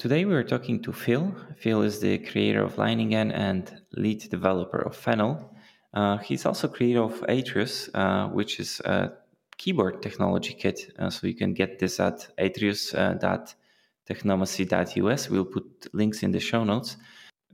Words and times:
today 0.00 0.24
we're 0.24 0.42
talking 0.42 0.82
to 0.82 0.92
Phil. 0.94 1.34
Phil 1.58 1.82
is 1.82 2.00
the 2.00 2.16
creator 2.18 2.62
of 2.62 2.76
Leiningen 2.76 3.30
and 3.34 3.82
lead 3.92 4.30
developer 4.30 4.78
of 4.78 4.96
Fennel. 4.96 5.54
Uh, 5.92 6.16
he's 6.16 6.46
also 6.46 6.68
creator 6.68 7.02
of 7.02 7.22
Atreus, 7.28 7.90
uh, 7.92 8.28
which 8.28 8.60
is 8.60 8.80
a 8.86 9.12
keyboard 9.58 10.00
technology 10.00 10.54
kit. 10.54 10.90
Uh, 10.98 11.10
so 11.10 11.26
you 11.26 11.34
can 11.34 11.52
get 11.52 11.78
this 11.78 12.00
at 12.00 12.26
atreus.technomancy.us. 12.38 15.28
We'll 15.28 15.44
put 15.44 15.88
links 15.92 16.22
in 16.22 16.32
the 16.32 16.40
show 16.40 16.64
notes. 16.64 16.96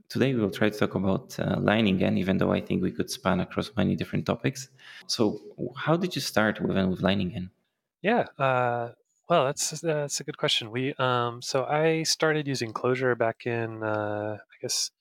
Today 0.07 0.33
we 0.33 0.39
will 0.39 0.51
try 0.51 0.69
to 0.69 0.79
talk 0.79 0.95
about 0.95 1.37
uh, 1.39 1.57
Leiningen, 1.57 2.17
even 2.17 2.37
though 2.37 2.53
I 2.53 2.61
think 2.61 2.81
we 2.81 2.93
could 2.93 3.11
span 3.11 3.41
across 3.41 3.71
many 3.75 3.97
different 3.97 4.25
topics. 4.25 4.69
So, 5.07 5.41
how 5.75 5.97
did 5.97 6.15
you 6.15 6.21
start 6.21 6.61
with, 6.61 6.77
with 6.77 7.01
Leiningen? 7.01 7.49
Yeah, 8.01 8.27
uh, 8.39 8.91
well, 9.29 9.45
that's 9.45 9.81
that's 9.81 10.19
a 10.19 10.23
good 10.23 10.37
question. 10.37 10.71
We 10.71 10.93
um, 10.97 11.41
so 11.41 11.65
I 11.65 12.03
started 12.03 12.47
using 12.47 12.73
Clojure 12.73 13.17
back 13.17 13.45
in 13.45 13.83
uh, 13.83 14.37
I 14.39 14.55
guess 14.61 14.91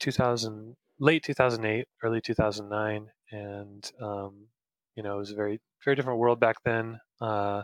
2000, 0.00 0.76
late 0.98 1.22
2008, 1.22 1.86
early 2.02 2.20
2009, 2.20 3.06
and 3.30 3.90
um, 4.00 4.46
you 4.94 5.02
know 5.02 5.14
it 5.14 5.18
was 5.18 5.30
a 5.30 5.34
very 5.36 5.60
very 5.84 5.96
different 5.96 6.18
world 6.18 6.40
back 6.40 6.56
then. 6.64 7.00
Uh, 7.20 7.62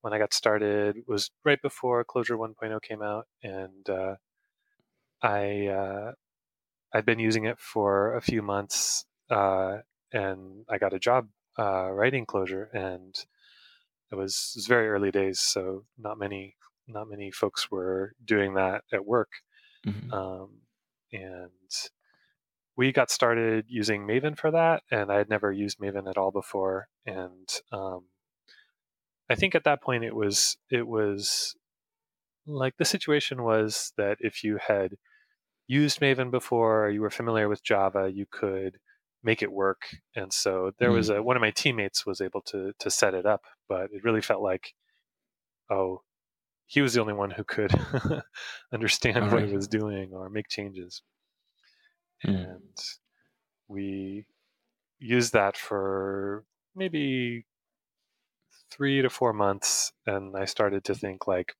when 0.00 0.12
I 0.12 0.18
got 0.18 0.32
started 0.32 0.96
was 1.06 1.30
right 1.44 1.60
before 1.60 2.04
Clojure 2.04 2.38
1.0 2.38 2.80
came 2.82 3.02
out, 3.02 3.26
and 3.42 3.88
uh, 3.90 4.14
I 5.22 5.66
uh, 5.66 6.12
I'd 6.94 7.06
been 7.06 7.18
using 7.18 7.44
it 7.44 7.58
for 7.58 8.16
a 8.16 8.22
few 8.22 8.40
months, 8.40 9.04
uh, 9.30 9.78
and 10.12 10.64
I 10.70 10.78
got 10.78 10.94
a 10.94 10.98
job 10.98 11.28
uh, 11.58 11.90
writing 11.90 12.24
Clojure, 12.24 12.68
and 12.72 13.14
it 14.10 14.14
was, 14.14 14.52
it 14.54 14.58
was 14.58 14.66
very 14.66 14.88
early 14.88 15.10
days, 15.10 15.40
so 15.40 15.84
not 15.98 16.18
many 16.18 16.56
not 16.90 17.08
many 17.08 17.30
folks 17.30 17.70
were 17.70 18.14
doing 18.24 18.54
that 18.54 18.82
at 18.92 19.04
work, 19.04 19.28
mm-hmm. 19.86 20.12
um, 20.12 20.48
and 21.12 21.90
we 22.76 22.92
got 22.92 23.10
started 23.10 23.66
using 23.68 24.06
Maven 24.06 24.38
for 24.38 24.50
that, 24.50 24.82
and 24.90 25.12
I 25.12 25.18
had 25.18 25.28
never 25.28 25.52
used 25.52 25.78
Maven 25.78 26.08
at 26.08 26.16
all 26.16 26.30
before, 26.30 26.88
and 27.04 27.48
um, 27.72 28.04
I 29.28 29.34
think 29.34 29.54
at 29.54 29.64
that 29.64 29.82
point 29.82 30.04
it 30.04 30.14
was 30.14 30.56
it 30.70 30.86
was 30.86 31.56
like 32.46 32.76
the 32.78 32.84
situation 32.84 33.42
was 33.42 33.92
that 33.98 34.16
if 34.20 34.42
you 34.42 34.58
had 34.66 34.96
used 35.66 36.00
Maven 36.00 36.30
before, 36.30 36.86
or 36.86 36.90
you 36.90 37.02
were 37.02 37.10
familiar 37.10 37.48
with 37.48 37.62
Java, 37.62 38.10
you 38.12 38.24
could 38.30 38.78
make 39.22 39.42
it 39.42 39.52
work. 39.52 39.82
And 40.14 40.32
so 40.32 40.72
there 40.78 40.90
mm 40.90 40.96
was 40.96 41.10
a 41.10 41.22
one 41.22 41.36
of 41.36 41.40
my 41.40 41.50
teammates 41.50 42.06
was 42.06 42.20
able 42.20 42.40
to 42.42 42.72
to 42.78 42.90
set 42.90 43.14
it 43.14 43.26
up, 43.26 43.42
but 43.68 43.90
it 43.92 44.04
really 44.04 44.22
felt 44.22 44.42
like, 44.42 44.74
oh, 45.70 46.02
he 46.66 46.82
was 46.82 46.94
the 46.94 47.00
only 47.00 47.14
one 47.14 47.30
who 47.30 47.44
could 47.44 47.72
understand 48.72 49.32
what 49.32 49.48
he 49.48 49.56
was 49.56 49.68
doing 49.68 50.12
or 50.12 50.28
make 50.28 50.48
changes. 50.48 51.02
Mm. 52.26 52.34
And 52.34 52.78
we 53.68 54.26
used 54.98 55.32
that 55.32 55.56
for 55.56 56.44
maybe 56.74 57.46
three 58.70 59.00
to 59.02 59.08
four 59.08 59.32
months, 59.32 59.92
and 60.06 60.36
I 60.36 60.44
started 60.44 60.84
to 60.84 60.94
think 60.94 61.26
like, 61.26 61.54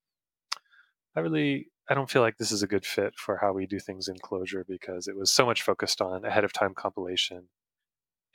I 1.15 1.21
really 1.21 1.67
I 1.89 1.95
don't 1.95 2.09
feel 2.09 2.21
like 2.21 2.37
this 2.37 2.51
is 2.51 2.61
a 2.61 2.67
good 2.67 2.85
fit 2.85 3.15
for 3.17 3.37
how 3.37 3.51
we 3.51 3.65
do 3.65 3.79
things 3.79 4.07
in 4.07 4.17
Clojure 4.17 4.63
because 4.67 5.07
it 5.07 5.15
was 5.15 5.31
so 5.31 5.45
much 5.45 5.63
focused 5.63 6.01
on 6.01 6.23
ahead 6.23 6.43
of 6.43 6.53
time 6.53 6.75
compilation 6.75 7.47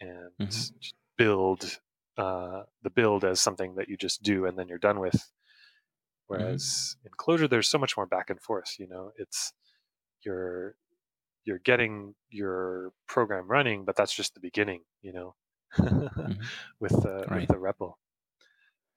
and 0.01 0.31
mm-hmm. 0.41 0.71
build 1.17 1.79
uh, 2.19 2.63
the 2.83 2.91
build 2.91 3.25
as 3.25 3.41
something 3.41 3.77
that 3.77 3.89
you 3.89 3.97
just 3.97 4.23
do 4.23 4.45
and 4.45 4.59
then 4.59 4.69
you're 4.69 4.79
done 4.79 4.99
with. 4.99 5.31
Whereas 6.27 6.97
mm-hmm. 6.99 7.07
in 7.07 7.13
Clojure, 7.17 7.49
there's 7.49 7.69
so 7.69 7.79
much 7.79 7.97
more 7.97 8.07
back 8.07 8.29
and 8.29 8.41
forth. 8.41 8.75
You 8.79 8.89
know, 8.89 9.13
it's 9.17 9.53
you're 10.25 10.75
you're 11.45 11.59
getting 11.59 12.15
your 12.31 12.93
program 13.07 13.47
running, 13.47 13.85
but 13.85 13.95
that's 13.95 14.15
just 14.15 14.35
the 14.35 14.41
beginning. 14.41 14.81
You 15.03 15.13
know, 15.13 15.35
mm-hmm. 15.79 16.33
with 16.81 17.03
the 17.03 17.25
right. 17.29 17.41
with 17.41 17.49
the 17.49 17.57
REPL. 17.57 17.95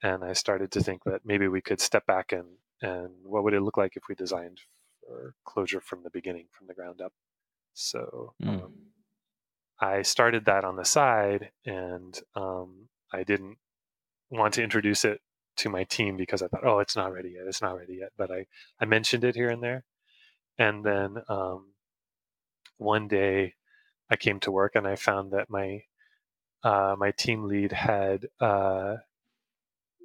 And 0.04 0.24
I 0.24 0.34
started 0.34 0.72
to 0.72 0.82
think 0.82 1.04
that 1.06 1.22
maybe 1.26 1.48
we 1.48 1.62
could 1.62 1.82
step 1.82 2.06
back 2.06 2.32
and 2.32 2.46
and 2.82 3.10
what 3.24 3.44
would 3.44 3.54
it 3.54 3.62
look 3.62 3.78
like 3.78 3.96
if 3.96 4.04
we 4.08 4.16
designed 4.16 4.60
for 5.08 5.34
Clojure 5.48 5.82
from 5.82 6.04
the 6.04 6.10
beginning, 6.10 6.48
from 6.52 6.68
the 6.68 6.74
ground 6.74 7.02
up. 7.02 7.14
So 7.74 8.34
mm. 8.44 8.50
um, 8.50 8.74
I 9.80 10.02
started 10.02 10.46
that 10.46 10.64
on 10.64 10.76
the 10.76 10.86
side, 10.86 11.52
and 11.66 12.20
um, 12.36 12.90
I 13.14 13.24
didn't 13.24 13.58
want 14.30 14.56
to 14.56 14.64
introduce 14.64 15.06
it 15.06 15.22
to 15.58 15.70
my 15.70 15.84
team 15.86 16.18
because 16.18 16.42
I 16.42 16.48
thought, 16.48 16.66
oh, 16.66 16.80
it's 16.80 16.96
not 16.96 17.14
ready 17.14 17.30
yet, 17.30 17.48
it's 17.48 17.62
not 17.62 17.78
ready 17.78 17.96
yet. 18.00 18.12
But 18.18 18.32
I 18.32 18.46
I 18.80 18.86
mentioned 18.86 19.24
it 19.24 19.36
here 19.36 19.50
and 19.50 19.64
there, 19.64 19.84
and 20.58 20.84
then 20.84 21.18
um, 21.30 21.74
one 22.78 23.08
day 23.08 23.56
I 24.10 24.16
came 24.16 24.40
to 24.42 24.52
work 24.52 24.76
and 24.76 24.88
I 24.88 24.96
found 24.96 25.32
that 25.32 25.50
my 25.50 25.84
uh, 26.64 26.96
my 26.98 27.12
team 27.12 27.44
lead 27.44 27.72
had 27.72 28.28
uh, 28.40 28.98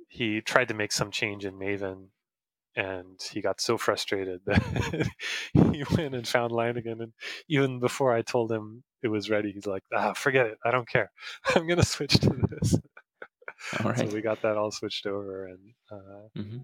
he 0.09 0.41
tried 0.41 0.69
to 0.69 0.75
make 0.75 0.93
some 0.93 1.11
change 1.11 1.45
in 1.45 1.55
Maven 1.55 2.09
and 2.77 3.21
he 3.33 3.41
got 3.41 3.61
so 3.61 3.77
frustrated 3.77 4.41
that 4.47 5.09
he 5.53 5.85
went 5.97 6.15
and 6.15 6.27
found 6.27 6.53
Leiningen. 6.53 7.01
And 7.03 7.13
even 7.49 7.81
before 7.81 8.13
I 8.13 8.23
told 8.23 8.51
him 8.51 8.83
it 9.03 9.09
was 9.09 9.31
ready, 9.31 9.53
he's 9.53 9.67
like, 9.67 9.83
"Ah, 9.95 10.13
forget 10.13 10.47
it. 10.47 10.59
I 10.65 10.71
don't 10.71 10.89
care. 10.89 11.11
I'm 11.55 11.67
going 11.67 11.81
to 11.81 11.87
switch 11.87 12.19
to 12.21 12.31
this." 12.31 12.77
All 13.81 13.91
right. 13.91 13.99
So 13.99 14.07
we 14.07 14.23
got 14.23 14.43
that 14.43 14.57
all 14.57 14.71
switched 14.71 15.07
over, 15.07 15.47
and 15.47 15.59
uh, 15.91 16.39
mm-hmm. 16.39 16.59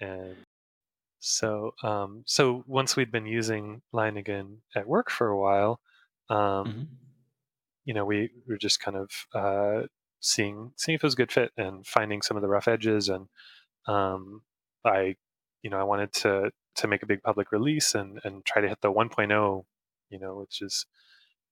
and 0.00 0.36
so 1.20 1.74
um, 1.82 2.22
so 2.26 2.64
once 2.66 2.96
we'd 2.96 3.12
been 3.12 3.26
using 3.26 3.82
Leiningen 3.92 4.58
at 4.74 4.86
work 4.86 5.10
for 5.10 5.28
a 5.28 5.38
while, 5.38 5.80
um, 6.28 6.38
mm-hmm. 6.38 6.82
you 7.84 7.94
know, 7.94 8.04
we 8.04 8.30
were 8.46 8.58
just 8.58 8.80
kind 8.80 8.96
of 8.96 9.10
uh, 9.32 9.86
seeing 10.20 10.72
seeing 10.76 10.96
if 10.96 11.02
it 11.02 11.06
was 11.06 11.14
a 11.14 11.18
good 11.18 11.32
fit 11.32 11.52
and 11.56 11.86
finding 11.86 12.20
some 12.20 12.36
of 12.36 12.42
the 12.42 12.48
rough 12.48 12.68
edges 12.68 13.08
and 13.08 13.28
um, 13.86 14.42
I, 14.84 15.16
you 15.62 15.70
know, 15.70 15.78
I 15.78 15.84
wanted 15.84 16.12
to 16.14 16.50
to 16.76 16.88
make 16.88 17.02
a 17.02 17.06
big 17.06 17.22
public 17.22 17.52
release 17.52 17.94
and 17.94 18.20
and 18.24 18.44
try 18.44 18.62
to 18.62 18.68
hit 18.68 18.80
the 18.80 18.92
1.0, 18.92 19.64
you 20.10 20.18
know, 20.18 20.36
which 20.36 20.60
is 20.60 20.86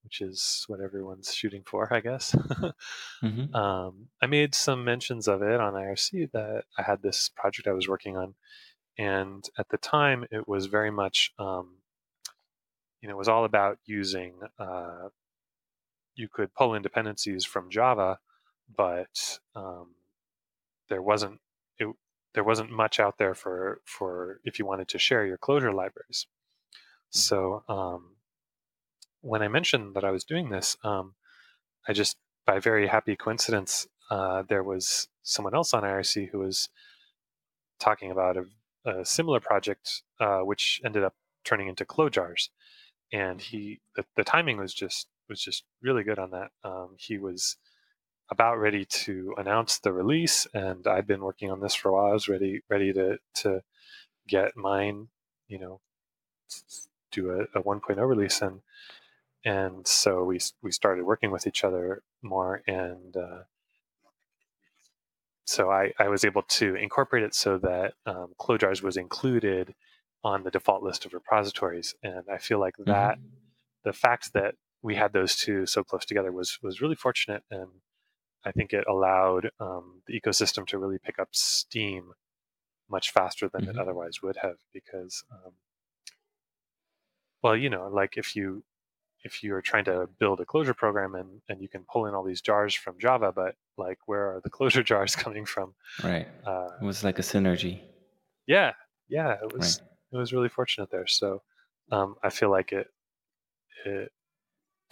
which 0.05 0.21
is 0.21 0.65
what 0.67 0.81
everyone's 0.81 1.33
shooting 1.33 1.63
for, 1.65 1.93
I 1.93 2.01
guess. 2.01 2.35
mm-hmm. 3.23 3.55
um, 3.55 4.09
I 4.21 4.27
made 4.27 4.55
some 4.55 4.85
mentions 4.85 5.29
of 5.29 5.43
it 5.43 5.61
on 5.61 5.75
IRC 5.75 6.33
that 6.33 6.65
I 6.77 6.83
had 6.83 7.03
this 7.03 7.31
project 7.37 7.69
I 7.69 7.73
was 7.73 7.89
working 7.89 8.17
on, 8.17 8.35
and 8.99 9.45
at 9.59 9.69
the 9.69 9.79
time 9.79 10.27
it 10.31 10.49
was 10.49 10.67
very 10.67 10.91
much, 10.91 11.33
um, 11.39 11.77
you 13.01 13.09
know, 13.09 13.15
it 13.15 13.19
was 13.19 13.29
all 13.29 13.45
about 13.45 13.79
using. 13.87 14.35
Uh, 14.59 15.09
you 16.15 16.29
could 16.29 16.53
pull 16.55 16.75
in 16.75 16.83
dependencies 16.83 17.45
from 17.45 17.71
Java, 17.71 18.19
but 18.77 19.39
um, 19.55 19.95
there 20.89 21.01
wasn't 21.01 21.41
there 22.35 22.45
wasn't 22.45 22.71
much 22.71 22.99
out 22.99 23.19
there 23.19 23.35
for 23.35 23.81
for 23.85 24.41
if 24.45 24.59
you 24.59 24.67
wanted 24.67 24.89
to 24.89 24.99
share 24.99 25.27
your 25.27 25.39
Clojure 25.39 25.75
libraries. 25.75 26.27
Mm. 27.15 27.19
So 27.19 27.65
um, 27.69 28.17
when 29.21 29.43
I 29.43 29.49
mentioned 29.49 29.95
that 29.95 30.05
I 30.05 30.11
was 30.11 30.25
doing 30.25 30.51
this, 30.51 30.77
um, 30.85 31.15
I 31.87 31.93
just 31.93 32.17
by 32.47 32.59
very 32.59 32.89
happy 32.89 33.17
coincidence 33.17 33.87
uh, 34.11 34.43
there 34.49 34.63
was 34.63 35.09
someone 35.23 35.55
else 35.55 35.73
on 35.73 35.85
IRC 35.85 36.31
who 36.31 36.41
was 36.41 36.69
talking 37.81 38.11
about 38.11 38.37
a, 38.37 38.45
a 39.01 39.05
similar 39.05 39.41
project, 39.41 40.03
uh, 40.21 40.41
which 40.41 40.81
ended 40.85 41.03
up 41.03 41.15
turning 41.45 41.69
into 41.69 41.85
Clojars, 41.85 42.49
and 43.13 43.41
he 43.41 43.81
the, 43.97 44.05
the 44.17 44.25
timing 44.25 44.59
was 44.59 44.75
just 44.75 45.09
was 45.29 45.41
just 45.41 45.65
really 45.83 46.05
good 46.05 46.19
on 46.19 46.31
that. 46.31 46.51
Um, 46.63 46.97
he 46.99 47.17
was 47.17 47.57
about 48.33 48.59
ready 48.59 48.87
to 48.87 49.35
announce 49.37 49.79
the 49.79 49.93
release, 49.93 50.47
and 50.55 50.87
I've 50.87 51.07
been 51.07 51.21
working 51.21 51.51
on 51.51 51.61
this 51.61 51.75
for 51.75 51.91
a 51.91 51.93
while. 51.93 52.07
I 52.07 52.15
was 52.15 52.29
ready 52.29 52.63
ready 52.71 52.91
to 52.95 53.19
to 53.43 53.63
get 54.27 54.57
mine, 54.57 55.09
you 55.49 55.59
know, 55.59 55.81
do 57.11 57.31
a, 57.31 57.59
a 57.59 57.63
1.0 57.63 58.09
release, 58.09 58.41
and 58.41 58.61
and 59.45 59.87
so 59.87 60.25
we 60.25 60.41
we 60.63 60.73
started 60.73 61.05
working 61.05 61.31
with 61.31 61.47
each 61.47 61.63
other 61.63 62.03
more, 62.23 62.63
and 62.67 63.15
uh, 63.15 63.43
so 65.45 65.71
I, 65.71 65.93
I 65.99 66.09
was 66.09 66.25
able 66.25 66.43
to 66.43 66.75
incorporate 66.77 67.25
it 67.25 67.35
so 67.35 67.59
that 67.59 67.93
um, 68.07 68.29
Clojars 68.41 68.83
was 68.83 68.97
included 68.97 69.75
on 70.25 70.43
the 70.43 70.51
default 70.51 70.83
list 70.83 71.05
of 71.05 71.13
repositories, 71.13 71.95
and 72.03 72.25
I 72.33 72.39
feel 72.39 72.59
like 72.59 72.77
that 72.79 73.19
mm-hmm. 73.19 73.27
the 73.85 73.93
fact 73.93 74.33
that 74.33 74.55
we 74.81 74.95
had 74.95 75.13
those 75.13 75.37
two 75.37 75.67
so 75.67 75.85
close 75.85 76.07
together 76.07 76.33
was 76.33 76.59
was 76.63 76.81
really 76.81 76.97
fortunate 76.97 77.43
and 77.51 77.69
I 78.45 78.53
think 78.53 78.73
it 78.73 78.85
allowed 78.89 79.51
um, 79.61 80.03
the 80.07 80.21
ecosystem 80.21 80.67
to 80.69 80.79
really 80.79 80.99
pick 80.99 81.19
up 81.19 81.29
steam 81.33 82.13
much 82.91 83.11
faster 83.11 83.49
than 83.49 83.63
mm-hmm. 83.63 83.71
it 83.71 83.79
otherwise 83.79 84.23
would 84.23 84.37
have 84.43 84.57
because 84.73 85.25
um, 85.33 85.53
well 87.43 87.57
you 87.57 87.71
know 87.71 87.89
like 87.89 88.17
if 88.17 88.37
you 88.37 88.63
if 89.25 89.43
you're 89.43 89.63
trying 89.63 89.85
to 89.85 90.09
build 90.19 90.41
a 90.41 90.45
Clojure 90.45 90.77
program 90.77 91.15
and 91.15 91.41
and 91.49 91.63
you 91.63 91.69
can 91.69 91.85
pull 91.91 92.07
in 92.07 92.15
all 92.15 92.25
these 92.25 92.43
jars 92.43 92.75
from 92.75 92.99
java 92.99 93.33
but 93.35 93.55
like 93.79 93.99
where 94.07 94.35
are 94.35 94.41
the 94.43 94.51
Clojure 94.57 94.85
jars 94.85 95.17
coming 95.17 95.47
from 95.47 95.75
right 96.03 96.29
uh, 96.45 96.69
it 96.81 96.85
was 96.85 97.03
like 97.03 97.19
a 97.19 97.23
synergy 97.23 97.81
yeah 98.47 98.73
yeah, 99.13 99.35
it 99.43 99.53
was 99.53 99.81
right. 99.81 99.89
it 100.13 100.17
was 100.17 100.33
really 100.33 100.49
fortunate 100.49 100.91
there. 100.91 101.07
So 101.07 101.43
um, 101.91 102.17
I 102.23 102.31
feel 102.31 102.51
like 102.51 102.73
it 102.73 102.89
it 103.85 104.11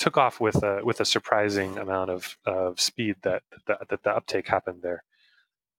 took 0.00 0.16
off 0.16 0.40
with 0.40 0.62
a 0.62 0.80
with 0.82 0.98
a 1.00 1.04
surprising 1.04 1.76
amount 1.78 2.10
of, 2.10 2.38
of 2.46 2.80
speed 2.80 3.16
that, 3.22 3.42
that 3.66 3.88
that 3.90 4.02
the 4.02 4.10
uptake 4.10 4.48
happened 4.48 4.80
there. 4.82 5.04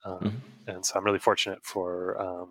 Um, 0.06 0.20
mm-hmm. 0.20 0.70
And 0.70 0.86
so 0.86 0.98
I'm 0.98 1.04
really 1.04 1.20
fortunate 1.20 1.60
for 1.64 2.20
um, 2.22 2.50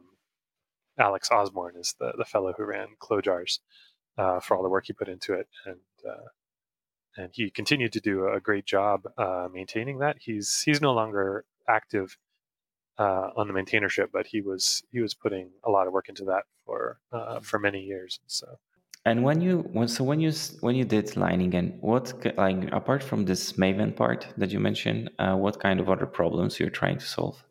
Alex 0.98 1.30
Osborne 1.30 1.76
is 1.76 1.94
the, 1.98 2.12
the 2.18 2.24
fellow 2.24 2.52
who 2.56 2.64
ran 2.64 2.88
Clojars 3.00 3.60
uh, 4.18 4.40
for 4.40 4.56
all 4.56 4.64
the 4.64 4.68
work 4.68 4.86
he 4.86 4.92
put 4.92 5.08
into 5.08 5.32
it, 5.32 5.48
and 5.64 5.78
uh, 6.06 6.28
and 7.16 7.30
he 7.32 7.50
continued 7.50 7.92
to 7.92 8.00
do 8.00 8.28
a 8.28 8.40
great 8.40 8.66
job 8.66 9.02
uh, 9.16 9.48
maintaining 9.52 9.98
that. 9.98 10.16
He's 10.20 10.62
he's 10.62 10.80
no 10.80 10.92
longer 10.92 11.44
active 11.68 12.18
uh, 12.98 13.30
on 13.36 13.46
the 13.46 13.54
maintainership, 13.54 14.08
but 14.12 14.26
he 14.26 14.40
was 14.40 14.82
he 14.90 15.00
was 15.00 15.14
putting 15.14 15.50
a 15.64 15.70
lot 15.70 15.86
of 15.86 15.92
work 15.92 16.08
into 16.08 16.24
that 16.24 16.42
for 16.66 16.98
uh, 17.12 17.38
for 17.40 17.60
many 17.60 17.80
years. 17.80 18.18
So. 18.26 18.58
And 19.06 19.24
when 19.24 19.40
you 19.40 19.60
when, 19.72 19.88
so 19.88 20.04
when 20.04 20.20
you 20.20 20.32
when 20.60 20.74
you 20.74 20.84
did 20.84 21.06
Leiningen 21.06 21.78
what 21.80 22.12
like 22.36 22.70
apart 22.70 23.02
from 23.02 23.24
this 23.24 23.54
Maven 23.54 23.96
part 23.96 24.26
that 24.36 24.50
you 24.50 24.60
mentioned, 24.60 25.10
uh, 25.18 25.34
what 25.36 25.58
kind 25.58 25.80
of 25.80 25.88
other 25.88 26.06
problems 26.06 26.60
you're 26.60 26.68
trying 26.68 26.98
to 26.98 27.06
solve? 27.06 27.42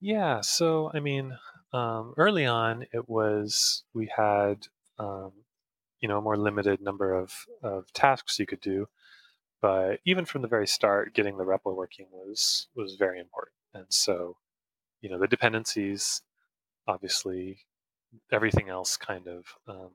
Yeah, 0.00 0.42
so 0.42 0.90
I 0.92 1.00
mean, 1.00 1.36
um, 1.72 2.12
early 2.18 2.44
on, 2.44 2.86
it 2.92 3.08
was 3.08 3.84
we 3.94 4.10
had 4.14 4.66
um, 4.98 5.32
you 6.00 6.08
know 6.08 6.18
a 6.18 6.22
more 6.22 6.36
limited 6.36 6.82
number 6.82 7.14
of 7.14 7.32
of 7.62 7.90
tasks 7.94 8.38
you 8.38 8.46
could 8.46 8.60
do, 8.60 8.88
but 9.62 10.00
even 10.04 10.26
from 10.26 10.42
the 10.42 10.48
very 10.48 10.66
start, 10.66 11.14
getting 11.14 11.38
the 11.38 11.44
REPL 11.44 11.74
working 11.74 12.06
was 12.12 12.68
was 12.76 12.96
very 12.96 13.18
important. 13.18 13.54
And 13.72 13.86
so, 13.90 14.36
you 15.00 15.10
know, 15.10 15.18
the 15.18 15.28
dependencies, 15.28 16.22
obviously, 16.86 17.66
everything 18.32 18.68
else 18.68 18.96
kind 18.96 19.26
of 19.26 19.44
um, 19.68 19.90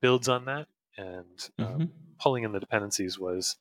builds 0.00 0.28
on 0.28 0.44
that. 0.46 0.66
And 0.96 1.48
um, 1.58 1.66
mm-hmm. 1.66 1.84
pulling 2.18 2.44
in 2.44 2.52
the 2.52 2.60
dependencies 2.60 3.18
was 3.18 3.56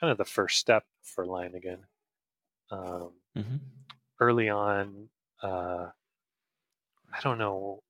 kind 0.00 0.10
of 0.10 0.18
the 0.18 0.24
first 0.24 0.58
step 0.58 0.84
for 1.02 1.26
Leiningen. 1.26 1.80
Um, 2.70 3.12
mm-hmm. 3.36 3.56
Early 4.20 4.48
on, 4.48 5.08
uh, 5.42 5.88
I 7.12 7.20
don't 7.22 7.38
know 7.38 7.82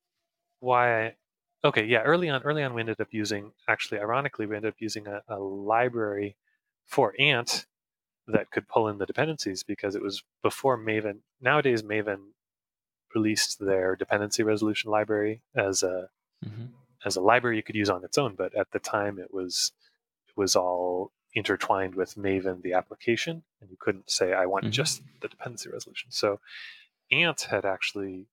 why. 0.60 1.06
I, 1.06 1.14
okay, 1.64 1.84
yeah, 1.84 2.02
early 2.02 2.28
on, 2.28 2.42
early 2.42 2.62
on, 2.62 2.75
we 2.75 2.80
ended 2.80 3.00
up 3.00 3.08
using. 3.10 3.52
Actually, 3.69 4.00
ironically, 4.00 4.46
we 4.46 4.56
ended 4.56 4.70
up 4.70 4.80
using 4.80 5.06
a, 5.06 5.22
a 5.28 5.38
library 5.38 6.36
for 6.86 7.14
Ant 7.19 7.66
that 8.26 8.50
could 8.50 8.69
pull 8.69 8.88
in 8.88 8.98
the 8.98 9.06
dependencies 9.06 9.62
because 9.62 9.94
it 9.94 10.02
was 10.02 10.22
before 10.42 10.78
Maven. 10.78 11.20
Nowadays, 11.40 11.82
Maven 11.82 12.19
released 13.14 13.58
their 13.58 13.96
dependency 13.96 14.43
resolution 14.43 14.90
library 14.90 15.43
as 15.55 15.82
a 15.82 16.08
mm-hmm. 16.44 16.66
as 17.05 17.16
a 17.16 17.20
library 17.20 17.56
you 17.56 17.62
could 17.62 17.75
use 17.75 17.90
on 17.90 18.05
its 18.05 18.19
own, 18.19 18.34
but 18.37 18.55
at 18.55 18.70
the 18.72 18.78
time 18.78 19.19
it 19.19 19.32
was 19.32 19.72
it 20.28 20.37
was 20.37 20.56
all 20.56 21.12
intertwined 21.34 21.94
with 21.94 22.16
Maven, 22.16 22.62
the 22.62 22.72
application, 22.72 23.43
and 23.60 23.70
you 23.70 23.76
couldn't 23.78 24.10
say 24.10 24.32
I 24.32 24.46
want 24.46 24.64
mm-hmm. 24.64 24.72
just 24.72 25.02
the 25.20 25.28
dependency 25.28 25.70
resolution. 25.70 26.10
So 26.10 26.40
Ant 27.10 27.43
had 27.50 27.64
actually 27.64 28.26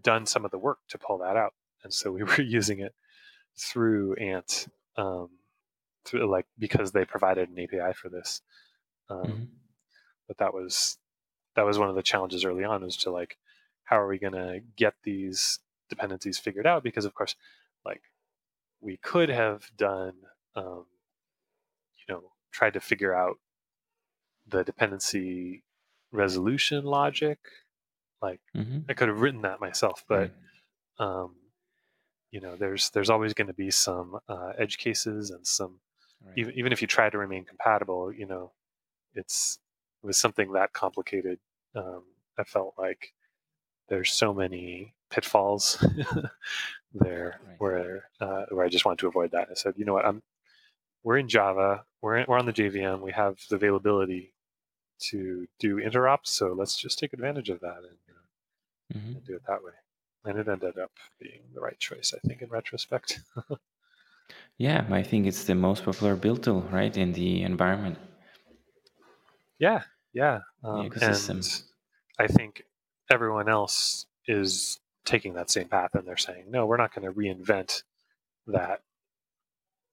done 0.00 0.26
some 0.26 0.44
of 0.44 0.50
the 0.50 0.58
work 0.58 0.78
to 0.88 0.98
pull 0.98 1.18
that 1.18 1.36
out, 1.36 1.54
and 1.82 1.92
so 1.92 2.12
we 2.12 2.22
were 2.24 2.40
using 2.40 2.80
it 2.80 2.94
through 3.56 4.14
Ant. 4.14 4.68
Um, 4.96 5.30
through 6.04 6.30
like 6.30 6.46
because 6.58 6.92
they 6.92 7.04
provided 7.04 7.48
an 7.48 7.58
API 7.58 7.94
for 7.94 8.08
this. 8.08 8.42
Um, 9.08 9.18
mm-hmm. 9.18 9.44
But 10.28 10.38
that 10.38 10.54
was 10.54 10.98
that 11.56 11.64
was 11.64 11.78
one 11.78 11.88
of 11.88 11.94
the 11.94 12.02
challenges 12.02 12.44
early 12.44 12.64
on 12.64 12.82
was 12.82 12.96
to 12.96 13.10
like 13.10 13.36
how 13.84 13.98
are 13.98 14.08
we 14.08 14.18
going 14.18 14.32
to 14.32 14.60
get 14.76 14.94
these 15.04 15.58
dependencies 15.88 16.38
figured 16.38 16.66
out 16.66 16.82
because 16.82 17.04
of 17.04 17.14
course 17.14 17.36
like 17.84 18.02
we 18.80 18.96
could 18.96 19.28
have 19.28 19.70
done 19.76 20.14
um, 20.56 20.86
you 21.96 22.14
know 22.14 22.22
tried 22.52 22.74
to 22.74 22.80
figure 22.80 23.14
out 23.14 23.38
the 24.46 24.64
dependency 24.64 25.62
resolution 26.12 26.84
logic 26.84 27.38
like 28.22 28.40
mm-hmm. 28.56 28.78
i 28.88 28.92
could 28.92 29.08
have 29.08 29.20
written 29.20 29.42
that 29.42 29.60
myself 29.60 30.04
but 30.08 30.30
right. 30.98 31.06
um, 31.06 31.34
you 32.30 32.40
know 32.40 32.56
there's 32.56 32.90
there's 32.90 33.10
always 33.10 33.34
going 33.34 33.48
to 33.48 33.54
be 33.54 33.70
some 33.70 34.18
uh, 34.28 34.52
edge 34.58 34.78
cases 34.78 35.30
and 35.30 35.46
some 35.46 35.80
Right. 36.24 36.38
Even 36.38 36.54
even 36.58 36.72
if 36.72 36.80
you 36.80 36.88
try 36.88 37.10
to 37.10 37.18
remain 37.18 37.44
compatible, 37.44 38.12
you 38.12 38.26
know, 38.26 38.52
it's 39.14 39.58
it 40.02 40.06
was 40.06 40.18
something 40.18 40.52
that 40.52 40.72
complicated. 40.72 41.38
Um, 41.74 42.04
I 42.38 42.44
felt 42.44 42.74
like 42.78 43.12
there's 43.88 44.12
so 44.12 44.32
many 44.32 44.94
pitfalls 45.10 45.84
there 46.94 47.40
right. 47.46 47.56
where 47.58 48.08
uh, 48.20 48.44
where 48.50 48.64
I 48.64 48.68
just 48.68 48.84
wanted 48.84 49.00
to 49.00 49.08
avoid 49.08 49.32
that. 49.32 49.48
I 49.50 49.54
said, 49.54 49.74
you 49.76 49.84
know 49.84 49.94
what, 49.94 50.06
I'm 50.06 50.22
we're 51.02 51.18
in 51.18 51.28
Java, 51.28 51.84
we're 52.00 52.16
in, 52.18 52.26
we're 52.28 52.38
on 52.38 52.46
the 52.46 52.52
JVM, 52.52 53.00
we 53.00 53.12
have 53.12 53.38
the 53.50 53.56
availability 53.56 54.32
to 55.10 55.46
do 55.58 55.76
interops, 55.76 56.28
so 56.28 56.54
let's 56.56 56.76
just 56.76 56.98
take 56.98 57.12
advantage 57.12 57.50
of 57.50 57.60
that 57.60 57.78
and, 57.78 59.02
mm-hmm. 59.02 59.16
and 59.16 59.24
do 59.24 59.34
it 59.34 59.42
that 59.46 59.62
way. 59.62 59.72
And 60.24 60.38
it 60.38 60.48
ended 60.48 60.78
up 60.78 60.92
being 61.20 61.42
the 61.52 61.60
right 61.60 61.78
choice, 61.78 62.14
I 62.16 62.26
think, 62.26 62.40
in 62.40 62.48
retrospect. 62.48 63.20
Yeah, 64.56 64.86
I 64.90 65.02
think 65.02 65.26
it's 65.26 65.44
the 65.44 65.54
most 65.54 65.84
popular 65.84 66.14
build 66.16 66.44
tool, 66.44 66.62
right, 66.70 66.96
in 66.96 67.12
the 67.12 67.42
environment. 67.42 67.98
Yeah, 69.58 69.82
yeah. 70.14 70.40
Um, 70.62 70.90
and 71.00 71.62
I 72.18 72.26
think 72.26 72.62
everyone 73.10 73.48
else 73.48 74.06
is 74.26 74.80
taking 75.04 75.34
that 75.34 75.50
same 75.50 75.68
path, 75.68 75.90
and 75.94 76.06
they're 76.06 76.16
saying, 76.16 76.44
no, 76.48 76.66
we're 76.66 76.76
not 76.76 76.94
going 76.94 77.06
to 77.06 77.12
reinvent 77.12 77.82
that 78.46 78.82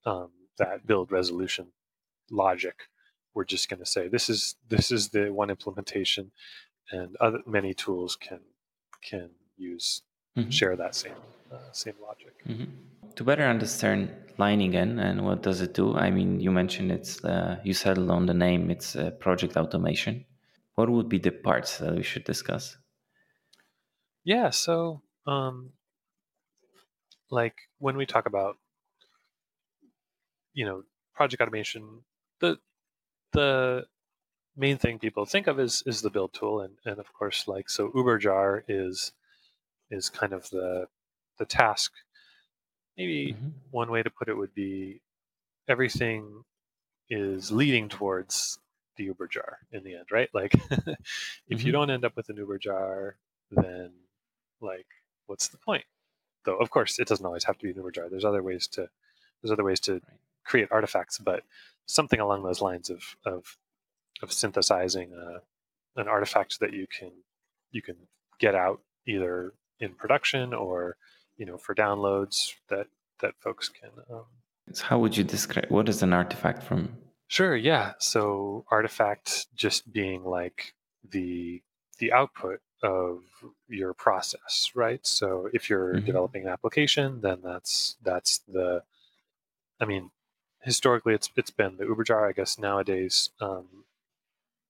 um, 0.05 0.29
that 0.57 0.85
build 0.85 1.11
resolution 1.11 1.67
logic. 2.29 2.75
We're 3.33 3.45
just 3.45 3.69
going 3.69 3.79
to 3.79 3.85
say 3.85 4.07
this 4.07 4.29
is 4.29 4.55
this 4.69 4.91
is 4.91 5.09
the 5.09 5.31
one 5.31 5.49
implementation, 5.49 6.31
and 6.91 7.15
other 7.19 7.39
many 7.45 7.73
tools 7.73 8.15
can 8.15 8.39
can 9.01 9.31
use 9.57 10.03
mm-hmm. 10.37 10.49
share 10.49 10.75
that 10.75 10.95
same 10.95 11.13
uh, 11.51 11.71
same 11.71 11.95
logic. 12.01 12.33
Mm-hmm. 12.47 13.00
To 13.15 13.23
better 13.23 13.43
understand 13.43 14.13
Leiningen 14.37 14.99
and 14.99 15.25
what 15.25 15.43
does 15.43 15.61
it 15.61 15.73
do? 15.73 15.95
I 15.95 16.09
mean, 16.09 16.39
you 16.39 16.51
mentioned 16.51 16.91
it's 16.91 17.23
uh, 17.23 17.59
you 17.63 17.73
settled 17.73 18.09
on 18.09 18.25
the 18.25 18.33
name. 18.33 18.71
It's 18.71 18.95
uh, 18.95 19.11
project 19.11 19.57
automation. 19.57 20.25
What 20.75 20.89
would 20.89 21.09
be 21.09 21.19
the 21.19 21.31
parts 21.31 21.77
that 21.77 21.95
we 21.95 22.03
should 22.03 22.23
discuss? 22.23 22.77
Yeah, 24.23 24.49
so 24.49 25.01
um, 25.27 25.71
like 27.29 27.55
when 27.79 27.97
we 27.97 28.05
talk 28.05 28.25
about 28.25 28.57
you 30.53 30.65
know 30.65 30.83
project 31.13 31.41
automation, 31.41 32.03
the 32.39 32.57
the 33.33 33.85
main 34.55 34.77
thing 34.77 34.99
people 34.99 35.25
think 35.25 35.47
of 35.47 35.59
is 35.59 35.83
is 35.85 36.01
the 36.01 36.09
build 36.09 36.33
tool, 36.33 36.61
and 36.61 36.75
and 36.85 36.99
of 36.99 37.13
course 37.13 37.47
like 37.47 37.69
so 37.69 37.89
Uberjar 37.89 38.63
is 38.67 39.11
is 39.89 40.09
kind 40.09 40.33
of 40.33 40.49
the 40.49 40.87
the 41.37 41.45
task 41.45 41.91
maybe 43.01 43.33
mm-hmm. 43.33 43.49
one 43.71 43.89
way 43.89 44.03
to 44.03 44.09
put 44.09 44.29
it 44.29 44.37
would 44.37 44.53
be 44.53 45.01
everything 45.67 46.43
is 47.09 47.51
leading 47.51 47.89
towards 47.89 48.59
the 48.97 49.05
Uber 49.05 49.27
jar 49.27 49.59
in 49.71 49.83
the 49.83 49.95
end, 49.95 50.05
right? 50.11 50.29
Like, 50.33 50.53
if 50.53 50.61
mm-hmm. 50.69 51.65
you 51.65 51.71
don't 51.71 51.89
end 51.89 52.05
up 52.05 52.15
with 52.15 52.29
an 52.29 52.37
Uber 52.37 52.59
jar, 52.59 53.15
then 53.49 53.91
like, 54.61 54.85
what's 55.25 55.47
the 55.47 55.57
point? 55.57 55.85
Though, 56.45 56.57
of 56.57 56.69
course, 56.69 56.99
it 56.99 57.07
doesn't 57.07 57.25
always 57.25 57.43
have 57.45 57.57
to 57.57 57.63
be 57.63 57.71
an 57.71 57.77
Uber 57.77 57.91
jar. 57.91 58.09
There's 58.09 58.25
other 58.25 58.43
ways 58.43 58.67
to 58.73 58.87
there's 59.41 59.51
other 59.51 59.63
ways 59.63 59.79
to 59.81 59.93
right. 59.93 60.01
create 60.45 60.69
artifacts, 60.71 61.17
but 61.17 61.43
something 61.87 62.19
along 62.19 62.43
those 62.43 62.61
lines 62.61 62.89
of 62.89 63.15
of 63.25 63.57
of 64.21 64.31
synthesizing 64.31 65.13
a, 65.13 65.99
an 65.99 66.07
artifact 66.07 66.59
that 66.59 66.73
you 66.73 66.85
can 66.87 67.11
you 67.71 67.81
can 67.81 67.95
get 68.39 68.55
out 68.55 68.81
either 69.07 69.53
in 69.79 69.93
production 69.93 70.53
or 70.53 70.97
you 71.37 71.45
know 71.45 71.57
for 71.57 71.75
downloads 71.75 72.53
that 72.69 72.87
that 73.21 73.33
folks 73.39 73.69
can. 73.69 73.89
Um, 74.09 74.25
so 74.73 74.85
how 74.85 74.99
would 74.99 75.17
you 75.17 75.23
describe 75.23 75.69
what 75.69 75.89
is 75.89 76.03
an 76.03 76.13
artifact 76.13 76.63
from? 76.63 76.97
Sure. 77.27 77.55
Yeah. 77.55 77.93
So 77.99 78.65
artifact 78.69 79.47
just 79.55 79.91
being 79.91 80.23
like 80.23 80.73
the 81.09 81.61
the 81.99 82.11
output 82.11 82.59
of 82.83 83.19
your 83.67 83.93
process, 83.93 84.71
right? 84.75 85.05
So 85.05 85.49
if 85.53 85.69
you're 85.69 85.93
mm-hmm. 85.93 86.05
developing 86.05 86.43
an 86.43 86.49
application, 86.49 87.21
then 87.21 87.39
that's 87.43 87.95
that's 88.03 88.39
the. 88.47 88.83
I 89.79 89.85
mean, 89.85 90.11
historically, 90.61 91.13
it's 91.13 91.29
it's 91.35 91.51
been 91.51 91.77
the 91.77 91.85
UberJar. 91.85 92.27
I 92.27 92.33
guess 92.33 92.57
nowadays, 92.57 93.29
um, 93.39 93.85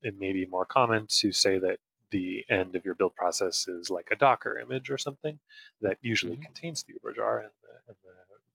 it 0.02 0.20
may 0.20 0.34
be 0.34 0.46
more 0.46 0.66
common 0.66 1.08
to 1.20 1.32
say 1.32 1.58
that 1.60 1.80
the 2.12 2.46
end 2.50 2.76
of 2.76 2.86
your 2.86 2.96
build 2.96 3.16
process 3.16 3.68
is 3.68 3.90
like 3.90 4.10
a 4.12 4.16
Docker 4.16 4.60
image 4.60 4.92
or 4.92 4.98
something 4.98 5.40
that 5.82 5.98
usually 6.02 6.34
mm-hmm. 6.34 6.44
contains 6.44 6.84
the 6.84 6.94
UberJar 6.94 7.40
and 7.40 7.52
the, 7.64 7.74
and 7.88 7.98
the 8.04 8.12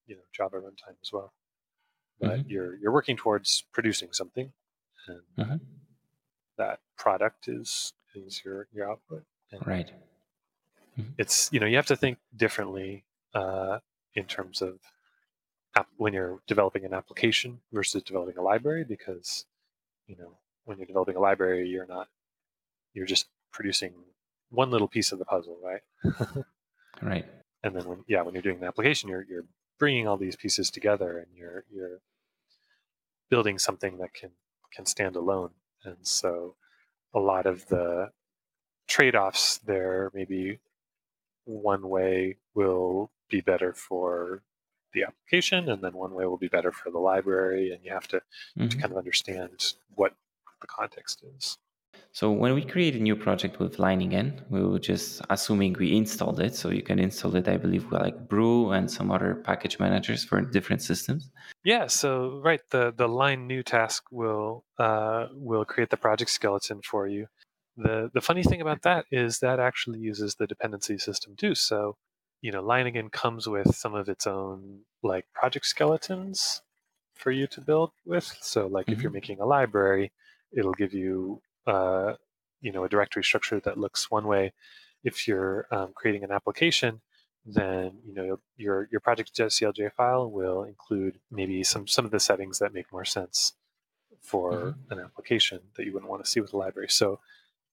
you 0.07 0.17
know 0.17 0.23
Java 0.33 0.59
runtime 0.59 0.97
as 1.03 1.13
well. 1.13 1.33
But 2.21 2.41
mm-hmm. 2.41 2.51
you're 2.51 2.77
you're 2.77 2.93
working 2.93 3.17
towards 3.17 3.65
producing 3.73 4.13
something, 4.13 4.53
and 5.09 5.21
mm-hmm. 5.39 5.57
that 6.59 6.81
product 6.97 7.49
is 7.49 7.93
is 8.15 8.43
your 8.45 8.69
your 8.73 8.91
output. 8.91 9.25
And, 9.53 9.67
right. 9.67 9.91
mm-hmm. 10.99 11.11
it's 11.19 11.51
you 11.53 11.61
know 11.61 11.67
you 11.67 11.77
have 11.77 11.87
to 11.87 11.97
think 11.97 12.19
differently 12.37 13.05
uh, 13.35 13.79
in 14.15 14.25
terms 14.25 14.63
of 14.63 14.79
ap- 15.77 15.89
when 15.97 16.13
you're 16.13 16.41
developing 16.47 16.85
an 16.85 16.93
application 16.93 17.61
versus 17.73 18.03
developing 18.03 18.39
a 18.39 18.43
library 18.43 18.85
because 18.85 19.45
you 20.07 20.17
know 20.17 20.39
when 20.65 20.79
you're 20.79 20.87
developing 20.87 21.17
a 21.17 21.21
library 21.21 21.69
you're 21.69 21.87
not 21.87 22.09
you're 22.93 23.07
just 23.07 23.27
producing 23.57 23.95
one 24.51 24.71
little 24.71 24.87
piece 24.87 25.11
of 25.11 25.19
the 25.19 25.25
puzzle 25.25 25.59
right? 25.65 26.45
Right. 27.03 27.27
And 27.63 27.75
then 27.75 27.85
when 27.85 28.05
yeah 28.07 28.23
when 28.23 28.35
you're 28.35 28.43
doing 28.43 28.61
the 28.61 28.67
application 28.67 29.09
you're 29.09 29.27
you're 29.29 29.45
bringing 29.79 30.07
all 30.07 30.17
these 30.17 30.37
pieces 30.37 30.71
together 30.71 31.19
and 31.19 31.27
you're 31.35 31.65
you're 31.71 32.01
building 33.31 33.59
something 33.59 33.99
that 33.99 34.15
can 34.15 34.31
can 34.73 34.87
stand 34.87 35.17
alone. 35.17 35.51
And 35.85 35.97
so 36.03 36.57
a 37.15 37.19
lot 37.19 37.47
of 37.47 37.67
the 37.69 38.11
trade-offs 38.89 39.59
there 39.59 40.11
maybe 40.15 40.61
one 41.45 41.89
way 41.89 42.37
will 42.55 43.11
be 43.29 43.41
better 43.41 43.73
for 43.73 44.43
the 44.93 45.05
application 45.05 45.69
and 45.69 45.83
then 45.83 45.93
one 45.93 46.15
way 46.15 46.25
will 46.27 46.39
be 46.39 46.49
better 46.49 46.73
for 46.73 46.91
the 46.91 46.99
library. 46.99 47.73
And 47.73 47.85
you 47.85 47.93
have 47.93 48.09
to, 48.09 48.17
mm-hmm. 48.17 48.69
to 48.69 48.77
kind 48.77 48.93
of 48.93 48.99
understand 48.99 49.75
what 49.95 50.15
the 50.61 50.67
context 50.67 51.23
is 51.37 51.59
so 52.17 52.31
when 52.31 52.55
we 52.55 52.65
create 52.65 52.97
a 52.97 52.99
new 52.99 53.15
project 53.15 53.59
with 53.59 53.77
Leiningen, 53.77 54.41
we 54.49 54.65
were 54.65 54.79
just 54.79 55.21
assuming 55.29 55.77
we 55.79 55.95
installed 55.95 56.41
it. 56.41 56.55
So 56.55 56.71
you 56.71 56.83
can 56.83 56.99
install 56.99 57.37
it, 57.37 57.47
I 57.47 57.59
believe, 57.59 57.91
with 57.91 58.01
like 58.01 58.27
Brew 58.27 58.71
and 58.71 58.91
some 58.91 59.11
other 59.11 59.35
package 59.45 59.79
managers 59.79 60.25
for 60.25 60.41
different 60.41 60.81
systems. 60.81 61.29
Yeah. 61.63 61.89
So 61.89 62.41
right, 62.43 62.63
the 62.71 62.95
the 62.97 63.07
lein 63.07 63.47
new 63.47 63.63
task 63.63 64.05
will 64.11 64.65
uh, 64.79 65.27
will 65.35 65.67
create 65.67 65.91
the 65.91 65.99
project 65.99 66.31
skeleton 66.31 66.81
for 66.81 67.07
you. 67.07 67.27
The 67.77 68.11
the 68.15 68.23
funny 68.23 68.43
thing 68.43 68.63
about 68.63 68.81
that 68.81 69.05
is 69.13 69.41
that 69.41 69.61
actually 69.61 69.99
uses 69.99 70.37
the 70.37 70.47
dependency 70.47 70.97
system 70.97 71.37
too. 71.37 71.55
So 71.55 71.99
you 72.41 72.51
know, 72.51 72.63
Leiningen 72.63 73.13
comes 73.13 73.47
with 73.47 73.77
some 73.77 73.95
of 73.95 74.09
its 74.09 74.27
own 74.27 74.85
like 75.03 75.27
project 75.35 75.67
skeletons 75.67 76.63
for 77.13 77.31
you 77.31 77.47
to 77.49 77.61
build 77.61 77.91
with. 78.07 78.39
So 78.41 78.69
like 78.69 78.87
mm-hmm. 78.87 78.93
if 78.95 79.03
you're 79.03 79.11
mm-hmm. 79.11 79.17
making 79.17 79.41
a 79.41 79.45
library, 79.45 80.13
it'll 80.57 80.73
give 80.73 80.95
you 80.95 81.43
uh, 81.67 82.15
you 82.61 82.73
know 82.73 82.85
a 82.85 82.89
directory 82.89 83.25
structure 83.25 83.61
that 83.61 83.79
looks 83.79 84.11
one 84.11 84.27
way. 84.27 84.53
If 85.05 85.29
you're 85.29 85.67
um, 85.71 85.93
creating 85.95 86.25
an 86.25 86.33
application, 86.33 87.01
then 87.45 87.93
you 88.05 88.15
know 88.15 88.39
your 88.57 88.89
your 88.91 89.01
project.clj 89.01 89.93
file 89.93 90.31
will 90.31 90.65
include 90.65 91.19
maybe 91.31 91.63
some 91.63 91.87
some 91.87 92.05
of 92.05 92.11
the 92.11 92.21
settings 92.21 92.59
that 92.59 92.75
make 92.75 92.93
more 92.93 93.05
sense 93.05 93.53
for 94.21 94.53
mm-hmm. 94.53 94.93
an 94.93 94.99
application 94.99 95.61
that 95.77 95.87
you 95.87 95.93
wouldn't 95.93 96.11
want 96.11 96.25
to 96.25 96.31
see 96.31 96.41
with 96.41 96.53
a 96.53 96.57
library. 96.57 96.89
So 96.89 97.21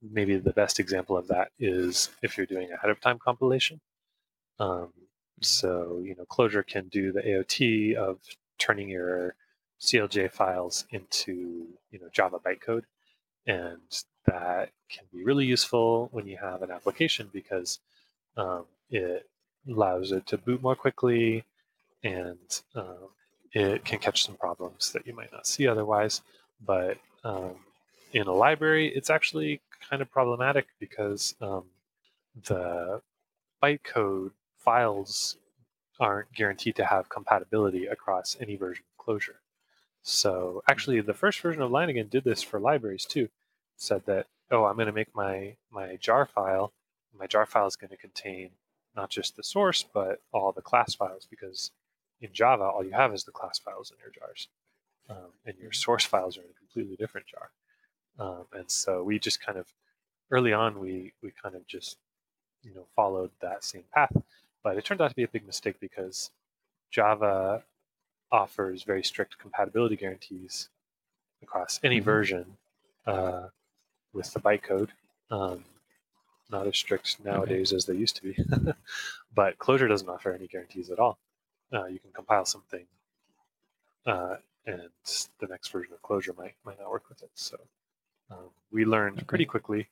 maybe 0.01 0.37
the 0.37 0.53
best 0.53 0.79
example 0.79 1.17
of 1.17 1.27
that 1.29 1.49
is 1.57 2.09
if 2.21 2.37
you're 2.37 2.45
doing 2.45 2.69
ahead 2.71 2.91
of 2.91 3.01
time 3.01 3.17
compilation. 3.17 3.81
Um, 4.59 4.69
mm-hmm. 4.69 4.89
so 5.41 6.01
you 6.03 6.15
know 6.15 6.25
Clojure 6.25 6.65
can 6.65 6.87
do 6.89 7.11
the 7.11 7.21
AOT 7.21 7.95
of 7.95 8.19
turning 8.59 8.89
your 8.89 9.35
CLJ 9.81 10.31
files 10.31 10.85
into 10.91 11.67
you 11.89 11.99
know 11.99 12.09
Java 12.11 12.37
bytecode 12.39 12.83
and 13.47 14.03
that 14.25 14.69
can 14.89 15.03
be 15.11 15.23
really 15.23 15.45
useful 15.45 16.09
when 16.11 16.27
you 16.27 16.37
have 16.37 16.61
an 16.61 16.71
application 16.71 17.29
because 17.33 17.79
um, 18.37 18.65
it 18.89 19.27
allows 19.67 20.11
it 20.11 20.25
to 20.27 20.37
boot 20.37 20.61
more 20.61 20.75
quickly 20.75 21.43
and 22.03 22.61
um, 22.75 23.09
it 23.53 23.85
can 23.85 23.99
catch 23.99 24.25
some 24.25 24.35
problems 24.35 24.91
that 24.91 25.05
you 25.05 25.15
might 25.15 25.31
not 25.31 25.47
see 25.47 25.67
otherwise. 25.67 26.21
But 26.65 26.97
um, 27.23 27.55
in 28.13 28.27
a 28.27 28.33
library, 28.33 28.87
it's 28.87 29.09
actually 29.09 29.61
kind 29.89 30.01
of 30.01 30.11
problematic 30.11 30.67
because 30.79 31.35
um, 31.41 31.65
the 32.45 33.01
bytecode 33.61 34.31
files 34.57 35.37
aren't 35.99 36.33
guaranteed 36.33 36.75
to 36.77 36.85
have 36.85 37.09
compatibility 37.09 37.85
across 37.85 38.35
any 38.39 38.55
version 38.55 38.83
of 38.97 39.05
Clojure. 39.05 39.42
So 40.03 40.61
actually, 40.69 40.99
the 41.01 41.13
first 41.13 41.39
version 41.39 41.61
of 41.61 41.71
Leiningen 41.71 42.09
did 42.09 42.25
this 42.25 42.43
for 42.43 42.59
libraries 42.59 43.05
too. 43.05 43.29
Said 43.77 44.05
that, 44.05 44.27
oh, 44.51 44.65
I'm 44.65 44.75
going 44.75 44.87
to 44.87 44.93
make 44.93 45.15
my 45.15 45.55
my 45.71 45.95
jar 45.95 46.25
file. 46.25 46.73
My 47.17 47.25
jar 47.25 47.45
file 47.45 47.67
is 47.67 47.77
going 47.77 47.91
to 47.91 47.97
contain 47.97 48.51
not 48.95 49.09
just 49.09 49.35
the 49.35 49.43
source, 49.43 49.83
but 49.83 50.21
all 50.31 50.51
the 50.51 50.61
class 50.61 50.93
files 50.93 51.25
because 51.29 51.71
in 52.21 52.29
Java, 52.33 52.63
all 52.63 52.83
you 52.83 52.91
have 52.91 53.13
is 53.13 53.23
the 53.23 53.31
class 53.31 53.59
files 53.59 53.91
in 53.91 53.97
your 53.99 54.11
jars, 54.11 54.47
um, 55.09 55.31
and 55.45 55.57
your 55.57 55.71
source 55.71 56.05
files 56.05 56.37
are 56.37 56.41
in 56.41 56.49
a 56.49 56.59
completely 56.59 56.95
different 56.95 57.27
jar. 57.27 57.51
Um, 58.19 58.45
and 58.53 58.69
so 58.69 59.03
we 59.03 59.19
just 59.19 59.41
kind 59.41 59.57
of 59.57 59.67
early 60.31 60.53
on 60.53 60.79
we 60.79 61.13
we 61.21 61.31
kind 61.31 61.55
of 61.55 61.65
just 61.67 61.97
you 62.61 62.73
know 62.73 62.85
followed 62.95 63.31
that 63.41 63.63
same 63.63 63.85
path, 63.93 64.15
but 64.63 64.77
it 64.77 64.83
turned 64.83 65.01
out 65.01 65.09
to 65.09 65.15
be 65.15 65.23
a 65.23 65.29
big 65.29 65.45
mistake 65.47 65.79
because 65.79 66.31
Java 66.91 67.63
offers 68.33 68.83
very 68.83 69.03
strict 69.03 69.37
compatibility 69.37 69.95
guarantees 69.95 70.69
across 71.41 71.79
any 71.83 71.97
mm-hmm. 71.97 72.05
version 72.05 72.57
uh, 73.05 73.43
with 74.11 74.33
the 74.33 74.39
bytecode. 74.39 74.89
Um, 75.31 75.63
not 76.51 76.67
as 76.67 76.77
strict 76.77 77.17
nowadays 77.23 77.71
okay. 77.71 77.77
as 77.77 77.85
they 77.85 77.95
used 77.95 78.15
to 78.17 78.23
be, 78.23 78.37
but 79.35 79.57
Clojure 79.57 79.87
doesn't 79.87 80.09
offer 80.09 80.33
any 80.33 80.47
guarantees 80.47 80.89
at 80.89 80.99
all. 80.99 81.17
Uh, 81.71 81.85
you 81.85 81.99
can 81.99 82.11
compile 82.11 82.45
something, 82.45 82.85
uh, 84.05 84.35
and 84.65 84.89
the 85.39 85.47
next 85.47 85.69
version 85.69 85.93
of 85.93 86.01
Clojure 86.01 86.37
might 86.37 86.53
might 86.65 86.79
not 86.79 86.91
work 86.91 87.09
with 87.09 87.23
it. 87.23 87.31
So 87.33 87.57
um, 88.29 88.49
we 88.71 88.85
learned 88.85 89.19
okay. 89.19 89.25
pretty 89.25 89.45
quickly 89.45 89.87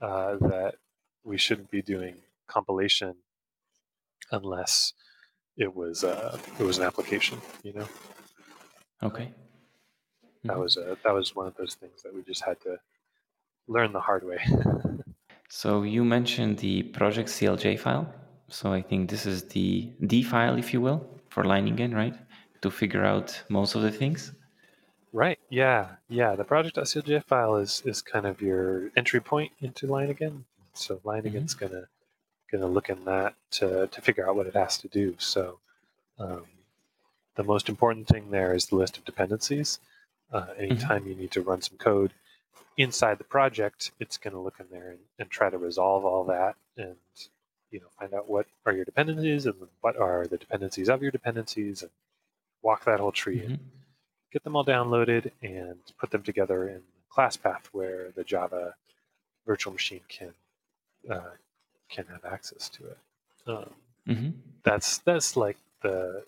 uh, 0.00 0.36
that 0.40 0.76
we 1.22 1.38
shouldn't 1.38 1.70
be 1.70 1.82
doing 1.82 2.16
compilation 2.46 3.16
unless 4.32 4.94
it 5.56 5.74
was 5.74 6.04
uh, 6.04 6.38
it 6.58 6.64
was 6.64 6.78
an 6.78 6.84
application, 6.84 7.40
you 7.62 7.72
know. 7.72 7.88
Okay. 9.02 9.24
Mm-hmm. 9.24 10.48
That 10.48 10.58
was 10.58 10.76
a, 10.76 10.96
that 11.04 11.14
was 11.14 11.34
one 11.34 11.46
of 11.46 11.56
those 11.56 11.74
things 11.74 12.02
that 12.02 12.14
we 12.14 12.22
just 12.22 12.42
had 12.42 12.60
to 12.62 12.78
learn 13.68 13.92
the 13.92 14.00
hard 14.00 14.24
way. 14.24 14.38
so 15.48 15.82
you 15.82 16.04
mentioned 16.04 16.58
the 16.58 16.82
project 16.82 17.28
CLJ 17.28 17.78
file. 17.78 18.12
So 18.48 18.72
I 18.72 18.82
think 18.82 19.10
this 19.10 19.26
is 19.26 19.44
the 19.48 19.90
D 20.06 20.22
file, 20.22 20.56
if 20.58 20.72
you 20.72 20.80
will, 20.80 21.06
for 21.28 21.44
Leiningen, 21.44 21.94
right? 21.94 22.14
To 22.62 22.70
figure 22.70 23.04
out 23.04 23.42
most 23.48 23.74
of 23.74 23.82
the 23.82 23.90
things. 23.90 24.32
Right. 25.12 25.38
Yeah. 25.48 25.96
Yeah. 26.08 26.34
The 26.34 26.44
project.clj 26.44 27.24
file 27.24 27.56
is 27.56 27.82
is 27.84 28.02
kind 28.02 28.26
of 28.26 28.42
your 28.42 28.90
entry 28.96 29.20
point 29.20 29.52
into 29.60 29.86
Leiningen. 29.86 30.44
So 30.72 30.96
Leiningen's 31.04 31.54
mm-hmm. 31.54 31.72
gonna 31.72 31.86
going 32.54 32.68
to 32.68 32.72
look 32.72 32.88
in 32.88 33.04
that 33.04 33.34
to, 33.50 33.88
to 33.88 34.00
figure 34.00 34.28
out 34.28 34.36
what 34.36 34.46
it 34.46 34.54
has 34.54 34.78
to 34.78 34.86
do. 34.86 35.16
So 35.18 35.58
um, 36.20 36.44
the 37.34 37.42
most 37.42 37.68
important 37.68 38.06
thing 38.06 38.30
there 38.30 38.54
is 38.54 38.66
the 38.66 38.76
list 38.76 38.96
of 38.96 39.04
dependencies. 39.04 39.80
Uh, 40.32 40.42
mm-hmm. 40.42 40.60
anytime 40.60 41.00
mm-hmm. 41.00 41.08
you 41.08 41.14
need 41.16 41.32
to 41.32 41.42
run 41.42 41.60
some 41.60 41.76
code 41.78 42.12
inside 42.76 43.18
the 43.18 43.24
project, 43.24 43.90
it's 43.98 44.18
going 44.18 44.34
to 44.34 44.40
look 44.40 44.54
in 44.60 44.66
there 44.70 44.90
and, 44.90 45.00
and, 45.18 45.30
try 45.30 45.50
to 45.50 45.58
resolve 45.58 46.04
all 46.04 46.24
that 46.24 46.54
and 46.76 46.96
you 47.70 47.80
know 47.80 47.86
find 47.98 48.14
out 48.14 48.28
what 48.28 48.46
are 48.66 48.72
your 48.72 48.84
dependencies 48.84 49.46
and 49.46 49.54
what 49.80 49.96
are 49.96 50.26
the 50.26 50.38
dependencies 50.38 50.88
of 50.88 51.02
your 51.02 51.10
dependencies 51.10 51.82
and 51.82 51.90
walk 52.62 52.84
that 52.84 53.00
whole 53.00 53.12
tree 53.12 53.40
mm-hmm. 53.40 53.52
and 53.52 53.58
get 54.32 54.44
them 54.44 54.56
all 54.56 54.64
downloaded 54.64 55.30
and 55.42 55.78
put 55.98 56.10
them 56.10 56.22
together 56.22 56.68
in 56.68 56.80
class 57.10 57.36
path 57.36 57.68
where 57.72 58.10
the 58.16 58.24
Java 58.24 58.74
virtual 59.46 59.72
machine 59.72 60.00
can 60.08 60.32
uh, 61.10 61.30
can 61.94 62.06
have 62.06 62.24
access 62.24 62.68
to 62.70 62.84
it. 62.84 62.98
Um, 63.46 63.70
mm-hmm. 64.08 64.30
That's 64.62 64.98
that's 64.98 65.36
like 65.36 65.56
the 65.82 66.24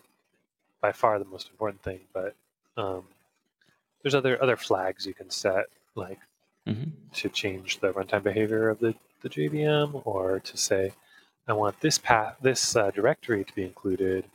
by 0.81 0.91
far 0.91 1.19
the 1.19 1.25
most 1.25 1.49
important 1.49 1.81
thing. 1.83 1.99
But 2.13 2.35
um, 2.77 3.03
there's 4.01 4.15
other 4.15 4.41
other 4.41 4.57
flags 4.57 5.05
you 5.05 5.13
can 5.13 5.29
set, 5.29 5.65
like 5.95 6.19
mm-hmm. 6.67 6.89
to 7.13 7.29
change 7.29 7.79
the 7.79 7.91
runtime 7.93 8.23
behavior 8.23 8.69
of 8.69 8.79
the 8.79 8.95
the 9.21 9.29
JVM, 9.29 10.01
or 10.05 10.39
to 10.39 10.57
say, 10.57 10.93
I 11.47 11.53
want 11.53 11.81
this 11.81 11.97
path, 11.97 12.35
this 12.41 12.75
uh, 12.75 12.91
directory 12.91 13.43
to 13.43 13.55
be 13.55 13.63
included, 13.63 14.25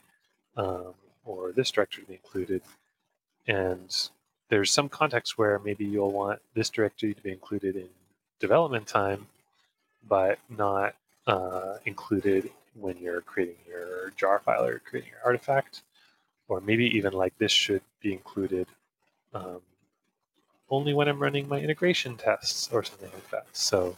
um, 0.57 0.93
or 1.25 1.53
this 1.53 1.71
directory 1.71 2.03
to 2.03 2.09
be 2.09 2.15
included, 2.15 2.61
and 3.47 4.09
there's 4.49 4.71
some 4.71 4.89
context 4.89 5.37
where 5.37 5.57
maybe 5.59 5.85
you'll 5.85 6.11
want 6.11 6.39
this 6.53 6.69
directory 6.69 7.13
to 7.13 7.21
be 7.21 7.31
included 7.31 7.75
in 7.75 7.87
development 8.39 8.85
time, 8.87 9.27
but 10.07 10.37
not 10.49 10.95
uh, 11.27 11.77
included 11.85 12.49
when 12.75 12.97
you're 12.97 13.21
creating 13.21 13.55
your 13.67 14.11
jar 14.15 14.39
file 14.39 14.65
or 14.65 14.79
creating 14.79 15.11
your 15.11 15.21
artifact, 15.25 15.83
or 16.47 16.59
maybe 16.61 16.85
even 16.97 17.13
like 17.13 17.37
this 17.37 17.51
should 17.51 17.81
be 18.01 18.11
included 18.11 18.67
um, 19.33 19.61
only 20.69 20.93
when 20.93 21.07
I'm 21.07 21.21
running 21.21 21.47
my 21.47 21.59
integration 21.59 22.17
tests 22.17 22.69
or 22.71 22.83
something 22.83 23.11
like 23.13 23.29
that. 23.29 23.45
So 23.53 23.95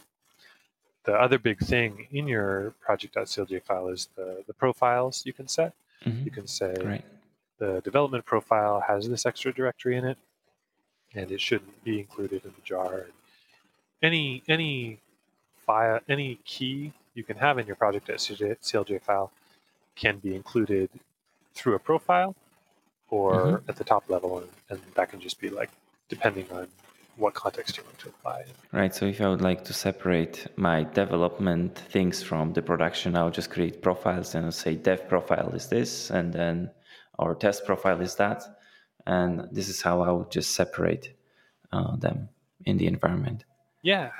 the 1.04 1.14
other 1.14 1.38
big 1.38 1.58
thing 1.60 2.06
in 2.10 2.28
your 2.28 2.74
project.clj 2.80 3.62
file 3.62 3.88
is 3.88 4.08
the, 4.16 4.44
the 4.46 4.54
profiles 4.54 5.24
you 5.24 5.32
can 5.32 5.48
set. 5.48 5.72
Mm-hmm. 6.04 6.24
You 6.24 6.30
can 6.30 6.46
say 6.46 6.74
right. 6.84 7.04
the 7.58 7.80
development 7.82 8.24
profile 8.24 8.84
has 8.86 9.08
this 9.08 9.24
extra 9.24 9.52
directory 9.52 9.96
in 9.96 10.04
it, 10.04 10.18
and 11.14 11.30
it 11.30 11.40
shouldn't 11.40 11.82
be 11.84 11.98
included 11.98 12.44
in 12.44 12.50
the 12.50 12.62
jar. 12.62 13.06
Any 14.02 14.42
any 14.46 15.00
file, 15.56 16.00
any 16.08 16.38
key 16.44 16.92
you 17.16 17.24
can 17.24 17.36
have 17.36 17.58
in 17.58 17.66
your 17.66 17.76
project.clj 17.76 19.02
file 19.02 19.32
can 19.96 20.18
be 20.18 20.34
included 20.34 20.90
through 21.54 21.74
a 21.74 21.78
profile 21.78 22.36
or 23.10 23.34
mm-hmm. 23.34 23.70
at 23.70 23.76
the 23.76 23.84
top 23.84 24.04
level, 24.08 24.38
and, 24.38 24.48
and 24.70 24.80
that 24.94 25.10
can 25.10 25.20
just 25.20 25.40
be 25.40 25.48
like 25.48 25.70
depending 26.08 26.46
on 26.52 26.68
what 27.16 27.32
context 27.34 27.76
you 27.76 27.82
want 27.84 27.98
to 27.98 28.08
apply. 28.08 28.44
Right. 28.72 28.94
So 28.94 29.06
if 29.06 29.20
I 29.20 29.28
would 29.28 29.40
like 29.40 29.64
to 29.64 29.72
separate 29.72 30.46
my 30.56 30.84
development 30.84 31.78
things 31.78 32.22
from 32.22 32.52
the 32.52 32.60
production, 32.60 33.16
I'll 33.16 33.30
just 33.30 33.50
create 33.50 33.80
profiles 33.80 34.34
and 34.34 34.44
I'll 34.44 34.52
say 34.52 34.74
dev 34.74 35.08
profile 35.08 35.50
is 35.54 35.68
this, 35.68 36.10
and 36.10 36.32
then 36.32 36.70
our 37.18 37.34
test 37.34 37.64
profile 37.64 38.00
is 38.02 38.16
that, 38.16 38.42
and 39.06 39.48
this 39.50 39.68
is 39.68 39.80
how 39.80 40.02
I 40.02 40.10
would 40.10 40.30
just 40.30 40.54
separate 40.54 41.16
uh, 41.72 41.96
them 41.96 42.28
in 42.66 42.76
the 42.76 42.86
environment. 42.86 43.44
Yeah. 43.82 44.10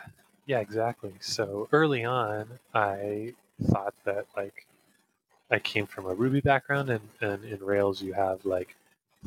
Yeah. 0.46 0.60
Exactly. 0.60 1.14
So 1.20 1.68
early 1.72 2.04
on, 2.04 2.46
I 2.74 3.34
thought 3.70 3.94
that 4.04 4.26
like 4.36 4.66
I 5.50 5.58
came 5.58 5.86
from 5.86 6.06
a 6.06 6.14
Ruby 6.14 6.40
background, 6.40 6.90
and, 6.90 7.08
and 7.20 7.44
in 7.44 7.62
Rails 7.62 8.02
you 8.02 8.12
have 8.12 8.44
like 8.44 8.74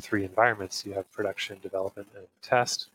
three 0.01 0.23
environments. 0.25 0.85
You 0.85 0.93
have 0.93 1.11
production, 1.11 1.57
development, 1.61 2.07
and 2.15 2.25
test. 2.41 2.87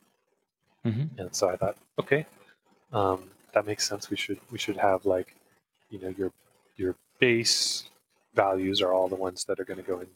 Mm-hmm. 0.85 1.19
And 1.19 1.35
so 1.35 1.49
I 1.49 1.57
thought, 1.57 1.77
okay, 1.99 2.27
um, 2.93 3.31
that 3.53 3.67
makes 3.67 3.89
sense. 3.89 4.11
We 4.11 4.17
should 4.17 4.39
we 4.51 4.59
should 4.59 4.77
have 4.77 5.07
like, 5.07 5.35
you 5.91 5.99
know, 5.99 6.15
your 6.17 6.33
your 6.77 6.97
base 7.19 7.85
values 8.35 8.83
are 8.83 8.93
all 8.93 9.09
the 9.09 9.15
ones 9.15 9.45
that 9.45 9.61
are 9.61 9.65
going 9.65 9.79
to 9.79 9.87
go 9.87 10.01
in 10.01 10.09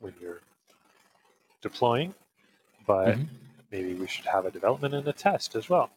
when 0.00 0.14
you're 0.20 0.40
deploying, 1.62 2.14
but 2.86 3.16
mm-hmm. 3.16 3.24
maybe 3.72 3.94
we 3.94 4.06
should 4.06 4.26
have 4.26 4.46
a 4.46 4.50
development 4.50 4.94
and 4.94 5.08
a 5.08 5.12
test 5.12 5.56
as 5.56 5.68
well. 5.68 5.90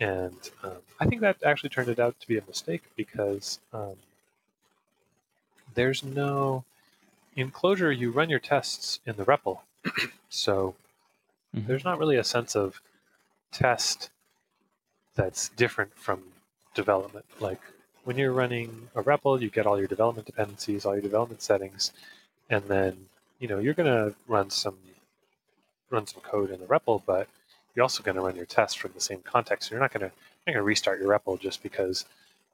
And 0.00 0.36
um, 0.62 0.78
I 1.00 1.06
think 1.06 1.20
that 1.22 1.42
actually 1.44 1.70
turned 1.70 1.88
it 1.88 1.98
out 1.98 2.18
to 2.20 2.28
be 2.28 2.38
a 2.38 2.42
mistake 2.46 2.82
because 2.96 3.58
um, 3.72 3.96
there's 5.74 6.04
no 6.04 6.64
in 7.34 7.50
Clojure. 7.50 7.96
You 7.96 8.10
run 8.10 8.30
your 8.30 8.38
tests 8.38 9.00
in 9.06 9.16
the 9.16 9.24
REPL, 9.24 9.60
so 10.28 10.74
mm-hmm. 11.54 11.66
there's 11.66 11.84
not 11.84 11.98
really 11.98 12.16
a 12.16 12.24
sense 12.24 12.54
of 12.54 12.80
test 13.50 14.10
that's 15.14 15.48
different 15.50 15.94
from 15.94 16.22
development. 16.74 17.26
Like 17.40 17.60
when 18.04 18.16
you're 18.16 18.32
running 18.32 18.88
a 18.94 19.02
REPL, 19.02 19.40
you 19.40 19.50
get 19.50 19.66
all 19.66 19.78
your 19.78 19.88
development 19.88 20.26
dependencies, 20.26 20.84
all 20.84 20.94
your 20.94 21.02
development 21.02 21.42
settings, 21.42 21.92
and 22.48 22.64
then 22.64 23.06
you 23.40 23.48
know 23.48 23.58
you're 23.58 23.74
going 23.74 23.86
to 23.92 24.14
run 24.28 24.50
some 24.50 24.76
run 25.90 26.06
some 26.06 26.20
code 26.22 26.50
in 26.50 26.60
the 26.60 26.66
REPL, 26.66 27.02
but 27.04 27.28
you're 27.74 27.82
also 27.82 28.02
going 28.02 28.16
to 28.16 28.22
run 28.22 28.36
your 28.36 28.46
tests 28.46 28.74
from 28.74 28.92
the 28.94 29.00
same 29.00 29.20
context. 29.20 29.70
You're 29.70 29.80
not 29.80 29.92
going 29.92 30.08
to 30.08 30.12
you're 30.46 30.54
going 30.54 30.62
to 30.62 30.62
restart 30.62 31.00
your 31.00 31.10
REPL 31.10 31.40
just 31.40 31.62
because 31.62 32.06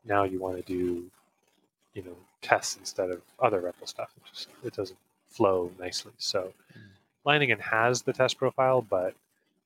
now 0.04 0.24
you 0.24 0.38
want 0.38 0.56
to 0.56 0.62
do 0.62 1.04
you 1.94 2.02
know 2.02 2.16
tests 2.42 2.76
instead 2.76 3.10
of 3.10 3.22
other 3.40 3.60
REPL 3.60 3.88
stuff. 3.88 4.10
It 4.16 4.22
just 4.32 4.48
it 4.64 4.74
doesn't 4.74 4.98
flow 5.28 5.70
nicely. 5.78 6.12
So 6.18 6.52
mm. 6.76 6.80
Leiningen 7.26 7.60
has 7.60 8.02
the 8.02 8.12
test 8.12 8.38
profile, 8.38 8.82
but 8.82 9.14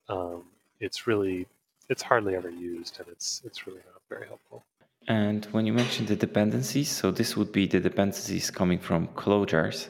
um, 0.08 0.44
it's 0.80 1.06
really 1.06 1.46
it's 1.88 2.02
hardly 2.02 2.34
ever 2.36 2.50
used, 2.50 2.98
and 2.98 3.08
it's 3.08 3.42
it's 3.44 3.66
really 3.66 3.80
not 3.92 4.00
very 4.08 4.26
helpful. 4.26 4.64
And 5.06 5.46
when 5.46 5.64
you 5.64 5.72
mentioned 5.72 6.08
the 6.08 6.16
dependencies, 6.16 6.90
so 6.90 7.10
this 7.10 7.36
would 7.36 7.50
be 7.50 7.66
the 7.66 7.80
dependencies 7.80 8.50
coming 8.50 8.78
from 8.78 9.08
Clojars. 9.08 9.88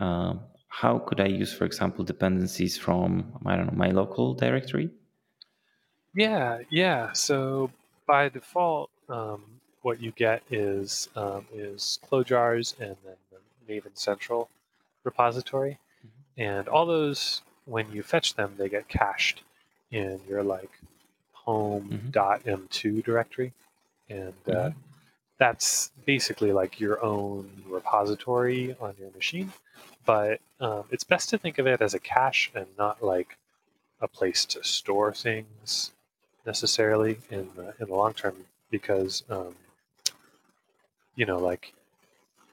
Um, 0.00 0.40
how 0.68 0.98
could 0.98 1.20
I 1.20 1.26
use, 1.26 1.52
for 1.52 1.64
example, 1.64 2.04
dependencies 2.04 2.76
from 2.76 3.32
I 3.44 3.56
don't 3.56 3.66
know 3.66 3.78
my 3.78 3.90
local 3.90 4.34
directory? 4.34 4.90
Yeah, 6.14 6.60
yeah. 6.70 7.12
So 7.12 7.70
by 8.06 8.28
default, 8.28 8.90
um, 9.08 9.42
what 9.82 10.00
you 10.00 10.12
get 10.12 10.42
is 10.50 11.08
um, 11.16 11.46
is 11.52 11.98
Clojars 12.08 12.78
and 12.78 12.96
then 13.04 13.16
the 13.30 13.72
Maven 13.72 13.96
Central 13.96 14.48
repository, 15.04 15.78
mm-hmm. 16.04 16.40
and 16.42 16.68
all 16.68 16.86
those 16.86 17.42
when 17.64 17.90
you 17.92 18.02
fetch 18.02 18.34
them, 18.34 18.54
they 18.56 18.68
get 18.68 18.88
cached 18.88 19.42
in 19.90 20.20
your 20.28 20.42
like 20.42 20.70
home.m2 21.32 22.12
mm-hmm. 22.12 23.00
directory, 23.00 23.52
and 24.08 24.34
uh, 24.48 24.52
mm-hmm. 24.52 24.78
that's 25.38 25.92
basically 26.04 26.52
like 26.52 26.78
your 26.78 27.02
own 27.02 27.50
repository 27.66 28.76
on 28.80 28.94
your 28.98 29.10
machine. 29.12 29.52
But 30.08 30.40
um, 30.58 30.84
it's 30.90 31.04
best 31.04 31.28
to 31.28 31.36
think 31.36 31.58
of 31.58 31.66
it 31.66 31.82
as 31.82 31.92
a 31.92 31.98
cache 31.98 32.50
and 32.54 32.64
not 32.78 33.02
like 33.04 33.36
a 34.00 34.08
place 34.08 34.46
to 34.46 34.64
store 34.64 35.12
things 35.12 35.92
necessarily 36.46 37.18
in 37.30 37.50
the, 37.54 37.74
in 37.78 37.88
the 37.88 37.94
long 37.94 38.14
term 38.14 38.34
because 38.70 39.22
um, 39.28 39.54
you 41.14 41.26
know 41.26 41.36
like 41.36 41.74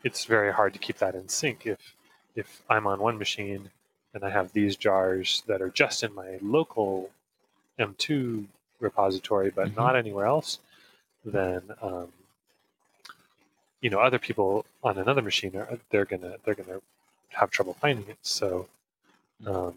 it's 0.03 0.25
very 0.25 0.51
hard 0.51 0.73
to 0.73 0.79
keep 0.79 0.97
that 0.97 1.15
in 1.15 1.29
sync 1.29 1.65
if 1.65 1.95
if 2.35 2.61
I'm 2.69 2.87
on 2.87 2.99
one 2.99 3.17
machine 3.17 3.69
and 4.13 4.25
I 4.25 4.31
have 4.31 4.51
these 4.51 4.75
jars 4.75 5.41
that 5.47 5.61
are 5.61 5.69
just 5.69 6.03
in 6.03 6.13
my 6.13 6.39
local 6.41 7.11
M2 7.79 8.47
repository, 8.81 9.49
but 9.49 9.67
mm-hmm. 9.67 9.79
not 9.79 9.95
anywhere 9.95 10.25
else, 10.25 10.59
then 11.23 11.61
um, 11.81 12.09
you 13.79 13.89
know 13.89 13.99
other 13.99 14.19
people 14.19 14.65
on 14.83 14.97
another 14.97 15.21
machine 15.21 15.55
are 15.55 15.79
they're 15.89 16.03
gonna 16.03 16.35
they're 16.43 16.53
gonna 16.53 16.81
have 17.29 17.51
trouble 17.51 17.75
finding 17.79 18.07
it. 18.09 18.17
So 18.21 18.67
mm-hmm. 19.43 19.55
um, 19.55 19.75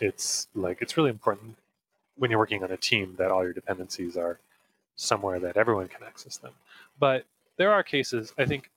it's 0.00 0.48
like 0.54 0.78
it's 0.80 0.96
really 0.96 1.10
important 1.10 1.56
when 2.16 2.30
you're 2.30 2.40
working 2.40 2.62
on 2.62 2.70
a 2.70 2.76
team 2.76 3.14
that 3.18 3.30
all 3.30 3.42
your 3.44 3.52
dependencies 3.52 4.16
are 4.16 4.38
somewhere 4.94 5.38
that 5.40 5.56
everyone 5.56 5.88
can 5.88 6.02
access 6.06 6.36
them. 6.38 6.52
But 6.98 7.24
there 7.56 7.72
are 7.72 7.82
cases 7.82 8.32
I 8.38 8.44
think 8.46 8.70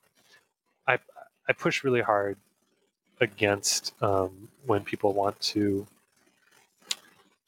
I 0.86 0.98
I 1.48 1.52
push 1.52 1.84
really 1.84 2.02
hard 2.02 2.36
against 3.20 3.94
um, 4.02 4.48
when 4.66 4.82
people 4.82 5.12
want 5.12 5.38
to 5.40 5.86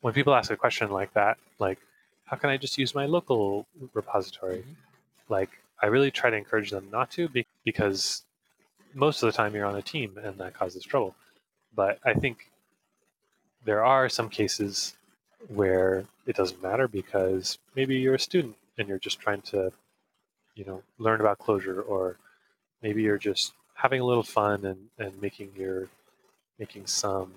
when 0.03 0.13
people 0.13 0.35
ask 0.35 0.51
a 0.51 0.57
question 0.57 0.91
like 0.91 1.15
that, 1.15 1.39
like, 1.59 1.79
how 2.25 2.37
can 2.37 2.51
I 2.51 2.57
just 2.57 2.77
use 2.77 2.95
my 2.95 3.07
local 3.07 3.67
repository? 3.95 4.59
Mm-hmm. 4.59 4.73
Like, 5.33 5.51
I 5.81 5.87
really 5.87 6.11
try 6.11 6.29
to 6.29 6.37
encourage 6.37 6.71
them 6.71 6.89
not 6.93 7.11
to 7.13 7.29
because 7.65 8.23
most 8.95 9.23
of 9.23 9.27
the 9.27 9.37
time 9.37 9.55
you're 9.55 9.67
on 9.67 9.77
a 9.77 9.83
team 9.83 10.19
and 10.23 10.39
that 10.39 10.55
causes 10.55 10.85
trouble. 10.85 11.15
But 11.75 11.99
I 12.05 12.15
think 12.15 12.51
there 13.65 13.85
are 13.85 14.09
some 14.09 14.29
cases 14.29 14.95
where 15.49 16.05
it 16.27 16.37
doesn't 16.37 16.63
matter 16.63 16.89
because 16.89 17.59
maybe 17.75 17.97
you're 17.97 18.15
a 18.15 18.19
student 18.21 18.57
and 18.79 18.89
you're 18.89 18.99
just 18.99 19.21
trying 19.21 19.43
to, 19.43 19.73
you 20.55 20.65
know, 20.65 20.83
learn 20.99 21.21
about 21.21 21.39
Clojure 21.39 21.83
or 21.89 22.17
maybe 22.83 23.03
you're 23.03 23.19
just 23.19 23.53
having 23.75 24.01
a 24.01 24.05
little 24.05 24.23
fun 24.23 24.65
and, 24.65 24.89
and 24.99 25.21
making 25.21 25.51
your 25.57 25.89
making 26.59 26.87
some 26.87 27.33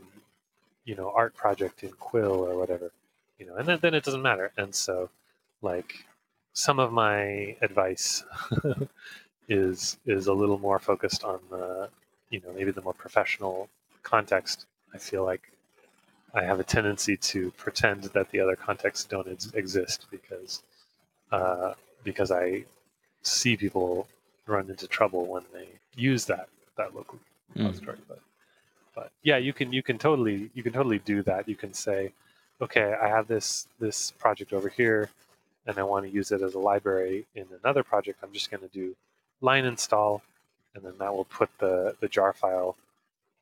you 0.84 0.96
know 0.96 1.12
art 1.16 1.36
project 1.36 1.84
in 1.84 1.90
Quil 1.94 2.32
or 2.32 2.56
whatever 2.58 2.92
you 3.40 3.46
know 3.46 3.56
and 3.56 3.68
then, 3.68 3.80
then 3.82 3.94
it 3.96 4.04
doesn't 4.04 4.22
matter 4.22 4.52
and 4.58 4.74
so 4.76 5.10
like 5.62 6.06
some 6.54 6.80
of 6.80 6.92
my 6.92 7.56
advice 7.62 8.24
is 9.48 9.98
is 10.06 10.28
a 10.28 10.34
little 10.34 10.60
more 10.60 10.80
focused 10.80 11.24
on 11.24 11.40
the 11.50 11.90
you 12.30 12.42
know 12.42 12.52
maybe 12.56 12.72
the 12.72 12.82
more 12.82 12.94
professional 12.94 13.70
context 14.04 14.66
i 14.94 14.98
feel 14.98 15.24
like 15.24 15.52
i 16.34 16.44
have 16.44 16.60
a 16.60 16.64
tendency 16.64 17.16
to 17.18 17.52
pretend 17.52 18.04
that 18.04 18.30
the 18.32 18.40
other 18.40 18.56
contexts 18.56 19.06
don't 19.06 19.28
ex- 19.28 19.52
exist 19.54 20.06
because 20.12 20.64
uh, 21.32 21.74
because 22.04 22.32
i 22.32 22.64
see 23.22 23.56
people 23.58 24.08
run 24.48 24.70
into 24.70 24.88
trouble 24.88 25.26
when 25.26 25.44
they 25.54 25.68
use 25.96 26.26
that 26.26 26.50
that 26.78 26.96
local 26.96 27.20
mm. 27.56 27.86
but 28.08 28.20
but 28.96 29.12
yeah, 29.22 29.38
you 29.38 29.54
can 29.54 29.74
you 29.74 29.84
can 29.84 29.98
totally 29.98 30.50
you 30.54 30.64
can 30.64 30.74
totally 30.74 31.00
do 31.00 31.22
that. 31.24 31.48
You 31.48 31.56
can 31.56 31.74
say, 31.74 32.14
okay, 32.62 32.96
I 33.00 33.10
have 33.10 33.28
this 33.28 33.68
this 33.80 34.12
project 34.12 34.54
over 34.54 34.70
here, 34.70 35.10
and 35.68 35.78
I 35.78 35.84
want 35.84 36.06
to 36.06 36.12
use 36.12 36.32
it 36.32 36.42
as 36.42 36.56
a 36.56 36.60
library 36.60 37.26
in 37.36 37.46
another 37.62 37.84
project. 37.84 38.20
I'm 38.24 38.32
just 38.32 38.50
going 38.50 38.64
to 38.64 38.70
do 38.70 38.96
lein 39.42 39.66
install, 39.66 40.22
and 40.74 40.84
then 40.84 40.94
that 41.00 41.14
will 41.14 41.26
put 41.26 41.50
the 41.60 41.96
the 42.00 42.08
jar 42.08 42.34
file 42.34 42.76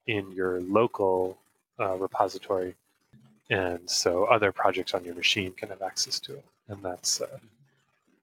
in 0.08 0.32
your 0.32 0.62
local 0.62 1.38
uh, 1.80 1.96
repository, 1.96 2.76
and 3.50 3.90
so 3.90 4.26
other 4.26 4.52
projects 4.52 4.94
on 4.94 5.04
your 5.06 5.16
machine 5.16 5.52
can 5.54 5.70
have 5.70 5.82
access 5.82 6.20
to 6.20 6.34
it. 6.34 6.46
And 6.68 6.82
that's 6.84 7.22
uh, 7.22 7.40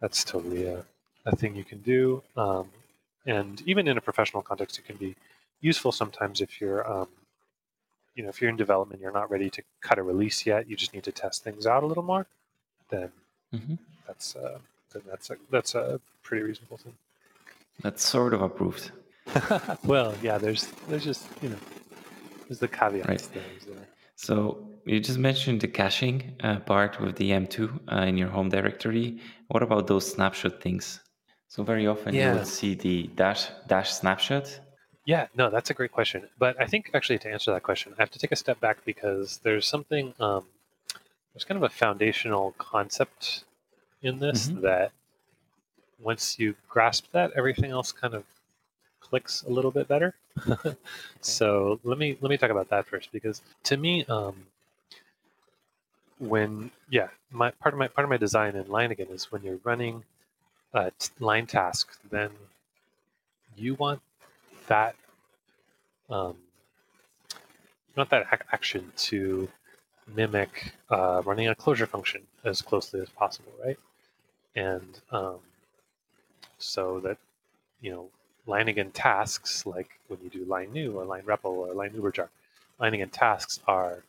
that's 0.01 0.25
totally 0.25 0.67
a, 0.67 0.85
a 1.27 1.37
thing 1.37 1.55
you 1.55 1.65
can 1.65 1.81
do. 1.81 2.23
Um, 2.37 2.69
and 3.27 3.63
even 3.67 3.87
in 3.87 3.99
a 3.99 4.01
professional 4.01 4.43
context, 4.43 4.79
it 4.79 4.87
can 4.87 4.97
be 4.97 5.15
useful 5.61 5.93
sometimes 5.93 6.41
if 6.41 6.61
you're 6.61 6.91
um, 6.91 7.09
you 8.15 8.23
know, 8.23 8.29
if 8.29 8.41
you're 8.41 8.51
in 8.51 8.57
development, 8.57 9.01
you're 9.01 9.13
not 9.13 9.31
ready 9.31 9.51
to 9.51 9.63
cut 9.81 9.99
a 9.99 10.03
release 10.03 10.45
yet. 10.45 10.69
You 10.69 10.77
just 10.77 10.93
need 10.95 11.05
to 11.05 11.13
test 11.13 11.45
things 11.45 11.67
out 11.67 11.83
a 11.83 11.87
little 11.87 12.03
more. 12.03 12.27
Then 12.89 13.11
mm-hmm. 13.55 13.75
that's 14.07 14.37
uh, 14.37 14.59
then 14.93 15.03
that's 15.09 15.31
a 15.31 15.37
that's 15.51 15.75
a 15.75 16.01
pretty 16.23 16.43
reasonable 16.45 16.77
thing. 16.77 16.95
That's 17.83 18.05
sort 18.07 18.35
of 18.35 18.43
approved. 18.43 18.91
well, 19.85 20.15
yeah. 20.23 20.39
There's 20.39 20.67
there's 20.89 21.05
just 21.05 21.27
you 21.43 21.51
know 21.51 21.59
there's 22.49 22.59
the 22.59 22.69
caveats 22.69 23.09
right. 23.09 23.29
there. 23.35 23.89
So 24.17 24.69
you 24.85 25.01
just 25.01 25.19
mentioned 25.19 25.61
the 25.61 25.69
caching 25.69 26.35
uh, 26.43 26.59
part 26.61 27.01
with 27.01 27.17
the 27.17 27.31
M2 27.31 27.81
uh, 27.91 27.97
in 28.03 28.17
your 28.17 28.29
home 28.29 28.49
directory. 28.49 29.19
What 29.49 29.63
about 29.63 29.87
those 29.87 30.11
snapshot 30.13 30.61
things? 30.61 31.01
So 31.49 31.63
very 31.63 31.87
often 31.87 32.15
yeah. 32.15 32.33
you 32.33 32.39
would 32.39 32.47
see 32.47 32.75
the 32.75 33.09
dash 33.15 33.49
dash 33.67 33.93
snapshot. 33.93 34.61
Yeah, 35.05 35.27
no, 35.35 35.51
that's 35.51 35.71
a 35.71 35.75
great 35.75 35.93
question. 35.93 36.29
But 36.39 36.61
I 36.61 36.67
think 36.67 36.91
actually 36.95 37.19
to 37.21 37.31
answer 37.31 37.51
that 37.53 37.63
question, 37.63 37.95
I 37.99 38.03
have 38.03 38.11
to 38.13 38.19
take 38.19 38.33
a 38.33 38.37
step 38.37 38.61
back 38.61 38.85
because 38.85 39.41
there's 39.43 39.67
something 39.67 40.15
um, 40.21 40.45
there's 41.33 41.45
kind 41.45 41.57
of 41.57 41.63
a 41.63 41.69
foundational 41.69 42.55
concept 42.59 43.45
in 44.03 44.19
this 44.19 44.49
mm-hmm. 44.49 44.61
that 44.63 44.93
once 46.03 46.39
you 46.39 46.55
grasp 46.69 47.07
that, 47.13 47.33
everything 47.37 47.71
else 47.71 47.93
kind 47.93 48.15
of 48.15 48.25
clicks 49.01 49.43
a 49.43 49.51
little 49.51 49.71
bit 49.71 49.89
better. 49.89 50.15
okay. 50.49 50.77
So 51.21 51.81
let 51.85 51.99
me 51.99 52.17
let 52.21 52.31
me 52.31 52.37
talk 52.37 52.51
about 52.51 52.69
that 52.71 52.87
first 52.87 53.13
because 53.13 53.43
to 53.65 53.77
me, 53.77 54.05
um, 54.07 54.35
when 56.19 56.71
yeah, 56.89 57.09
my 57.31 57.51
part 57.51 57.75
of 57.75 57.79
my 57.79 57.89
part 57.89 58.05
of 58.05 58.11
my 58.11 58.17
design 58.17 58.55
in 58.57 58.65
Leiningen 58.65 59.11
is 59.11 59.33
when 59.33 59.43
you're 59.43 59.61
running 59.65 60.05
a 60.75 60.91
t- 60.99 61.11
lein 61.21 61.47
task, 61.47 61.99
then 62.11 62.31
you 63.57 63.75
want 63.75 64.01
that 64.67 64.95
um, 66.09 66.37
you 67.89 67.95
want 67.97 68.11
that 68.11 68.27
ac- 68.33 68.43
action 68.53 68.93
to 68.97 69.49
mimic 70.15 70.73
uh, 70.91 71.23
running 71.25 71.49
a 71.49 71.55
Clojure 71.55 71.89
function 71.89 72.23
as 72.45 72.63
closely 72.63 73.01
as 73.01 73.09
possible, 73.11 73.53
right? 73.65 73.79
And 74.57 75.01
um, 75.11 75.39
so 76.63 77.01
that 77.01 77.19
you 77.81 77.91
know 77.91 78.09
Leiningen 78.47 78.91
tasks, 78.93 79.67
like 79.67 79.99
when 80.09 80.21
you 80.23 80.31
do 80.31 80.45
lein 80.45 80.73
new 80.73 80.99
or 80.99 81.05
lein 81.05 81.23
REPL 81.23 81.45
or 81.45 81.75
lein 81.75 81.91
uberjar, 81.91 82.29
Leiningen 82.81 83.11
tasks 83.11 83.61
are 83.67 84.03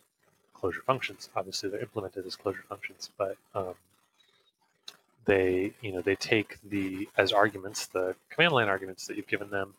Clojure 0.55 0.83
functions. 0.83 1.29
Obviously, 1.35 1.69
they're 1.69 1.81
implemented 1.81 2.25
as 2.25 2.35
Clojure 2.35 2.63
functions, 2.69 3.09
but 3.17 3.37
um, 3.55 3.73
they, 5.25 5.73
you 5.81 5.91
know, 5.91 6.01
they 6.01 6.15
take 6.15 6.57
the 6.69 7.07
as 7.17 7.31
arguments 7.31 7.87
the 7.87 8.15
command 8.29 8.53
line 8.53 8.67
arguments 8.67 9.07
that 9.07 9.17
you've 9.17 9.27
given 9.27 9.49
them, 9.49 9.73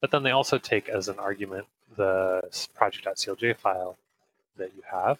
but 0.00 0.10
then 0.10 0.22
they 0.22 0.30
also 0.30 0.58
take 0.58 0.88
as 0.88 1.08
an 1.08 1.18
argument 1.18 1.66
the 1.96 2.42
project.clj 2.74 3.56
file 3.56 3.96
that 4.56 4.70
you 4.76 4.82
have. 4.90 5.18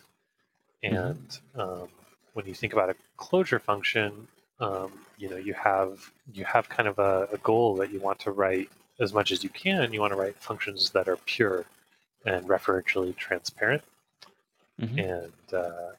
Mm-hmm. 0.83 0.97
And 0.97 1.39
um, 1.57 1.89
when 2.33 2.47
you 2.47 2.55
think 2.55 2.73
about 2.73 2.91
a 2.91 2.97
Clojure 3.19 3.61
function, 3.61 4.29
um, 4.61 4.93
you 5.19 5.29
know, 5.29 5.37
you 5.37 5.55
have 5.55 6.11
you 6.33 6.45
have 6.45 6.69
kind 6.69 6.89
of 6.89 6.99
a, 6.99 7.29
a 7.33 7.39
goal 7.39 7.77
that 7.77 7.91
you 7.91 8.01
want 8.01 8.19
to 8.21 8.31
write 8.31 8.71
as 8.99 9.13
much 9.13 9.33
as 9.33 9.43
you 9.43 9.51
can. 9.51 9.93
You 9.93 10.01
want 10.01 10.13
to 10.13 10.19
write 10.19 10.37
functions 10.37 10.91
that 10.91 11.09
are 11.09 11.17
pure 11.17 11.65
and 12.25 12.47
referentially 12.47 13.17
transparent. 13.17 13.83
Mm-hmm. 14.81 14.99
And 14.99 15.55
uh, 15.55 15.93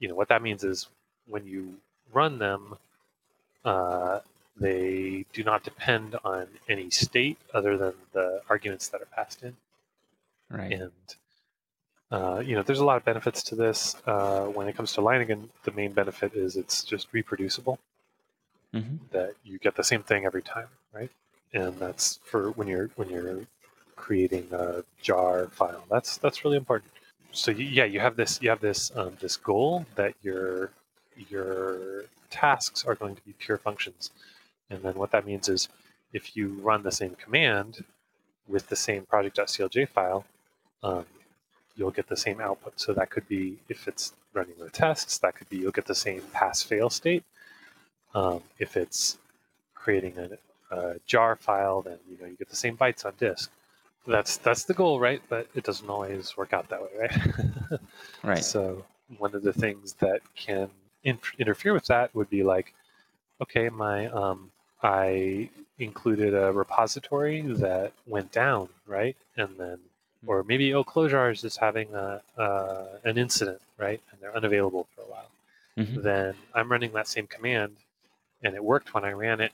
you 0.00 0.08
know 0.08 0.14
what 0.14 0.28
that 0.28 0.42
means 0.42 0.64
is 0.64 0.88
when 1.26 1.46
you 1.46 1.74
run 2.12 2.38
them, 2.38 2.76
uh, 3.64 4.20
they 4.56 5.24
do 5.32 5.44
not 5.44 5.62
depend 5.62 6.16
on 6.24 6.48
any 6.68 6.90
state 6.90 7.38
other 7.54 7.76
than 7.76 7.94
the 8.12 8.42
arguments 8.48 8.88
that 8.88 9.00
are 9.00 9.08
passed 9.14 9.42
in. 9.42 9.56
Right. 10.50 10.72
And 10.72 10.92
uh, 12.10 12.42
you 12.44 12.54
know, 12.54 12.62
there's 12.62 12.78
a 12.80 12.84
lot 12.84 12.96
of 12.96 13.04
benefits 13.04 13.42
to 13.44 13.54
this. 13.54 13.94
Uh, 14.06 14.46
when 14.46 14.66
it 14.66 14.76
comes 14.76 14.92
to 14.94 15.00
Leiningen, 15.00 15.48
the 15.64 15.72
main 15.72 15.92
benefit 15.92 16.34
is 16.34 16.56
it's 16.56 16.82
just 16.82 17.08
reproducible. 17.12 17.78
Mm-hmm. 18.74 18.96
That 19.12 19.34
you 19.44 19.58
get 19.58 19.76
the 19.76 19.84
same 19.84 20.02
thing 20.02 20.26
every 20.26 20.42
time, 20.42 20.68
right? 20.92 21.10
And 21.54 21.78
that's 21.78 22.20
for 22.24 22.50
when 22.50 22.68
you're 22.68 22.90
when 22.96 23.08
you're 23.08 23.40
creating 23.96 24.48
a 24.52 24.84
jar 25.02 25.48
file. 25.48 25.84
That's 25.90 26.18
that's 26.18 26.44
really 26.44 26.58
important 26.58 26.92
so 27.32 27.50
yeah, 27.50 27.84
you 27.84 28.00
have 28.00 28.16
this 28.16 28.40
you 28.42 28.50
have 28.50 28.60
this 28.60 28.90
um, 28.96 29.16
this 29.20 29.36
goal 29.36 29.86
that 29.96 30.14
your 30.22 30.70
your 31.30 32.04
tasks 32.30 32.84
are 32.84 32.94
going 32.94 33.16
to 33.16 33.22
be 33.22 33.32
pure 33.38 33.58
functions, 33.58 34.10
and 34.70 34.82
then 34.82 34.94
what 34.94 35.10
that 35.12 35.26
means 35.26 35.48
is 35.48 35.68
if 36.12 36.36
you 36.36 36.58
run 36.62 36.82
the 36.82 36.92
same 36.92 37.14
command 37.16 37.84
with 38.46 38.68
the 38.68 38.76
same 38.76 39.04
project.clj 39.04 39.88
file, 39.90 40.24
um, 40.82 41.04
you'll 41.76 41.90
get 41.90 42.08
the 42.08 42.16
same 42.16 42.40
output. 42.40 42.80
So 42.80 42.94
that 42.94 43.10
could 43.10 43.28
be 43.28 43.58
if 43.68 43.86
it's 43.86 44.14
running 44.32 44.54
the 44.58 44.70
tests, 44.70 45.18
that 45.18 45.34
could 45.36 45.48
be 45.50 45.58
you'll 45.58 45.72
get 45.72 45.86
the 45.86 45.94
same 45.94 46.22
pass 46.32 46.62
fail 46.62 46.88
state. 46.88 47.24
Um, 48.14 48.42
if 48.58 48.76
it's 48.76 49.18
creating 49.74 50.14
a, 50.18 50.74
a, 50.74 50.96
jar 51.06 51.36
file, 51.36 51.82
then 51.82 51.98
you 52.10 52.16
know 52.18 52.26
you 52.26 52.36
get 52.36 52.48
the 52.48 52.56
same 52.56 52.76
bytes 52.76 53.04
on 53.04 53.12
disk 53.18 53.50
that's 54.08 54.38
that's 54.38 54.64
the 54.64 54.74
goal, 54.74 54.98
right? 54.98 55.22
But 55.28 55.46
it 55.54 55.64
doesn't 55.64 55.88
always 55.88 56.36
work 56.36 56.52
out 56.52 56.68
that 56.70 56.82
way, 56.82 56.88
right? 56.98 57.80
right. 58.22 58.44
So 58.44 58.84
one 59.18 59.34
of 59.34 59.42
the 59.42 59.52
things 59.52 59.94
that 59.94 60.20
can 60.34 60.70
in- 61.04 61.18
interfere 61.38 61.74
with 61.74 61.86
that 61.86 62.14
would 62.14 62.30
be 62.30 62.42
like, 62.42 62.74
okay, 63.40 63.68
my 63.68 64.06
um, 64.06 64.50
I 64.82 65.50
included 65.78 66.34
a 66.34 66.52
repository 66.52 67.42
that 67.42 67.92
went 68.06 68.32
down, 68.32 68.68
right? 68.86 69.16
And 69.36 69.50
then, 69.58 69.78
hmm. 70.22 70.30
or 70.30 70.42
maybe 70.42 70.74
oh, 70.74 70.84
Clojars 70.84 71.32
is 71.32 71.42
just 71.42 71.58
having 71.58 71.94
a 71.94 72.22
uh, 72.36 72.86
an 73.04 73.18
incident, 73.18 73.60
right? 73.76 74.00
And 74.10 74.20
they're 74.20 74.36
unavailable 74.36 74.88
for 74.94 75.02
a 75.02 75.04
while. 75.04 75.30
Mm-hmm. 75.76 76.02
Then 76.02 76.34
I'm 76.54 76.70
running 76.72 76.92
that 76.92 77.06
same 77.06 77.28
command, 77.28 77.76
and 78.42 78.54
it 78.54 78.62
worked 78.62 78.94
when 78.94 79.04
I 79.04 79.12
ran 79.12 79.40
it, 79.40 79.52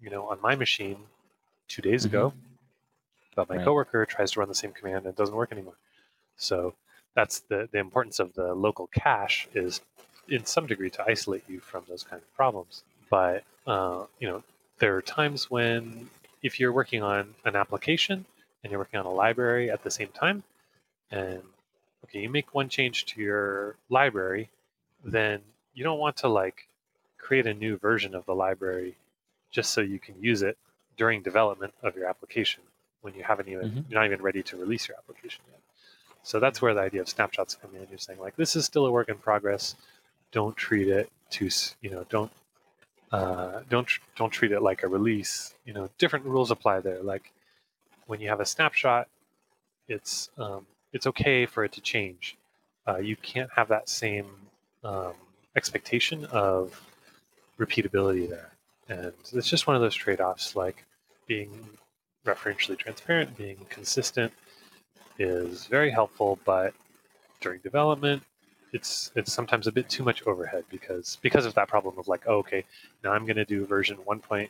you 0.00 0.10
know, 0.10 0.28
on 0.28 0.40
my 0.40 0.54
machine 0.54 0.98
two 1.68 1.82
days 1.82 2.06
mm-hmm. 2.06 2.16
ago 2.16 2.32
but 3.36 3.48
my 3.48 3.56
right. 3.56 3.64
coworker 3.64 4.04
tries 4.06 4.32
to 4.32 4.40
run 4.40 4.48
the 4.48 4.54
same 4.54 4.72
command 4.72 5.04
and 5.04 5.06
it 5.08 5.16
doesn't 5.16 5.36
work 5.36 5.52
anymore. 5.52 5.76
So 6.36 6.74
that's 7.14 7.40
the, 7.40 7.68
the 7.70 7.78
importance 7.78 8.18
of 8.18 8.34
the 8.34 8.54
local 8.54 8.88
cache 8.88 9.46
is 9.54 9.82
in 10.28 10.44
some 10.44 10.66
degree 10.66 10.90
to 10.90 11.04
isolate 11.06 11.44
you 11.46 11.60
from 11.60 11.84
those 11.86 12.02
kind 12.02 12.20
of 12.20 12.34
problems. 12.34 12.82
But 13.08 13.44
uh, 13.66 14.06
you 14.18 14.26
know, 14.26 14.42
there 14.78 14.96
are 14.96 15.02
times 15.02 15.50
when 15.50 16.10
if 16.42 16.58
you're 16.58 16.72
working 16.72 17.02
on 17.02 17.34
an 17.44 17.54
application 17.54 18.24
and 18.64 18.70
you're 18.70 18.80
working 18.80 18.98
on 18.98 19.06
a 19.06 19.12
library 19.12 19.70
at 19.70 19.84
the 19.84 19.90
same 19.90 20.08
time, 20.08 20.42
and 21.10 21.42
okay, 22.04 22.20
you 22.20 22.30
make 22.30 22.54
one 22.54 22.68
change 22.68 23.04
to 23.06 23.20
your 23.20 23.76
library, 23.90 24.48
then 25.04 25.40
you 25.74 25.84
don't 25.84 25.98
want 25.98 26.16
to 26.18 26.28
like 26.28 26.68
create 27.26 27.46
a 27.46 27.54
new 27.54 27.76
version 27.76 28.14
of 28.14 28.24
the 28.24 28.34
library 28.34 28.94
just 29.50 29.72
so 29.72 29.80
you 29.80 29.98
can 29.98 30.14
use 30.20 30.42
it 30.42 30.56
during 30.96 31.22
development 31.22 31.74
of 31.82 31.96
your 31.96 32.08
application 32.08 32.62
when 33.00 33.14
you 33.14 33.24
haven't 33.24 33.48
even 33.48 33.68
mm-hmm. 33.68 33.80
you're 33.88 34.00
not 34.00 34.06
even 34.06 34.22
ready 34.22 34.42
to 34.44 34.56
release 34.56 34.86
your 34.86 34.96
application 34.96 35.42
yet. 35.50 35.60
So 36.22 36.38
that's 36.38 36.62
where 36.62 36.72
the 36.72 36.80
idea 36.80 37.00
of 37.00 37.08
snapshots 37.08 37.56
come 37.60 37.70
in. 37.74 37.86
You're 37.90 37.98
saying 37.98 38.20
like 38.20 38.36
this 38.36 38.54
is 38.54 38.64
still 38.64 38.86
a 38.86 38.92
work 38.92 39.08
in 39.08 39.16
progress. 39.16 39.74
Don't 40.30 40.56
treat 40.56 40.86
it 40.86 41.10
too 41.28 41.48
you 41.80 41.90
know 41.90 42.06
don't 42.08 42.30
uh, 43.10 43.60
don't 43.68 43.88
don't 44.16 44.30
treat 44.30 44.52
it 44.52 44.62
like 44.62 44.84
a 44.84 44.88
release. 44.88 45.54
You 45.64 45.74
know 45.74 45.90
different 45.98 46.26
rules 46.26 46.52
apply 46.52 46.78
there. 46.80 47.02
Like 47.02 47.32
when 48.06 48.20
you 48.20 48.28
have 48.28 48.40
a 48.40 48.46
snapshot, 48.46 49.08
it's 49.88 50.30
um, 50.38 50.64
it's 50.92 51.08
okay 51.08 51.44
for 51.46 51.64
it 51.64 51.72
to 51.72 51.80
change. 51.80 52.36
Uh, 52.86 52.98
you 52.98 53.16
can't 53.16 53.50
have 53.56 53.66
that 53.68 53.88
same 53.88 54.26
um, 54.84 55.14
expectation 55.56 56.24
of 56.26 56.80
repeatability 57.58 58.28
there, 58.28 58.52
and 58.88 59.12
it's 59.32 59.48
just 59.48 59.66
one 59.66 59.76
of 59.76 59.82
those 59.82 59.94
trade-offs. 59.94 60.56
Like 60.56 60.84
being 61.26 61.50
referentially 62.24 62.78
transparent, 62.78 63.36
being 63.36 63.58
consistent 63.68 64.32
is 65.18 65.66
very 65.66 65.90
helpful, 65.90 66.38
but 66.44 66.74
during 67.40 67.60
development, 67.60 68.22
it's 68.72 69.10
it's 69.14 69.32
sometimes 69.32 69.66
a 69.66 69.72
bit 69.72 69.88
too 69.88 70.04
much 70.04 70.26
overhead 70.26 70.64
because 70.70 71.18
because 71.22 71.46
of 71.46 71.54
that 71.54 71.68
problem 71.68 71.98
of 71.98 72.08
like, 72.08 72.22
oh, 72.26 72.38
okay, 72.38 72.64
now 73.02 73.12
I'm 73.12 73.24
going 73.24 73.36
to 73.36 73.44
do 73.44 73.64
version 73.66 73.96
1.1, 74.06 74.48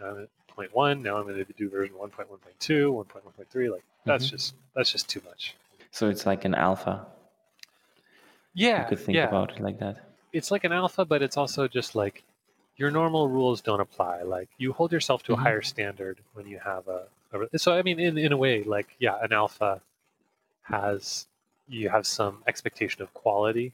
now 0.00 1.16
I'm 1.16 1.24
going 1.24 1.44
to 1.44 1.46
do 1.56 1.68
version 1.70 1.94
1.1.2, 1.94 2.26
1.1.3. 2.58 3.70
Like 3.70 3.84
that's 4.04 4.26
mm-hmm. 4.26 4.36
just 4.36 4.54
that's 4.74 4.90
just 4.90 5.08
too 5.08 5.20
much. 5.26 5.54
So 5.90 6.08
it's 6.08 6.26
like 6.26 6.44
an 6.44 6.54
alpha. 6.54 7.06
Yeah, 8.54 8.82
you 8.82 8.88
could 8.88 8.98
think 8.98 9.16
yeah. 9.16 9.28
about 9.28 9.52
it 9.52 9.60
like 9.60 9.78
that. 9.80 10.11
It's 10.32 10.50
like 10.50 10.64
an 10.64 10.72
alpha, 10.72 11.04
but 11.04 11.22
it's 11.22 11.36
also 11.36 11.68
just 11.68 11.94
like 11.94 12.22
your 12.76 12.90
normal 12.90 13.28
rules 13.28 13.60
don't 13.60 13.80
apply. 13.80 14.22
Like 14.22 14.48
you 14.58 14.72
hold 14.72 14.92
yourself 14.92 15.22
to 15.24 15.32
mm-hmm. 15.32 15.40
a 15.40 15.44
higher 15.44 15.62
standard 15.62 16.18
when 16.34 16.46
you 16.46 16.58
have 16.58 16.88
a, 16.88 17.02
a, 17.32 17.58
so 17.58 17.72
I 17.72 17.82
mean 17.82 17.98
in 17.98 18.18
in 18.18 18.32
a 18.32 18.36
way 18.36 18.62
like 18.62 18.96
yeah 18.98 19.16
an 19.22 19.32
alpha 19.32 19.80
has 20.62 21.26
you 21.68 21.88
have 21.88 22.06
some 22.06 22.42
expectation 22.46 23.02
of 23.02 23.12
quality 23.14 23.72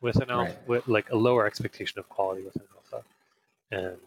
with 0.00 0.16
an 0.16 0.30
alpha 0.30 0.52
right. 0.52 0.68
with 0.68 0.88
like 0.88 1.10
a 1.10 1.16
lower 1.16 1.46
expectation 1.46 1.98
of 1.98 2.08
quality 2.08 2.42
with 2.42 2.56
an 2.56 2.62
alpha 2.76 3.04
and 3.70 3.98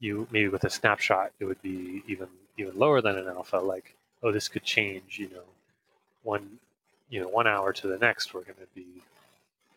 you 0.00 0.26
maybe 0.30 0.48
with 0.48 0.64
a 0.64 0.70
snapshot 0.70 1.32
it 1.40 1.44
would 1.44 1.60
be 1.62 2.02
even 2.06 2.28
even 2.58 2.78
lower 2.78 3.00
than 3.00 3.16
an 3.16 3.26
alpha 3.26 3.56
like 3.56 3.94
oh 4.22 4.32
this 4.32 4.48
could 4.48 4.62
change 4.62 5.18
you 5.18 5.28
know 5.30 5.48
one 6.22 6.58
you 7.10 7.20
know 7.20 7.28
one 7.28 7.46
hour 7.46 7.72
to 7.72 7.86
the 7.86 7.98
next 7.98 8.34
we're 8.34 8.42
going 8.42 8.54
to 8.54 8.74
be 8.74 9.02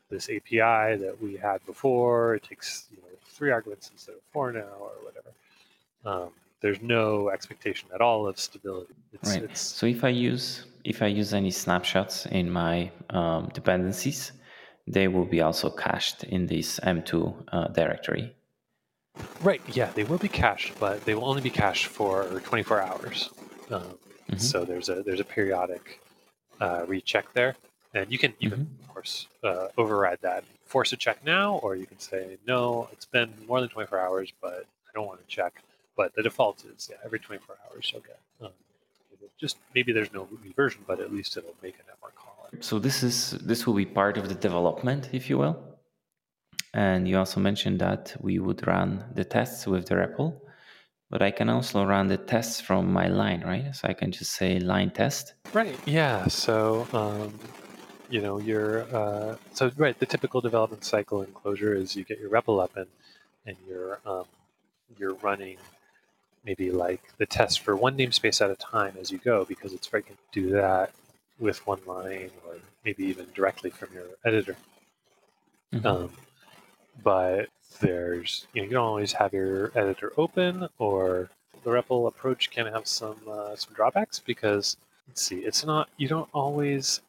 this 0.09 0.29
API 0.29 0.97
that 0.97 1.15
we 1.21 1.37
had 1.37 1.65
before. 1.65 2.35
It 2.35 2.43
takes 2.43 2.85
you 2.91 2.97
know 2.97 3.07
three 3.25 3.51
arguments 3.51 3.89
instead 3.91 4.15
of 4.15 4.21
four 4.31 4.51
now, 4.51 4.73
or 4.79 4.91
whatever. 5.03 5.31
Um, 6.05 6.29
there's 6.61 6.81
no 6.81 7.29
expectation 7.29 7.87
at 7.93 8.01
all 8.01 8.27
of 8.27 8.39
stability. 8.39 8.93
It's, 9.13 9.29
right. 9.29 9.43
It's, 9.43 9.61
so 9.61 9.85
if 9.85 10.03
I 10.03 10.09
use 10.09 10.65
if 10.83 11.01
I 11.01 11.07
use 11.07 11.33
any 11.33 11.51
snapshots 11.51 12.25
in 12.27 12.49
my 12.49 12.91
um, 13.09 13.49
dependencies, 13.53 14.31
they 14.87 15.07
will 15.07 15.25
be 15.25 15.41
also 15.41 15.69
cached 15.69 16.23
in 16.23 16.47
this 16.47 16.79
M2 16.79 17.43
uh, 17.51 17.67
directory. 17.69 18.33
Right. 19.41 19.61
Yeah, 19.73 19.89
they 19.95 20.03
will 20.03 20.19
be 20.19 20.29
cached, 20.29 20.79
but 20.79 21.03
they 21.05 21.15
will 21.15 21.25
only 21.25 21.41
be 21.41 21.49
cached 21.49 21.87
for 21.87 22.23
24 22.45 22.81
hours. 22.81 23.29
Um, 23.71 23.97
Mhm. 24.31 24.41
So 24.41 24.65
there's 24.65 24.89
a 24.89 25.03
there's 25.03 25.19
a 25.19 25.25
periodic 25.25 26.01
uh, 26.59 26.83
recheck 26.87 27.31
there, 27.33 27.55
and 27.93 28.11
you 28.11 28.17
can 28.17 28.33
you 28.39 28.49
Mm-hmm. 28.49 28.61
of 28.61 28.93
course 28.93 29.27
uh, 29.43 29.67
override 29.77 30.19
that, 30.21 30.43
force 30.65 30.93
a 30.93 30.97
check 30.97 31.23
now, 31.25 31.55
or 31.63 31.75
you 31.75 31.85
can 31.85 31.99
say 31.99 32.37
no, 32.47 32.89
it's 32.91 33.05
been 33.05 33.33
more 33.47 33.59
than 33.61 33.69
24 33.69 33.99
hours, 33.99 34.31
but 34.41 34.65
I 34.87 34.91
don't 34.93 35.07
want 35.07 35.19
to 35.19 35.27
check. 35.27 35.61
But 35.95 36.13
the 36.15 36.23
default 36.23 36.63
is 36.65 36.89
yeah, 36.91 36.97
every 37.03 37.19
24 37.19 37.55
hours 37.65 37.91
you'll 37.91 38.01
get. 38.01 38.19
Um, 38.41 38.51
just 39.39 39.57
maybe 39.75 39.91
there's 39.91 40.13
no 40.13 40.27
version, 40.55 40.83
but 40.87 40.99
at 40.99 41.13
least 41.13 41.37
it'll 41.37 41.55
make 41.61 41.75
a 41.75 41.85
network 41.89 42.15
call. 42.15 42.49
So 42.59 42.79
this 42.79 43.03
is 43.03 43.31
this 43.31 43.67
will 43.67 43.73
be 43.73 43.85
part 43.85 44.17
of 44.17 44.29
the 44.29 44.35
development, 44.35 45.09
if 45.13 45.29
you 45.29 45.37
will. 45.37 45.57
And 46.73 47.07
you 47.07 47.17
also 47.17 47.39
mentioned 47.39 47.79
that 47.79 48.15
we 48.19 48.39
would 48.39 48.65
run 48.67 49.05
the 49.15 49.23
tests 49.23 49.65
with 49.67 49.87
the 49.87 49.95
REPL, 49.95 50.39
but 51.09 51.21
I 51.21 51.31
can 51.31 51.49
also 51.49 51.83
run 51.83 52.07
the 52.07 52.17
tests 52.17 52.61
from 52.61 52.91
my 52.91 53.07
lein, 53.07 53.41
right? 53.41 53.75
So 53.75 53.87
I 53.87 53.93
can 53.93 54.11
just 54.11 54.31
say 54.31 54.59
lein 54.59 54.91
test. 54.91 55.33
Right. 55.53 55.77
Yeah. 55.85 56.27
So, 56.27 56.87
um, 56.93 57.33
you 58.09 58.21
know, 58.21 58.39
you're 58.39 58.83
uh, 58.95 59.35
so 59.53 59.71
right. 59.77 59.97
The 59.99 60.05
typical 60.05 60.41
development 60.41 60.83
cycle 60.83 61.21
in 61.21 61.27
Clojure 61.31 61.75
is 61.75 61.95
you 61.95 62.03
get 62.03 62.19
your 62.19 62.29
REPL 62.29 62.63
up 62.63 62.75
and 62.77 62.87
and 63.45 63.57
you're 63.67 63.99
um, 64.05 64.25
you're 64.97 65.15
running 65.15 65.57
maybe 66.45 66.71
like 66.71 67.01
the 67.17 67.25
test 67.25 67.59
for 67.59 67.75
one 67.75 67.97
namespace 67.97 68.41
at 68.41 68.49
a 68.49 68.55
time 68.55 68.95
as 68.99 69.11
you 69.11 69.17
go 69.17 69.45
because 69.45 69.73
it's 69.73 69.87
very 69.87 70.03
can 70.03 70.17
do 70.31 70.49
that 70.51 70.91
with 71.39 71.65
one 71.67 71.79
line 71.85 72.31
or 72.45 72.55
maybe 72.85 73.03
even 73.03 73.27
directly 73.33 73.69
from 73.69 73.89
your 73.93 74.05
editor. 74.25 74.55
Mhm. 75.73 75.85
Um, 75.85 76.11
but 77.03 77.49
there's 77.81 78.47
you 78.53 78.61
know 78.61 78.67
you 78.67 78.73
don't 78.73 78.85
always 78.85 79.13
have 79.13 79.33
your 79.33 79.71
editor 79.75 80.13
open 80.17 80.67
or 80.79 81.29
the 81.63 81.69
REPL 81.69 82.07
approach 82.07 82.49
can 82.49 82.65
have 82.65 82.87
some 82.87 83.17
uh, 83.29 83.55
some 83.55 83.73
drawbacks 83.73 84.19
because 84.19 84.77
let's 85.07 85.21
see 85.21 85.39
it's 85.39 85.65
not 85.65 85.89
you 85.97 86.07
don't 86.07 86.29
always 86.33 87.01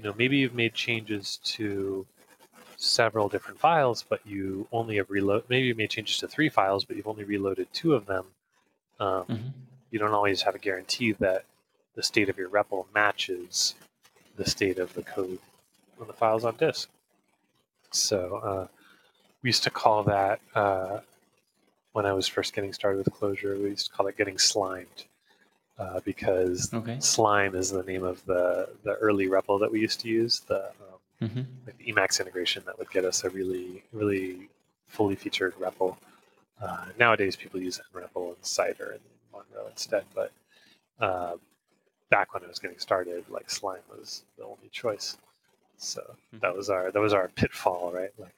you 0.00 0.08
know 0.08 0.14
maybe 0.16 0.38
you've 0.38 0.54
made 0.54 0.72
changes 0.72 1.38
to 1.44 2.06
several 2.78 3.28
different 3.28 3.60
files 3.60 4.02
but 4.08 4.26
you 4.26 4.66
only 4.72 4.96
have 4.96 5.10
reload 5.10 5.44
maybe 5.50 5.66
you 5.66 5.74
made 5.74 5.90
changes 5.90 6.16
to 6.16 6.26
three 6.26 6.48
files 6.48 6.86
but 6.86 6.96
you've 6.96 7.06
only 7.06 7.24
reloaded 7.24 7.68
two 7.74 7.92
of 7.94 8.06
them 8.06 8.24
um, 8.98 9.26
Mhm. 9.28 9.52
you 9.90 9.98
don't 9.98 10.14
always 10.14 10.40
have 10.42 10.54
a 10.54 10.58
guarantee 10.58 11.12
that 11.12 11.44
the 11.94 12.02
state 12.02 12.30
of 12.30 12.38
your 12.38 12.48
REPL 12.48 12.86
matches 12.94 13.74
the 14.36 14.48
state 14.48 14.78
of 14.78 14.94
the 14.94 15.02
code 15.02 15.38
on 16.00 16.06
the 16.06 16.14
files 16.14 16.44
on 16.46 16.56
disk. 16.56 16.88
So 17.90 18.36
uh, 18.36 18.68
we 19.42 19.48
used 19.48 19.64
to 19.64 19.70
call 19.70 20.02
that 20.04 20.40
uh, 20.54 21.00
when 21.92 22.06
I 22.06 22.12
was 22.14 22.26
first 22.26 22.54
getting 22.54 22.72
started 22.72 22.98
with 22.98 23.12
Clojure. 23.14 23.60
We 23.60 23.70
used 23.70 23.86
to 23.88 23.92
call 23.92 24.06
it 24.06 24.16
getting 24.16 24.38
slimed 24.38 25.04
uh, 25.80 26.00
because 26.04 26.72
Okay. 26.74 26.96
slime 27.00 27.54
is 27.54 27.70
the 27.70 27.82
name 27.84 28.04
of 28.04 28.24
the 28.26 28.68
the 28.84 28.94
early 28.94 29.26
REPL 29.28 29.58
that 29.60 29.72
we 29.72 29.80
used 29.80 30.00
to 30.00 30.08
use. 30.08 30.40
The 30.40 30.66
um, 30.68 31.28
hmm 31.28 31.40
like 31.66 31.76
the 31.78 31.92
Emacs 31.92 32.20
integration 32.20 32.62
that 32.66 32.78
would 32.78 32.90
get 32.90 33.04
us 33.04 33.24
a 33.24 33.30
really 33.30 33.82
really 33.92 34.48
fully 34.86 35.16
featured 35.16 35.54
REPL. 35.58 35.96
Uh, 36.62 36.84
nowadays, 36.98 37.36
people 37.36 37.58
use 37.60 37.80
NREPL 37.94 38.34
and 38.36 38.44
Cider 38.44 38.90
and 38.92 39.00
Monroe 39.32 39.68
instead, 39.70 40.04
but 40.14 40.32
uh, 41.00 41.36
back 42.10 42.34
when 42.34 42.44
I 42.44 42.48
was 42.48 42.58
getting 42.58 42.78
started, 42.78 43.24
like 43.30 43.48
Slime 43.50 43.80
was 43.90 44.24
the 44.36 44.44
only 44.44 44.68
choice. 44.70 45.16
So 45.78 46.02
that 46.42 46.54
was 46.54 46.68
our 46.68 46.90
that 46.90 47.00
was 47.00 47.14
our 47.14 47.28
pitfall, 47.28 47.92
right? 47.94 48.10
Like, 48.18 48.34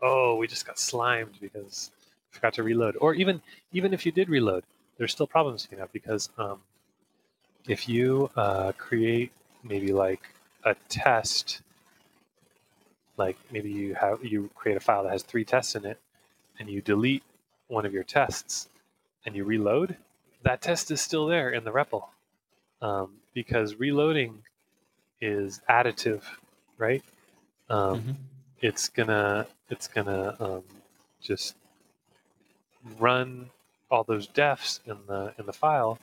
oh, 0.00 0.36
we 0.36 0.46
just 0.46 0.66
got 0.66 0.78
slimed 0.78 1.34
because 1.40 1.90
we 2.32 2.36
forgot 2.36 2.54
to 2.54 2.62
reload. 2.62 2.96
Or 3.00 3.14
even 3.14 3.42
even 3.72 3.92
if 3.92 4.06
you 4.06 4.12
did 4.12 4.30
reload, 4.30 4.64
there's 4.96 5.12
still 5.12 5.26
problems 5.26 5.64
you 5.64 5.68
can 5.68 5.78
have 5.80 5.92
because 5.92 6.30
um, 6.38 6.60
if 7.68 7.88
you 7.88 8.30
uh, 8.36 8.72
create 8.78 9.32
maybe 9.64 9.92
like 9.92 10.22
a 10.64 10.76
test, 10.90 11.62
like 13.18 13.38
maybe 13.52 13.70
you 13.70 13.94
have 13.96 14.24
you 14.24 14.50
create 14.56 14.76
a 14.76 14.80
file 14.80 15.04
that 15.04 15.12
has 15.12 15.24
three 15.24 15.44
tests 15.44 15.76
in 15.76 15.86
it, 15.86 15.98
and 16.58 16.70
you 16.70 16.82
delete 16.82 17.24
one 17.68 17.86
of 17.86 17.94
your 17.94 18.04
tests, 18.04 18.68
and 19.26 19.36
you 19.36 19.44
reload, 19.44 19.96
that 20.42 20.62
test 20.62 20.90
is 20.90 21.00
still 21.00 21.26
there 21.26 21.50
in 21.50 21.64
the 21.64 21.72
REPL 21.72 22.08
um, 22.82 23.14
because 23.34 23.76
reloading 23.76 24.42
is 25.20 25.60
additive, 25.70 26.22
right? 26.78 27.02
Um, 27.70 27.98
hmm 27.98 28.12
It's 28.60 28.88
gonna 28.88 29.46
it's 29.70 29.88
gonna 29.88 30.36
um, 30.40 30.64
just 31.22 31.56
run 32.98 33.50
all 33.90 34.04
those 34.04 34.28
defs 34.28 34.80
in 34.86 34.98
the 35.08 35.34
in 35.38 35.46
the 35.46 35.52
file, 35.52 35.98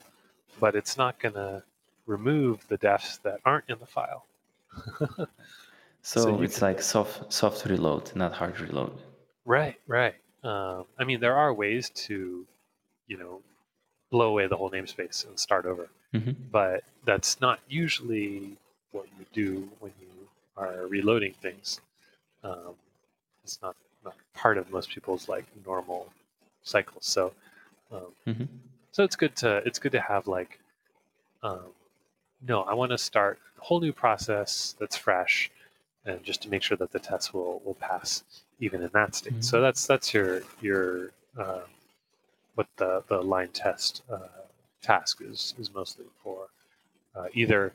but 0.60 0.76
it's 0.76 0.98
not 0.98 1.20
gonna 1.20 1.64
remove 2.06 2.68
the 2.68 2.78
defs 2.78 3.22
that 3.24 3.40
aren't 3.46 3.70
in 3.70 3.80
the 3.80 3.86
file. 3.86 4.26
So, 6.02 6.22
So 6.22 6.42
it's 6.42 6.60
can- 6.60 6.68
like 6.70 6.82
soft 6.82 7.34
soft 7.34 7.66
reload, 7.66 8.16
not 8.16 8.34
hard 8.34 8.60
reload. 8.60 8.94
Right, 9.46 9.80
right. 9.88 10.16
Um, 10.44 10.86
I 11.00 11.04
mean, 11.04 11.20
there 11.20 11.36
are 11.36 11.54
ways 11.54 11.90
to, 12.08 12.46
you 13.08 13.18
know, 13.18 13.42
blow 14.12 14.30
away 14.30 14.48
the 14.48 14.58
whole 14.58 14.72
namespace 14.72 15.26
and 15.28 15.40
start 15.40 15.66
over. 15.66 15.90
hmm 16.14 16.32
but 16.52 16.84
that's 17.06 17.42
not 17.42 17.60
usually 17.70 18.58
what 18.92 19.08
you 19.20 19.26
do 19.34 19.70
when 19.82 19.92
you 20.02 20.14
are 20.58 20.88
reloading 20.88 21.34
things. 21.42 21.82
Um, 22.44 22.76
it's 23.44 23.60
not, 23.62 23.76
not 24.06 24.16
part 24.34 24.58
of 24.58 24.72
most 24.72 24.90
people's 24.90 25.28
like 25.30 25.46
normal 25.66 26.12
cycles. 26.64 27.06
So, 27.06 27.34
um, 27.92 28.12
hmm 28.26 28.44
so 28.96 29.04
it's 29.04 29.18
good 29.18 29.36
to 29.36 29.58
it's 29.66 29.78
good 29.78 29.92
to 29.92 30.00
have 30.00 30.26
like, 30.26 30.58
um, 31.44 31.66
no, 32.48 32.62
I 32.62 32.74
want 32.74 32.92
to 32.92 32.98
start 32.98 33.40
a 33.60 33.62
whole 33.62 33.82
new 33.82 33.92
process 33.92 34.74
that's 34.80 34.96
fresh, 34.96 35.52
and 36.06 36.24
just 36.24 36.42
to 36.44 36.50
make 36.50 36.64
sure 36.64 36.78
that 36.78 36.94
the 36.94 37.00
tests 37.00 37.34
will 37.34 37.62
will 37.66 37.74
pass 37.74 38.24
even 38.62 38.82
in 38.82 38.90
that 38.94 39.14
state. 39.14 39.44
So 39.44 39.60
that's 39.60 39.86
that's 39.86 40.14
your 40.14 40.44
your 40.62 41.12
uh, 41.38 41.64
what 42.54 42.68
the 42.78 43.04
the 43.10 43.22
lein 43.22 43.50
test 43.50 44.02
uh, 44.10 44.46
task 44.82 45.20
is 45.22 45.54
is 45.60 45.74
mostly 45.74 46.06
for. 46.24 46.48
Uh, 47.14 47.28
either 47.34 47.74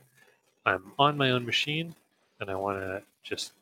I'm 0.65 0.91
on 0.97 1.17
my 1.17 1.29
own 1.29 1.45
machine 1.45 1.93
and 2.39 2.49
I 2.49 2.55
want 2.55 2.79
to 2.79 3.03
just 3.21 3.53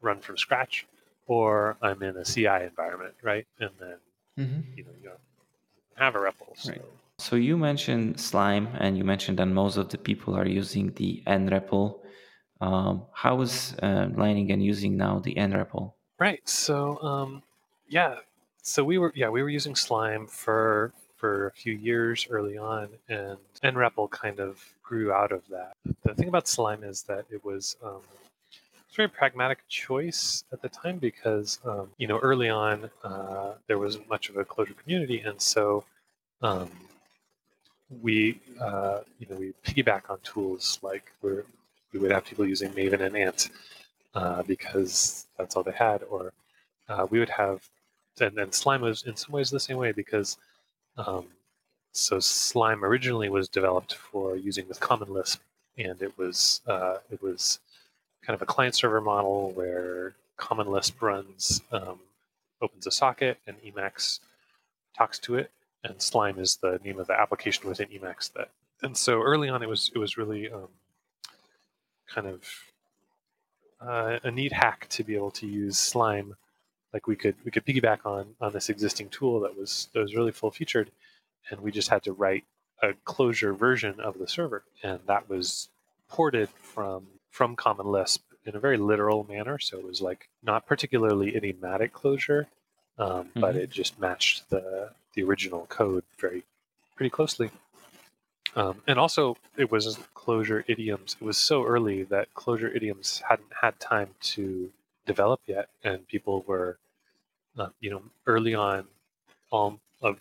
run 0.00 0.18
from 0.18 0.38
scratch, 0.38 0.86
or 1.28 1.76
I'm 1.80 2.02
in 2.02 2.16
a 2.16 2.24
CI 2.24 2.64
environment, 2.64 3.14
right? 3.22 3.46
And 3.60 3.70
then 3.78 3.96
hmm 4.36 4.60
you 4.76 4.82
know 4.82 4.90
you 5.00 5.10
don't 5.98 6.12
have 6.12 6.14
a 6.14 6.18
REPL. 6.18 6.56
So. 6.56 6.70
Right. 6.70 6.82
So 7.18 7.36
you 7.36 7.56
mentioned 7.56 8.20
Slime, 8.20 8.68
and 8.78 8.96
you 8.98 9.04
mentioned 9.04 9.38
that 9.38 9.46
most 9.46 9.76
of 9.76 9.88
the 9.88 9.98
people 9.98 10.36
are 10.36 10.46
using 10.46 10.92
the 10.94 11.22
NREPL. 11.26 11.98
Um, 12.60 13.02
how 13.12 13.40
is 13.40 13.74
uh, 13.82 14.06
Leiningen 14.14 14.62
using 14.62 14.96
now 14.96 15.18
the 15.18 15.34
NREPL? 15.34 15.92
Right. 16.18 16.46
So, 16.48 17.00
um, 17.02 17.42
yeah. 17.88 18.16
So 18.62 18.84
we 18.84 18.98
were, 18.98 19.12
yeah, 19.14 19.28
we 19.28 19.42
were 19.42 19.48
using 19.48 19.74
Slime 19.76 20.26
for 20.26 20.92
for 21.16 21.46
a 21.46 21.52
few 21.52 21.72
years 21.72 22.26
early 22.28 22.58
on, 22.58 22.88
and 23.08 23.38
NREPL 23.64 24.10
kind 24.10 24.38
of 24.38 24.62
grew 24.82 25.12
out 25.12 25.32
of 25.32 25.42
that. 25.48 25.72
The 26.04 26.14
thing 26.14 26.28
about 26.28 26.46
Slime 26.46 26.84
is 26.84 27.02
that 27.04 27.24
it 27.30 27.42
was 27.44 27.76
um, 27.82 28.00
it's 28.12 28.35
very 28.96 29.08
pragmatic 29.08 29.58
choice 29.68 30.44
at 30.52 30.62
the 30.62 30.68
time 30.68 30.98
because 30.98 31.58
um, 31.64 31.90
you 31.98 32.06
know 32.06 32.18
early 32.18 32.48
on 32.48 32.90
uh, 33.04 33.52
there 33.66 33.78
wasn't 33.78 34.08
much 34.08 34.30
of 34.30 34.36
a 34.36 34.44
Clojure 34.44 34.76
community, 34.76 35.20
and 35.20 35.40
so 35.40 35.84
um, 36.42 36.70
we 38.02 38.40
uh, 38.60 39.00
you 39.18 39.26
know 39.28 39.36
we 39.36 39.52
piggyback 39.64 40.08
on 40.10 40.18
tools 40.22 40.78
like 40.82 41.12
we're, 41.22 41.44
we 41.92 41.98
would 42.00 42.10
have 42.10 42.24
people 42.24 42.46
using 42.46 42.70
Maven 42.72 43.00
and 43.00 43.16
Ant 43.16 43.50
uh, 44.14 44.42
because 44.42 45.26
that's 45.38 45.56
all 45.56 45.62
they 45.62 45.72
had, 45.72 46.02
or 46.04 46.32
uh, 46.88 47.06
we 47.10 47.18
would 47.18 47.30
have, 47.30 47.68
and 48.20 48.34
then 48.34 48.50
Slime 48.52 48.80
was 48.80 49.02
in 49.02 49.14
some 49.16 49.32
ways 49.32 49.50
the 49.50 49.60
same 49.60 49.76
way 49.76 49.92
because, 49.92 50.38
um, 50.96 51.26
so 51.92 52.18
Slime 52.18 52.84
originally 52.84 53.28
was 53.28 53.48
developed 53.48 53.94
for 53.94 54.36
using 54.36 54.66
with 54.68 54.80
Common 54.80 55.12
Lisp, 55.12 55.40
and 55.76 56.00
it 56.02 56.16
was 56.16 56.62
uh, 56.66 56.96
it 57.10 57.22
was 57.22 57.60
kind 58.26 58.34
of 58.34 58.42
a 58.42 58.46
client 58.46 58.74
server 58.74 59.00
model 59.00 59.52
where 59.52 60.14
Common 60.36 60.66
Lisp 60.66 61.00
runs 61.00 61.62
um, 61.70 62.00
opens 62.60 62.86
a 62.86 62.90
socket 62.90 63.38
and 63.46 63.56
Emacs 63.62 64.18
talks 64.96 65.18
to 65.20 65.36
it, 65.36 65.50
and 65.84 66.02
Slime 66.02 66.38
is 66.38 66.56
the 66.56 66.80
name 66.84 66.98
of 66.98 67.06
the 67.06 67.18
application 67.18 67.68
within 67.68 67.88
Emacs 67.88 68.32
that. 68.32 68.50
And 68.82 68.96
so 68.96 69.22
early 69.22 69.48
on, 69.48 69.62
it 69.62 69.68
was 69.68 69.90
it 69.94 69.98
was 69.98 70.16
really 70.16 70.50
um, 70.50 70.68
kind 72.12 72.26
of 72.26 72.42
uh, 73.80 74.18
a 74.24 74.30
neat 74.30 74.52
hack 74.52 74.88
to 74.90 75.04
be 75.04 75.14
able 75.14 75.30
to 75.32 75.46
use 75.46 75.78
Slime. 75.78 76.34
Like 76.92 77.06
we 77.06 77.14
could 77.14 77.36
we 77.44 77.50
could 77.50 77.64
piggyback 77.64 78.04
on 78.04 78.34
on 78.40 78.52
this 78.52 78.68
existing 78.68 79.10
tool 79.10 79.40
that 79.40 79.56
was 79.56 79.88
that 79.92 80.00
was 80.00 80.16
really 80.16 80.32
full 80.32 80.50
featured, 80.50 80.90
and 81.50 81.60
we 81.60 81.70
just 81.70 81.88
had 81.88 82.02
to 82.04 82.12
write 82.12 82.44
a 82.82 82.92
Clojure 83.06 83.56
version 83.56 84.00
of 84.00 84.18
the 84.18 84.26
server, 84.26 84.64
and 84.82 85.00
that 85.06 85.28
was 85.28 85.68
ported 86.08 86.48
from 86.48 87.06
from 87.36 87.54
Common 87.54 87.86
Lisp 87.86 88.22
in 88.46 88.56
a 88.56 88.58
very 88.58 88.78
literal 88.78 89.26
manner. 89.28 89.58
So 89.58 89.78
it 89.78 89.84
was 89.84 90.00
like 90.00 90.30
not 90.42 90.66
particularly 90.66 91.36
idiomatic 91.36 91.92
Clojure, 91.92 92.46
um, 92.98 93.08
mm-hmm. 93.08 93.40
but 93.40 93.56
it 93.56 93.68
just 93.70 94.00
matched 94.00 94.48
the 94.48 94.90
the 95.14 95.22
original 95.22 95.66
code 95.66 96.04
very 96.18 96.44
pretty 96.96 97.10
closely. 97.10 97.50
Um, 98.54 98.80
and 98.86 98.98
also, 98.98 99.36
it 99.58 99.70
was 99.70 99.98
Clojure 100.14 100.64
idioms. 100.66 101.16
It 101.20 101.24
was 101.24 101.36
so 101.36 101.64
early 101.66 102.04
that 102.04 102.32
Clojure 102.32 102.74
idioms 102.74 103.22
hadn't 103.28 103.52
had 103.60 103.78
time 103.78 104.10
to 104.34 104.70
develop 105.04 105.40
yet, 105.46 105.68
and 105.84 106.08
people 106.08 106.42
were, 106.46 106.78
uh, 107.58 107.68
you 107.80 107.90
know, 107.90 108.02
early 108.26 108.54
on, 108.54 108.86
all 109.50 109.78
a 110.02 110.14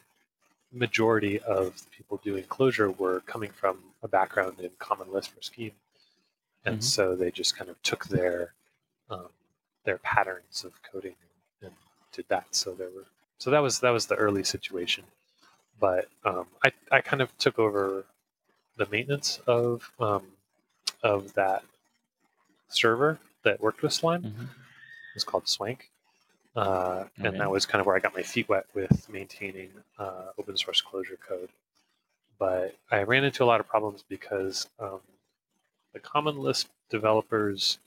majority 0.73 1.39
of 1.39 1.81
people 1.91 2.19
doing 2.25 2.43
Clojure 2.43 2.97
were 2.97 3.21
coming 3.21 3.51
from 3.51 3.77
a 4.03 4.07
background 4.09 4.59
in 4.59 4.71
Common 4.79 5.13
Lisp 5.13 5.37
or 5.37 5.41
Scheme, 5.41 5.71
and 6.65 6.75
mm-hmm. 6.75 6.81
so 6.81 7.15
they 7.15 7.31
just 7.31 7.57
kind 7.57 7.69
of 7.69 7.81
took 7.83 8.05
their 8.05 8.53
um, 9.09 9.29
their 9.83 9.97
patterns 9.99 10.63
of 10.63 10.73
coding 10.83 11.15
and, 11.61 11.69
and 11.69 11.75
did 12.11 12.25
that. 12.29 12.47
So 12.51 12.71
there 12.73 12.89
were 12.89 13.05
so 13.37 13.51
that 13.51 13.59
was 13.59 13.79
that 13.79 13.91
was 13.91 14.07
the 14.07 14.15
early 14.15 14.43
situation, 14.43 15.03
but 15.79 16.07
um, 16.23 16.47
I 16.63 16.71
I 16.91 17.01
kind 17.01 17.21
of 17.21 17.35
took 17.37 17.59
over 17.59 18.05
the 18.77 18.87
maintenance 18.91 19.39
of 19.47 19.91
um, 19.99 20.23
of 21.03 21.33
that 21.33 21.63
server 22.69 23.19
that 23.43 23.61
worked 23.61 23.81
with 23.81 23.93
Slime. 23.93 24.23
Mm-hmm. 24.23 24.43
It 24.43 25.15
was 25.15 25.23
called 25.23 25.47
Swank, 25.47 25.89
uh, 26.55 27.05
and 27.17 27.39
that 27.39 27.51
was 27.51 27.65
kind 27.65 27.79
of 27.79 27.85
where 27.85 27.95
I 27.95 27.99
got 27.99 28.15
my 28.15 28.23
feet 28.23 28.49
wet 28.49 28.65
with 28.73 29.07
maintaining 29.09 29.69
uh, 29.99 30.31
open 30.37 30.57
source 30.57 30.81
Clojure 30.81 31.19
code. 31.25 31.49
But 32.37 32.75
I 32.91 33.03
ran 33.03 33.23
into 33.23 33.43
a 33.43 33.45
lot 33.45 33.61
of 33.61 33.67
problems 33.67 34.03
because 34.09 34.67
um, 34.79 34.99
the 35.95 36.01
Common 36.01 36.37
Lisp 36.37 36.67
developers 36.89 37.79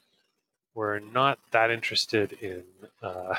were 0.75 0.99
not 0.99 1.39
that 1.51 1.71
interested 1.71 2.33
in 2.41 2.65
uh, 3.03 3.35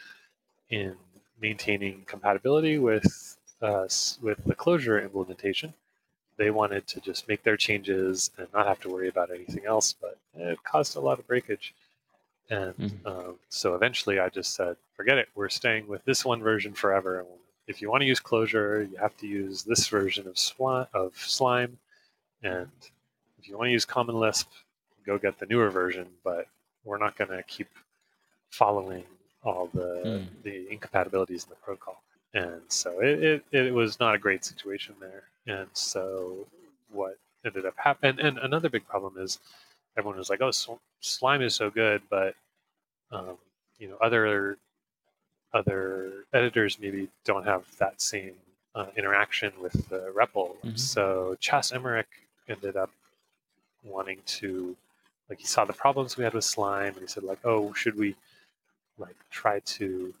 in 0.70 0.96
maintaining 1.40 2.02
compatibility 2.06 2.76
with 2.76 3.38
uh, 3.62 3.86
with 4.20 4.44
the 4.44 4.54
Clojure 4.54 5.02
implementation. 5.02 5.72
They 6.36 6.50
wanted 6.50 6.88
to 6.88 7.00
just 7.00 7.28
make 7.28 7.44
their 7.44 7.56
changes 7.56 8.30
and 8.36 8.48
not 8.52 8.66
have 8.66 8.80
to 8.80 8.88
worry 8.88 9.08
about 9.08 9.30
anything 9.30 9.64
else, 9.64 9.92
but 9.92 10.18
it 10.34 10.58
caused 10.64 10.96
a 10.96 11.00
lot 11.00 11.18
of 11.18 11.26
breakage. 11.28 11.72
And 12.48 12.76
mm-hmm. 12.76 13.06
um, 13.06 13.34
so 13.48 13.74
eventually 13.74 14.18
I 14.18 14.28
just 14.28 14.54
said, 14.54 14.76
forget 14.96 15.18
it, 15.18 15.28
we're 15.36 15.50
staying 15.50 15.86
with 15.86 16.04
this 16.04 16.24
one 16.24 16.40
version 16.40 16.72
forever. 16.72 17.24
If 17.68 17.80
you 17.80 17.90
want 17.90 18.00
to 18.00 18.06
use 18.06 18.18
Clojure, 18.18 18.90
you 18.90 18.96
have 18.96 19.16
to 19.18 19.26
use 19.28 19.62
this 19.62 19.86
version 19.86 20.26
of, 20.26 20.36
Sw- 20.36 20.88
of 20.94 21.12
Slime. 21.14 21.78
And 22.42 22.70
if 23.40 23.48
you 23.48 23.56
want 23.56 23.68
to 23.68 23.72
use 23.72 23.84
Common 23.84 24.18
Lisp, 24.18 24.48
go 25.06 25.18
get 25.18 25.38
the 25.38 25.46
newer 25.46 25.70
version, 25.70 26.06
but 26.24 26.46
we're 26.84 26.98
not 26.98 27.16
going 27.16 27.30
to 27.30 27.42
keep 27.44 27.68
following 28.50 29.04
all 29.42 29.70
the 29.72 30.02
mm. 30.04 30.26
the 30.42 30.70
incompatibilities 30.70 31.44
in 31.44 31.50
the 31.50 31.56
protocol. 31.56 32.02
And 32.34 32.60
so 32.68 33.00
it, 33.00 33.22
it, 33.22 33.44
it, 33.50 33.74
was 33.74 33.98
not 33.98 34.14
a 34.14 34.18
great 34.18 34.44
situation 34.44 34.94
there. 35.00 35.24
And 35.46 35.68
so 35.72 36.46
what 36.92 37.18
ended 37.44 37.66
up 37.66 37.74
happening, 37.76 38.24
and 38.24 38.38
another 38.38 38.68
big 38.68 38.86
problem 38.86 39.14
is 39.18 39.40
everyone 39.96 40.18
was 40.18 40.30
like, 40.30 40.40
oh, 40.40 40.52
slime 41.00 41.42
is 41.42 41.56
so 41.56 41.70
good, 41.70 42.02
but, 42.08 42.36
um, 43.10 43.36
you 43.78 43.88
know, 43.88 43.96
other 44.00 44.58
other 45.52 46.24
editors 46.32 46.78
maybe 46.80 47.08
don't 47.24 47.44
have 47.44 47.64
that 47.78 48.00
same 48.00 48.34
uh, 48.76 48.86
interaction 48.96 49.52
with 49.60 49.88
the 49.88 50.12
REPL. 50.14 50.56
Mm-hmm. 50.58 50.76
So 50.76 51.36
Chas 51.40 51.72
Emerick 51.72 52.06
ended 52.48 52.76
up 52.76 52.90
wanting 53.82 54.18
to, 54.26 54.76
like, 55.28 55.40
he 55.40 55.46
saw 55.46 55.64
the 55.64 55.72
problems 55.72 56.16
we 56.16 56.24
had 56.24 56.34
with 56.34 56.44
slime, 56.44 56.94
and 56.94 57.00
he 57.00 57.06
said, 57.06 57.22
like, 57.22 57.40
oh, 57.44 57.72
should 57.74 57.96
we, 57.96 58.16
like, 58.98 59.16
try 59.30 59.60
to 59.60 60.14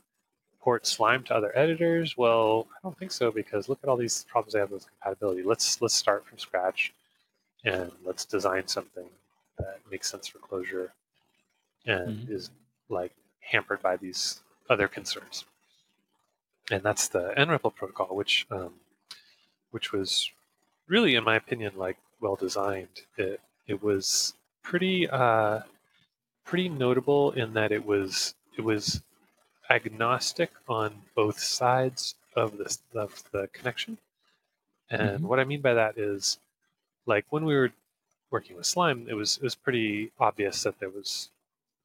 port 0.60 0.86
Slime 0.86 1.24
to 1.24 1.34
other 1.34 1.56
editors? 1.56 2.16
Well, 2.16 2.66
I 2.72 2.78
don't 2.82 2.96
think 2.98 3.12
so 3.12 3.30
because 3.30 3.68
look 3.68 3.80
at 3.82 3.88
all 3.88 3.96
these 3.96 4.24
problems 4.28 4.54
I 4.54 4.60
have 4.60 4.70
with 4.70 4.86
compatibility. 4.86 5.42
Let's 5.42 5.80
let's 5.80 5.94
start 5.94 6.26
from 6.26 6.38
scratch 6.38 6.92
and 7.64 7.90
let's 8.04 8.24
design 8.24 8.66
something 8.68 9.06
that 9.58 9.78
makes 9.90 10.10
sense 10.10 10.26
for 10.26 10.38
Clojure 10.38 10.90
and 11.86 12.18
mm-hmm. 12.18 12.32
is 12.32 12.50
like 12.88 13.12
hampered 13.40 13.82
by 13.82 13.96
these 13.96 14.40
other 14.68 14.88
concerns. 14.88 15.44
And 16.70 16.82
that's 16.82 17.08
the 17.08 17.32
NREPL 17.36 17.74
protocol, 17.74 18.14
which 18.14 18.46
um, 18.50 18.74
which 19.70 19.92
was 19.92 20.30
really, 20.88 21.14
in 21.14 21.24
my 21.24 21.36
opinion, 21.36 21.72
like 21.76 21.96
well 22.20 22.36
designed. 22.36 23.02
It 23.16 23.40
it 23.70 23.82
was 23.82 24.34
pretty 24.62 25.08
uh, 25.08 25.60
pretty 26.44 26.68
notable 26.68 27.30
in 27.32 27.54
that 27.54 27.70
it 27.70 27.86
was 27.86 28.34
it 28.58 28.62
was 28.62 29.02
agnostic 29.70 30.50
on 30.68 30.92
both 31.14 31.38
sides 31.38 32.16
of 32.34 32.58
the 32.58 32.76
of 32.94 33.22
the 33.32 33.48
connection. 33.52 33.96
And 34.90 35.18
mm-hmm. 35.18 35.26
what 35.28 35.38
I 35.38 35.44
mean 35.44 35.60
by 35.60 35.74
that 35.74 35.96
is, 35.96 36.38
like 37.06 37.24
when 37.30 37.44
we 37.44 37.54
were 37.54 37.70
working 38.32 38.56
with 38.56 38.66
Slime, 38.66 39.06
it 39.08 39.14
was 39.14 39.36
it 39.36 39.44
was 39.44 39.54
pretty 39.54 40.10
obvious 40.18 40.64
that 40.64 40.80
there 40.80 40.90
was 40.90 41.30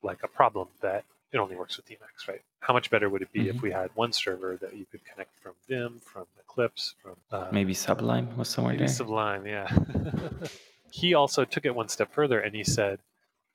like 0.02 0.24
a 0.24 0.28
problem 0.28 0.68
that 0.82 1.04
it 1.32 1.38
only 1.38 1.56
works 1.56 1.78
with 1.78 1.88
Emacs, 1.90 2.28
right? 2.28 2.42
How 2.62 2.74
much 2.74 2.90
better 2.90 3.10
would 3.10 3.22
it 3.22 3.32
be 3.32 3.42
mm-hmm. 3.42 3.58
if 3.58 3.62
we 3.62 3.72
had 3.72 3.92
one 3.94 4.12
server 4.12 4.58
that 4.62 4.76
you 4.76 4.86
could 4.92 5.02
connect 5.06 5.38
from 5.44 5.54
Vim, 5.68 6.02
from 6.04 6.26
Eclipse, 6.40 6.96
from 7.02 7.16
uh, 7.32 7.48
maybe 7.52 7.76
Sublime 7.76 8.36
was 8.38 8.50
somewhere 8.50 8.74
maybe 8.74 8.86
there. 8.86 8.96
Sublime, 8.96 9.46
yeah. 9.46 9.70
he 10.96 11.14
also 11.14 11.44
took 11.44 11.66
it 11.66 11.76
one 11.76 11.90
step 11.90 12.12
further 12.14 12.40
and 12.40 12.56
he 12.56 12.64
said, 12.64 13.00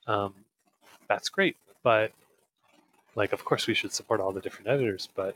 um, 0.05 0.33
"That's 1.07 1.29
great, 1.29 1.57
but 1.83 2.11
like 3.15 3.33
of 3.33 3.43
course 3.43 3.67
we 3.67 3.73
should 3.73 3.93
support 3.93 4.21
all 4.21 4.31
the 4.31 4.41
different 4.41 4.69
editors 4.69 5.09
but 5.15 5.35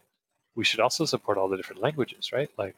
we 0.55 0.63
should 0.63 0.79
also 0.79 1.03
support 1.05 1.37
all 1.37 1.49
the 1.49 1.57
different 1.57 1.81
languages 1.81 2.31
right? 2.31 2.49
Like 2.57 2.77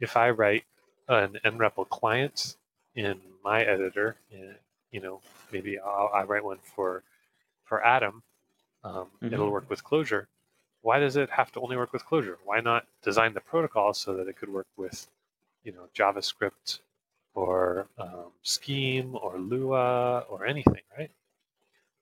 if 0.00 0.16
i 0.16 0.30
write 0.30 0.64
an 1.08 1.38
nrepl 1.44 1.88
client 1.88 2.56
in 2.94 3.20
my 3.44 3.62
editor 3.62 4.16
eh, 4.32 4.54
you 4.90 5.00
know 5.00 5.20
maybe 5.52 5.78
I'll, 5.78 6.10
i 6.14 6.22
write 6.24 6.44
one 6.44 6.58
for 6.74 7.02
for 7.64 7.84
atom 7.84 8.22
um, 8.84 8.92
mm-hmm. 8.94 9.32
it'll 9.32 9.50
work 9.50 9.70
with 9.70 9.84
Clojure. 9.84 10.26
Why 10.80 10.98
does 10.98 11.14
it 11.14 11.30
have 11.30 11.52
to 11.52 11.60
only 11.60 11.76
work 11.76 11.92
with 11.92 12.04
Clojure? 12.04 12.38
Why 12.44 12.58
not 12.58 12.84
design 13.00 13.32
the 13.34 13.40
protocol 13.40 13.94
so 13.94 14.14
that 14.16 14.26
it 14.26 14.36
could 14.36 14.52
work 14.52 14.66
with 14.76 15.06
you 15.62 15.72
know 15.72 15.84
javascript 15.96 16.80
or 17.34 17.86
um, 17.98 18.32
scheme 18.42 19.16
or 19.20 19.38
lua 19.38 20.20
or 20.28 20.46
anything 20.46 20.82
right 20.98 21.10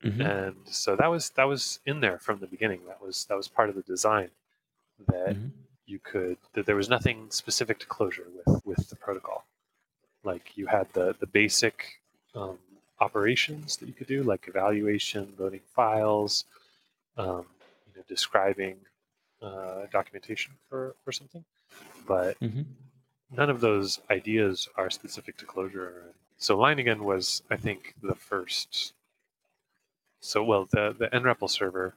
Mm-hmm. 0.05 0.21
And 0.23 0.57
so 0.64 0.97
that 0.97 1.09
was 1.09 1.31
that 1.31 1.45
was 1.45 1.81
in 1.85 2.01
there 2.01 2.19
from 2.19 2.38
the 2.40 2.47
beginning. 2.47 2.81
That 2.87 3.03
was 3.03 3.27
that 3.27 3.37
was 3.37 3.49
part 3.49 3.69
of 3.69 3.75
the 3.75 3.83
design 3.83 4.31
that 5.09 5.35
mm-hmm. 5.37 5.49
you 5.87 5.99
could 5.99 6.38
that 6.55 6.64
there 6.66 6.77
was 6.77 6.88
nothing 6.88 7.27
specific 7.31 7.79
to 7.81 7.87
Clojure 7.87 8.27
with 8.35 8.64
with 8.64 8.88
the 8.88 8.97
protocol. 8.97 9.45
Like 10.25 10.57
you 10.57 10.66
had 10.66 10.87
the 10.95 11.14
the 11.21 11.27
basic 11.27 12.01
um, 12.35 12.59
operations 12.99 13.77
that 13.77 13.87
you 13.87 13.93
could 13.93 14.07
do, 14.07 14.23
like 14.23 14.47
evaluation, 14.49 15.35
loading 15.38 15.61
files, 15.75 16.45
um, 17.19 17.45
you 17.87 17.97
know, 17.97 18.03
describing 18.09 18.77
uh, 19.43 19.83
documentation 19.93 20.55
for 20.71 20.95
for 21.05 21.12
something, 21.12 21.45
but 22.07 22.40
mm-hmm. 22.40 22.62
None 23.37 23.51
of 23.51 23.61
those 23.61 24.01
ideas 24.11 24.69
are 24.77 24.90
specific 24.90 25.37
to 25.38 25.47
Clojure. 25.47 25.93
So 26.37 26.57
Leiningen 26.57 27.01
was, 27.01 27.43
I 27.51 27.57
think, 27.57 27.95
the 28.03 28.14
first 28.14 28.93
so, 30.21 30.45
well, 30.45 30.69
the, 30.71 30.95
the 30.97 31.09
NREPL 31.09 31.51
server 31.51 31.95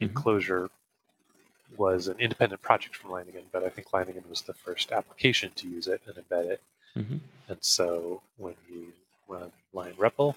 mm-hmm. 0.00 0.16
Clojure 0.16 0.70
was 1.76 2.06
an 2.06 2.18
independent 2.20 2.62
project 2.62 2.96
from 2.96 3.10
Leiningen, 3.10 3.42
but 3.52 3.64
I 3.64 3.68
think 3.68 3.90
Leiningen 3.90 4.28
was 4.30 4.42
the 4.42 4.54
first 4.54 4.92
application 4.92 5.50
to 5.56 5.68
use 5.68 5.88
it 5.88 6.00
and 6.06 6.14
embed 6.14 6.46
it. 6.46 6.62
Mm-hmm. 6.96 7.16
And 7.48 7.58
so 7.60 8.22
when 8.38 8.54
you 8.70 8.92
run 9.28 9.50
lein 9.74 9.94
REPL, 9.94 10.36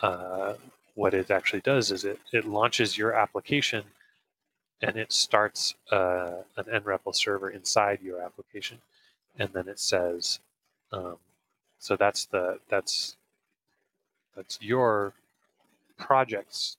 uh, 0.00 0.54
what 0.94 1.12
it 1.12 1.30
actually 1.30 1.60
does 1.60 1.90
is 1.90 2.04
it, 2.04 2.20
it 2.32 2.46
launches 2.46 2.96
your 2.96 3.12
application 3.12 3.84
and 4.80 4.96
it 4.96 5.12
starts 5.12 5.74
uh, 5.90 6.42
an 6.56 6.64
NREPL 6.64 7.14
server 7.14 7.50
inside 7.50 8.00
your 8.02 8.22
application. 8.22 8.78
And 9.38 9.50
then 9.52 9.68
it 9.68 9.80
says, 9.80 10.38
um, 10.92 11.16
so 11.78 11.96
that's 11.96 12.26
the 12.26 12.58
that's 12.68 13.16
that's 14.36 14.58
your 14.60 15.12
project's 15.98 16.76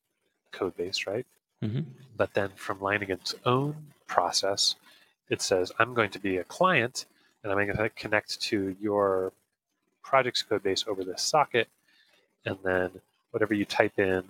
code 0.51 0.75
base, 0.77 1.05
right? 1.05 1.25
Mm-hmm. 1.63 1.81
But 2.17 2.33
then 2.33 2.49
from 2.55 2.79
Leiningen's 2.79 3.35
own 3.45 3.75
process, 4.07 4.75
it 5.29 5.41
says, 5.41 5.71
I'm 5.79 5.93
going 5.93 6.11
to 6.11 6.19
be 6.19 6.37
a 6.37 6.43
client 6.43 7.05
and 7.43 7.51
I'm 7.51 7.57
going 7.57 7.77
to 7.77 7.89
connect 7.89 8.41
to 8.43 8.75
your 8.81 9.31
project's 10.03 10.41
code 10.41 10.63
base 10.63 10.85
over 10.87 11.03
this 11.03 11.23
socket. 11.23 11.67
And 12.45 12.57
then 12.63 12.89
whatever 13.31 13.53
you 13.53 13.65
type 13.65 13.99
in 13.99 14.23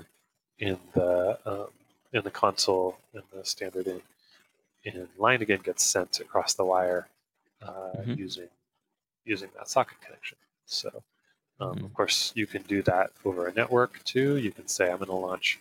in 0.59 0.79
the 0.93 1.37
um, 1.45 1.67
in 2.13 2.23
the 2.23 2.31
console 2.31 2.97
in 3.13 3.21
the 3.33 3.43
standard 3.43 3.87
in 3.87 4.01
in 4.83 5.07
Leiningen 5.19 5.63
gets 5.63 5.83
sent 5.83 6.19
across 6.19 6.53
the 6.53 6.63
wire 6.63 7.07
uh, 7.61 7.71
mm-hmm. 7.97 8.13
using 8.13 8.49
using 9.25 9.49
that 9.57 9.67
socket 9.69 9.99
connection. 10.01 10.37
So 10.65 11.03
um, 11.59 11.75
mm-hmm. 11.75 11.85
Of 11.85 11.93
course, 11.93 12.31
you 12.35 12.47
can 12.47 12.63
do 12.63 12.81
that 12.83 13.11
over 13.23 13.47
a 13.47 13.53
network 13.53 14.03
too. 14.03 14.37
You 14.37 14.51
can 14.51 14.67
say, 14.67 14.85
I'm 14.89 14.97
going 14.97 15.07
to 15.07 15.15
launch, 15.15 15.59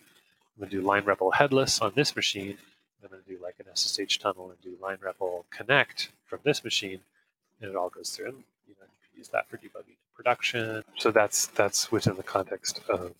I'm 0.55 0.61
going 0.61 0.69
to 0.69 0.81
do 0.81 0.87
lein 0.87 1.03
REPL 1.03 1.35
headless 1.35 1.79
on 1.79 1.93
this 1.95 2.15
machine. 2.15 2.57
I'm 3.03 3.09
going 3.09 3.23
to 3.23 3.29
do 3.29 3.41
like 3.41 3.55
an 3.59 3.65
SSH 3.73 4.17
tunnel 4.19 4.49
and 4.49 4.59
do 4.61 4.77
lein 4.83 4.97
REPL 4.97 5.45
connect 5.51 6.09
from 6.25 6.39
this 6.43 6.63
machine, 6.63 6.99
and 7.61 7.69
it 7.69 7.75
all 7.75 7.89
goes 7.89 8.09
through. 8.09 8.27
And 8.27 8.43
you 8.67 8.75
know, 8.79 8.85
you 8.85 9.09
can 9.09 9.17
use 9.17 9.29
that 9.29 9.47
for 9.47 9.57
debugging 9.57 9.95
production. 10.15 10.83
So 10.97 11.11
that's 11.11 11.47
that's 11.47 11.91
within 11.91 12.17
the 12.17 12.23
context 12.23 12.81
of 12.89 13.13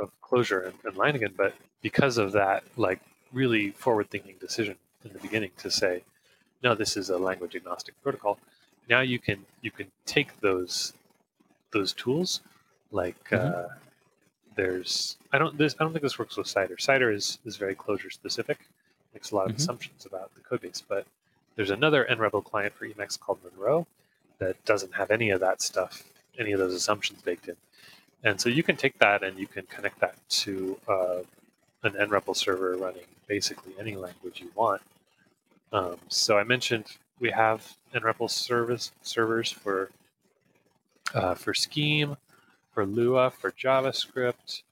of 0.00 0.10
Clojure 0.22 0.66
and, 0.66 0.74
and 0.84 0.94
Leiningen. 0.94 1.36
But 1.36 1.54
because 1.82 2.18
of 2.18 2.32
that, 2.32 2.64
like 2.76 3.00
really 3.32 3.70
forward-thinking 3.70 4.36
decision 4.40 4.76
in 5.04 5.12
the 5.12 5.18
beginning 5.18 5.50
to 5.58 5.70
say, 5.70 6.02
no, 6.62 6.74
this 6.74 6.96
is 6.96 7.10
a 7.10 7.18
language 7.18 7.56
agnostic 7.56 8.00
protocol. 8.02 8.38
Now 8.88 9.00
you 9.00 9.18
can 9.18 9.44
you 9.60 9.70
can 9.70 9.86
take 10.06 10.40
those 10.40 10.92
those 11.72 11.92
tools, 11.92 12.40
like 12.90 13.22
mm-hmm. 13.28 13.54
uh, 13.54 13.74
there's 14.54 15.16
I 15.32 15.38
don't 15.38 15.56
this 15.58 15.74
I 15.78 15.84
don't 15.84 15.92
think 15.92 16.02
this 16.02 16.18
works 16.18 16.36
with 16.36 16.46
Cider. 16.46 16.78
Cider 16.78 17.10
is 17.10 17.38
is 17.44 17.56
very 17.56 17.74
Clojure 17.74 18.12
specific, 18.12 18.58
makes 19.14 19.30
a 19.30 19.36
lot 19.36 19.46
of 19.46 19.52
mm-hmm. 19.52 19.56
assumptions 19.56 20.06
about 20.06 20.34
the 20.34 20.40
code 20.40 20.60
base. 20.60 20.82
But 20.86 21.06
there's 21.56 21.70
another 21.70 22.06
nREPL 22.10 22.44
client 22.44 22.74
for 22.74 22.86
Emacs 22.86 23.18
called 23.18 23.38
Monroe 23.44 23.86
that 24.38 24.62
doesn't 24.64 24.94
have 24.94 25.10
any 25.10 25.30
of 25.30 25.40
that 25.40 25.62
stuff, 25.62 26.02
any 26.38 26.52
of 26.52 26.58
those 26.58 26.74
assumptions 26.74 27.22
baked 27.22 27.48
in. 27.48 27.56
And 28.24 28.40
so 28.40 28.48
you 28.48 28.62
can 28.62 28.76
take 28.76 28.98
that 28.98 29.22
and 29.22 29.38
you 29.38 29.46
can 29.46 29.66
connect 29.66 30.00
that 30.00 30.14
to 30.28 30.78
uh, 30.88 31.18
an 31.82 31.92
nREPL 31.92 32.36
server 32.36 32.76
running 32.76 33.06
basically 33.26 33.72
any 33.78 33.96
language 33.96 34.40
you 34.40 34.50
want. 34.54 34.82
Um, 35.72 35.96
so 36.08 36.38
I 36.38 36.44
mentioned 36.44 36.84
we 37.18 37.30
have 37.30 37.76
nREPL 37.94 38.30
service 38.30 38.92
servers 39.02 39.50
for 39.50 39.90
uh, 41.14 41.34
for 41.34 41.54
Scheme, 41.54 42.16
for 42.72 42.86
Lua, 42.86 43.30
for 43.30 43.52
JavaScript. 43.52 44.62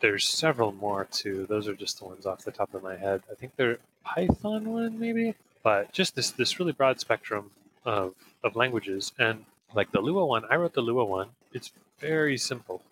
There's 0.00 0.28
several 0.28 0.72
more 0.72 1.06
too. 1.10 1.46
Those 1.46 1.68
are 1.68 1.74
just 1.74 1.98
the 1.98 2.06
ones 2.06 2.26
off 2.26 2.44
the 2.44 2.50
top 2.50 2.74
of 2.74 2.82
my 2.82 2.96
head. 2.96 3.22
I 3.30 3.34
think 3.34 3.56
they're 3.56 3.78
Python 4.04 4.72
one 4.72 4.98
maybe, 4.98 5.34
but 5.62 5.92
just 5.92 6.14
this 6.14 6.30
this 6.30 6.58
really 6.58 6.72
broad 6.72 7.00
spectrum 7.00 7.50
of 7.84 8.14
of 8.42 8.56
languages. 8.56 9.12
And 9.18 9.44
like 9.74 9.92
the 9.92 10.00
Lua 10.00 10.24
one, 10.26 10.44
I 10.50 10.56
wrote 10.56 10.74
the 10.74 10.80
Lua 10.80 11.04
one. 11.04 11.28
It's 11.52 11.72
very 11.98 12.38
simple. 12.38 12.82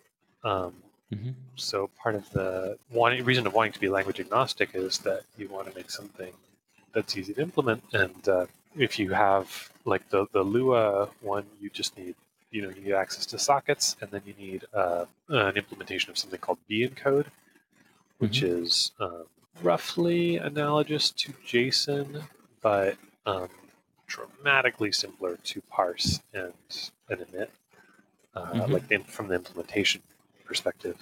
Um, 0.43 0.73
mm-hmm. 1.13 1.31
So 1.55 1.89
part 2.01 2.15
of 2.15 2.29
the 2.31 2.77
wanting, 2.91 3.25
reason 3.25 3.47
of 3.47 3.53
wanting 3.53 3.73
to 3.73 3.79
be 3.79 3.89
language 3.89 4.19
agnostic 4.19 4.69
is 4.73 4.99
that 4.99 5.23
you 5.37 5.49
want 5.49 5.67
to 5.67 5.75
make 5.75 5.89
something 5.89 6.31
that's 6.93 7.17
easy 7.17 7.33
to 7.33 7.41
implement. 7.41 7.83
And 7.93 8.27
uh, 8.27 8.45
if 8.77 8.99
you 8.99 9.11
have 9.11 9.71
like 9.85 10.09
the 10.09 10.27
the 10.31 10.43
Lua 10.43 11.09
one, 11.21 11.45
you 11.59 11.69
just 11.69 11.97
need 11.97 12.15
you 12.51 12.61
know 12.61 12.69
you 12.69 12.81
need 12.81 12.93
access 12.93 13.25
to 13.27 13.39
sockets, 13.39 13.95
and 14.01 14.11
then 14.11 14.21
you 14.25 14.33
need 14.37 14.65
uh, 14.73 15.05
an 15.29 15.57
implementation 15.57 16.09
of 16.09 16.17
something 16.17 16.39
called 16.39 16.59
bencode, 16.69 17.27
which 18.17 18.41
mm-hmm. 18.41 18.63
is 18.63 18.91
um, 18.99 19.25
roughly 19.61 20.37
analogous 20.37 21.11
to 21.11 21.33
JSON, 21.45 22.23
but 22.61 22.97
um, 23.25 23.49
dramatically 24.07 24.91
simpler 24.91 25.37
to 25.43 25.61
parse 25.61 26.19
and, 26.33 26.53
and 27.09 27.25
emit, 27.29 27.51
uh, 28.35 28.51
mm-hmm. 28.51 28.71
like 28.71 28.87
the, 28.87 28.97
from 28.99 29.27
the 29.27 29.35
implementation 29.35 30.01
perspective. 30.45 30.97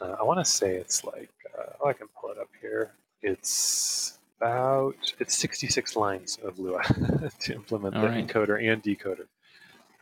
Uh, 0.00 0.16
I 0.20 0.22
want 0.22 0.38
to 0.38 0.44
say 0.44 0.76
it's 0.76 1.04
like, 1.04 1.30
uh, 1.58 1.72
oh, 1.80 1.88
I 1.88 1.94
can 1.94 2.08
pull 2.20 2.30
it 2.30 2.38
up 2.38 2.50
here. 2.60 2.92
It's 3.22 4.15
about, 4.38 5.14
it's 5.18 5.36
66 5.36 5.96
lines 5.96 6.38
of 6.42 6.58
Lua 6.58 6.82
to 7.40 7.54
implement 7.54 7.96
All 7.96 8.02
the 8.02 8.08
right. 8.08 8.26
encoder 8.26 8.62
and 8.72 8.82
decoder 8.82 9.26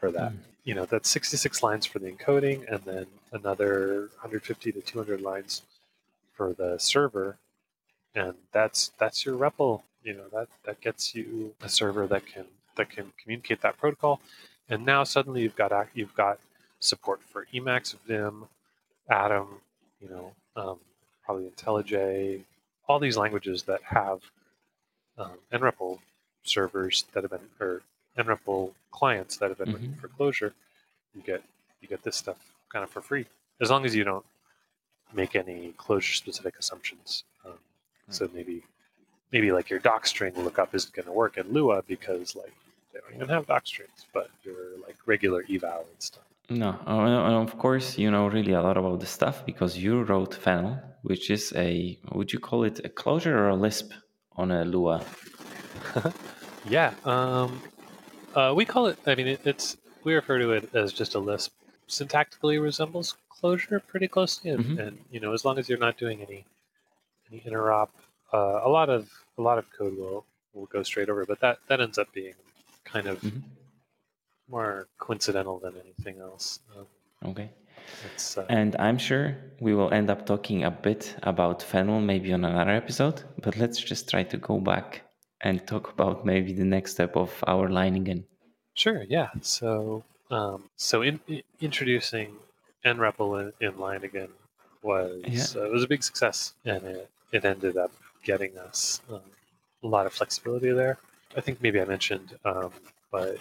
for 0.00 0.10
that. 0.10 0.32
Mm. 0.32 0.38
You 0.64 0.74
know, 0.74 0.84
that's 0.86 1.10
66 1.10 1.62
lines 1.62 1.86
for 1.86 1.98
the 1.98 2.10
encoding 2.10 2.70
and 2.72 2.82
then 2.84 3.06
another 3.32 4.08
150 4.20 4.72
to 4.72 4.80
200 4.80 5.20
lines 5.20 5.62
for 6.34 6.52
the 6.52 6.78
server. 6.78 7.36
And 8.14 8.34
that's 8.52 8.92
that's 8.98 9.26
your 9.26 9.36
REPL 9.36 9.82
you 10.04 10.12
know 10.12 10.28
that 10.32 10.48
that 10.64 10.80
gets 10.80 11.14
you 11.14 11.54
a 11.62 11.68
server 11.68 12.06
that 12.06 12.26
can 12.26 12.44
that 12.76 12.90
can 12.90 13.12
communicate 13.20 13.62
that 13.62 13.76
protocol 13.78 14.20
and 14.68 14.84
now 14.84 15.02
suddenly 15.02 15.42
you've 15.42 15.56
got 15.56 15.88
you've 15.94 16.14
got 16.14 16.38
support 16.78 17.20
for 17.22 17.46
emacs 17.54 17.96
vim 18.06 18.44
atom 19.08 19.48
you 20.00 20.08
know 20.08 20.32
um, 20.56 20.78
probably 21.24 21.50
intellij 21.50 22.42
all 22.88 22.98
these 22.98 23.16
languages 23.16 23.62
that 23.64 23.82
have 23.82 24.20
um, 25.18 25.32
nrepl 25.52 25.98
servers 26.42 27.04
that 27.12 27.22
have 27.22 27.30
been 27.30 27.48
or 27.60 27.82
nrepl 28.18 28.72
clients 28.90 29.36
that 29.38 29.48
have 29.48 29.58
been 29.58 29.74
mm-hmm. 29.74 29.92
for 29.94 30.08
Clojure, 30.08 30.52
you 31.14 31.22
get 31.22 31.42
you 31.80 31.88
get 31.88 32.02
this 32.02 32.16
stuff 32.16 32.36
kind 32.70 32.82
of 32.82 32.90
for 32.90 33.00
free 33.00 33.26
as 33.60 33.70
long 33.70 33.84
as 33.84 33.94
you 33.94 34.04
don't 34.04 34.24
make 35.12 35.36
any 35.36 35.72
Clojure 35.78 36.16
specific 36.16 36.54
assumptions 36.58 37.24
um, 37.44 37.52
right. 37.52 38.14
so 38.14 38.28
maybe 38.34 38.62
maybe 39.32 39.52
like 39.52 39.68
your 39.68 39.80
doc 39.80 40.06
string 40.06 40.32
lookup 40.36 40.74
isn't 40.74 40.94
going 40.94 41.06
to 41.06 41.12
work 41.12 41.36
in 41.36 41.52
Lua 41.52 41.82
because 41.86 42.36
like 42.36 42.54
they 42.94 43.00
don't 43.00 43.14
even 43.14 43.28
have 43.28 43.46
doc 43.46 43.66
strings, 43.66 44.06
but 44.14 44.30
your 44.44 44.78
like 44.86 44.96
regular 45.06 45.44
eval 45.50 45.80
and 45.90 46.00
stuff. 46.00 46.22
No, 46.50 46.78
and 46.86 47.48
of 47.48 47.58
course 47.58 47.98
you 47.98 48.10
know 48.10 48.26
really 48.26 48.52
a 48.52 48.62
lot 48.62 48.76
about 48.76 49.00
the 49.00 49.06
stuff 49.06 49.46
because 49.46 49.78
you 49.78 50.02
wrote 50.02 50.34
Fennel, 50.34 50.78
which 51.02 51.30
is 51.30 51.52
a 51.56 51.98
would 52.12 52.32
you 52.32 52.38
call 52.38 52.64
it 52.64 52.80
a 52.84 52.88
Clojure 52.88 53.34
or 53.34 53.48
a 53.48 53.56
Lisp 53.56 53.92
on 54.36 54.50
a 54.50 54.64
Lua? 54.64 55.02
yeah, 56.68 56.92
um, 57.04 57.62
uh, 58.34 58.52
we 58.54 58.64
call 58.64 58.86
it. 58.88 58.98
I 59.06 59.14
mean, 59.14 59.28
it, 59.28 59.40
it's 59.44 59.76
we 60.04 60.14
refer 60.14 60.38
to 60.38 60.52
it 60.52 60.74
as 60.74 60.92
just 60.92 61.14
a 61.14 61.18
Lisp. 61.18 61.52
Syntactically 61.88 62.62
resembles 62.62 63.16
Clojure 63.30 63.80
pretty 63.86 64.08
closely, 64.08 64.50
and, 64.50 64.64
mm-hmm. 64.64 64.80
and 64.80 64.98
you 65.10 65.20
know 65.20 65.32
as 65.32 65.44
long 65.44 65.58
as 65.58 65.68
you're 65.68 65.78
not 65.78 65.96
doing 65.96 66.20
any 66.20 66.44
any 67.30 67.40
interop 67.40 67.88
uh, 68.34 68.60
a 68.64 68.68
lot 68.68 68.90
of 68.90 69.08
a 69.38 69.42
lot 69.42 69.58
of 69.58 69.64
code 69.70 69.96
will 69.96 70.26
will 70.52 70.66
go 70.66 70.82
straight 70.82 71.08
over, 71.08 71.24
but 71.24 71.40
that 71.40 71.58
that 71.68 71.80
ends 71.80 71.98
up 71.98 72.12
being 72.12 72.34
kind 72.84 73.06
of 73.06 73.20
mm-hmm. 73.20 73.38
More 74.48 74.88
coincidental 74.98 75.58
than 75.58 75.74
anything 75.84 76.20
else. 76.20 76.60
Um, 76.76 76.86
okay. 77.30 77.50
Uh, 78.36 78.42
and 78.48 78.76
I'm 78.76 78.98
sure 78.98 79.36
we 79.60 79.74
will 79.74 79.92
end 79.92 80.10
up 80.10 80.26
talking 80.26 80.64
a 80.64 80.70
bit 80.70 81.14
about 81.22 81.62
Fennel 81.62 82.00
maybe 82.00 82.32
on 82.32 82.44
another 82.44 82.70
episode, 82.70 83.22
but 83.42 83.56
let's 83.56 83.78
just 83.78 84.08
try 84.08 84.22
to 84.24 84.36
go 84.36 84.58
back 84.58 85.02
and 85.40 85.66
talk 85.66 85.92
about 85.92 86.24
maybe 86.24 86.52
the 86.52 86.64
next 86.64 86.92
step 86.92 87.16
of 87.16 87.44
our 87.46 87.68
Leiningen. 87.68 88.24
Sure, 88.74 89.04
yeah. 89.08 89.28
So, 89.42 90.02
um, 90.30 90.64
so 90.76 91.02
in, 91.02 91.20
in, 91.28 91.42
introducing 91.60 92.36
nREPL 92.84 93.52
in, 93.60 93.66
in 93.68 93.72
Leiningen 93.74 94.30
was 94.82 95.22
yeah. 95.26 95.62
uh, 95.62 95.68
was 95.68 95.84
a 95.84 95.88
big 95.88 96.02
success, 96.02 96.54
and 96.64 96.84
it, 96.84 97.10
it 97.32 97.44
ended 97.44 97.76
up 97.76 97.92
getting 98.22 98.56
us 98.58 99.00
um, 99.10 99.20
a 99.82 99.86
lot 99.86 100.06
of 100.06 100.12
flexibility 100.12 100.72
there. 100.72 100.98
I 101.36 101.40
think 101.40 101.62
maybe 101.62 101.80
I 101.80 101.84
mentioned, 101.84 102.38
um, 102.44 102.70
but 103.10 103.38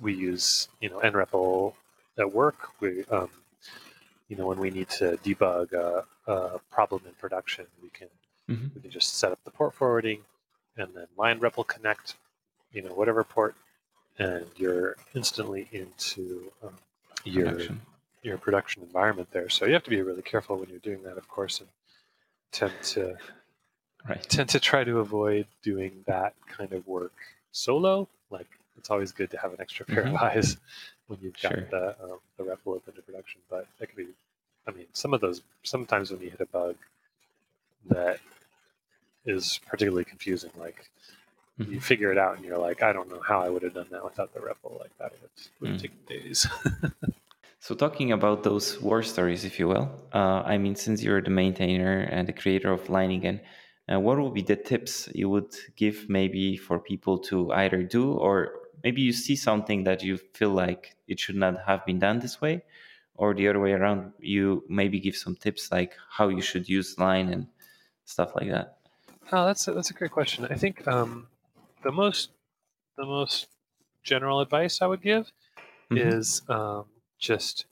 we 0.00 0.14
use 0.14 0.68
you 0.80 0.90
know 0.90 1.00
nREPL 1.00 1.74
at 2.18 2.32
work. 2.32 2.68
We 2.80 3.04
um, 3.10 3.30
you 4.28 4.36
know 4.36 4.46
when 4.46 4.58
we 4.58 4.70
need 4.70 4.88
to 4.90 5.18
debug 5.18 5.72
a, 5.72 6.04
a 6.30 6.58
problem 6.70 7.02
in 7.06 7.12
production, 7.14 7.66
we 7.82 7.90
can 7.90 8.08
mm-hmm. 8.48 8.68
we 8.74 8.80
can 8.80 8.90
just 8.90 9.16
set 9.18 9.32
up 9.32 9.40
the 9.44 9.50
port 9.50 9.74
forwarding 9.74 10.20
and 10.76 10.94
then 10.94 11.06
lein 11.18 11.40
REPL 11.40 11.66
connect, 11.66 12.14
you 12.72 12.82
know 12.82 12.90
whatever 12.94 13.24
port, 13.24 13.54
and 14.18 14.46
you're 14.56 14.96
instantly 15.14 15.68
into 15.72 16.50
um, 16.62 16.74
your 17.24 17.46
production. 17.46 17.80
your 18.22 18.38
production 18.38 18.82
environment 18.82 19.28
there. 19.32 19.48
So 19.48 19.66
you 19.66 19.72
have 19.74 19.84
to 19.84 19.90
be 19.90 20.02
really 20.02 20.22
careful 20.22 20.56
when 20.58 20.68
you're 20.68 20.78
doing 20.78 21.02
that, 21.04 21.18
of 21.18 21.28
course, 21.28 21.60
and 21.60 21.68
tend 22.52 22.72
to 22.82 23.16
Right. 24.08 24.22
tend 24.22 24.48
to 24.50 24.60
try 24.60 24.82
to 24.84 24.98
avoid 25.00 25.46
doing 25.62 26.04
that 26.06 26.34
kind 26.48 26.72
of 26.72 26.86
work 26.86 27.12
solo. 27.52 28.08
Like 28.30 28.46
it's 28.80 28.90
always 28.90 29.12
good 29.12 29.30
to 29.30 29.38
have 29.38 29.52
an 29.52 29.60
extra 29.60 29.86
pair 29.86 30.04
mm-hmm. 30.04 30.16
of 30.16 30.22
eyes 30.22 30.56
when 31.06 31.18
you've 31.22 31.40
got 31.40 31.52
sure. 31.52 31.68
the 31.70 31.96
um, 32.02 32.18
the 32.36 32.44
REPL 32.44 32.76
open 32.76 32.94
to 32.94 33.02
production. 33.02 33.40
But 33.48 33.66
that 33.78 33.86
could 33.86 33.96
be, 33.96 34.08
I 34.66 34.72
mean, 34.72 34.86
some 34.92 35.14
of 35.14 35.20
those 35.20 35.42
sometimes 35.62 36.10
when 36.10 36.20
you 36.20 36.30
hit 36.30 36.40
a 36.40 36.46
bug 36.46 36.76
that 37.88 38.18
is 39.26 39.60
particularly 39.66 40.04
confusing, 40.04 40.50
like 40.58 40.90
mm-hmm. 41.58 41.72
you 41.74 41.80
figure 41.80 42.10
it 42.10 42.18
out 42.18 42.36
and 42.36 42.44
you're 42.44 42.58
like, 42.58 42.82
I 42.82 42.92
don't 42.92 43.08
know 43.08 43.20
how 43.20 43.40
I 43.40 43.48
would 43.50 43.62
have 43.62 43.74
done 43.74 43.86
that 43.90 44.02
without 44.02 44.32
the 44.34 44.40
REPL. 44.40 44.80
Like 44.80 44.96
that 44.98 45.12
would 45.20 45.30
would 45.60 45.78
mm. 45.78 45.82
take 45.82 46.06
days. 46.06 46.46
So, 47.62 47.74
talking 47.74 48.10
about 48.10 48.42
those 48.42 48.80
war 48.80 49.02
stories, 49.02 49.44
if 49.44 49.58
you 49.58 49.68
will, 49.68 49.90
uh, 50.14 50.42
I 50.46 50.56
mean, 50.56 50.74
since 50.74 51.02
you're 51.02 51.20
the 51.20 51.28
maintainer 51.28 52.08
and 52.10 52.26
the 52.26 52.32
creator 52.32 52.72
of 52.72 52.84
Leiningen, 52.84 53.40
uh, 53.90 54.00
what 54.00 54.18
would 54.18 54.32
be 54.32 54.40
the 54.40 54.56
tips 54.56 55.10
you 55.14 55.28
would 55.28 55.54
give 55.76 56.08
maybe 56.08 56.56
for 56.56 56.78
people 56.78 57.18
to 57.18 57.52
either 57.52 57.82
do 57.82 58.12
or 58.12 58.59
maybe 58.82 59.02
you 59.02 59.12
see 59.12 59.36
something 59.36 59.84
that 59.84 60.02
you 60.02 60.16
feel 60.34 60.50
like 60.50 60.96
it 61.06 61.18
should 61.20 61.36
not 61.36 61.56
have 61.66 61.84
been 61.86 61.98
done 61.98 62.18
this 62.18 62.40
way 62.40 62.62
or 63.14 63.34
the 63.34 63.48
other 63.48 63.60
way 63.60 63.72
around 63.72 64.12
you 64.18 64.64
maybe 64.68 64.98
give 64.98 65.16
some 65.16 65.36
tips 65.36 65.70
like 65.70 65.92
how 66.10 66.28
you 66.28 66.40
should 66.40 66.68
use 66.68 66.98
lein 66.98 67.28
and 67.28 67.46
stuff 68.04 68.34
like 68.34 68.50
that 68.50 68.78
oh 69.32 69.46
that's 69.46 69.66
a, 69.68 69.72
that's 69.72 69.90
a 69.90 69.94
great 69.94 70.10
question 70.10 70.46
i 70.50 70.54
think 70.54 70.86
um, 70.88 71.26
the 71.82 71.92
most 71.92 72.30
the 72.96 73.04
most 73.04 73.48
general 74.02 74.40
advice 74.40 74.80
i 74.82 74.86
would 74.86 75.02
give 75.02 75.30
mm-hmm. 75.90 75.96
is 75.98 76.42
um, 76.48 76.84
just 77.18 77.66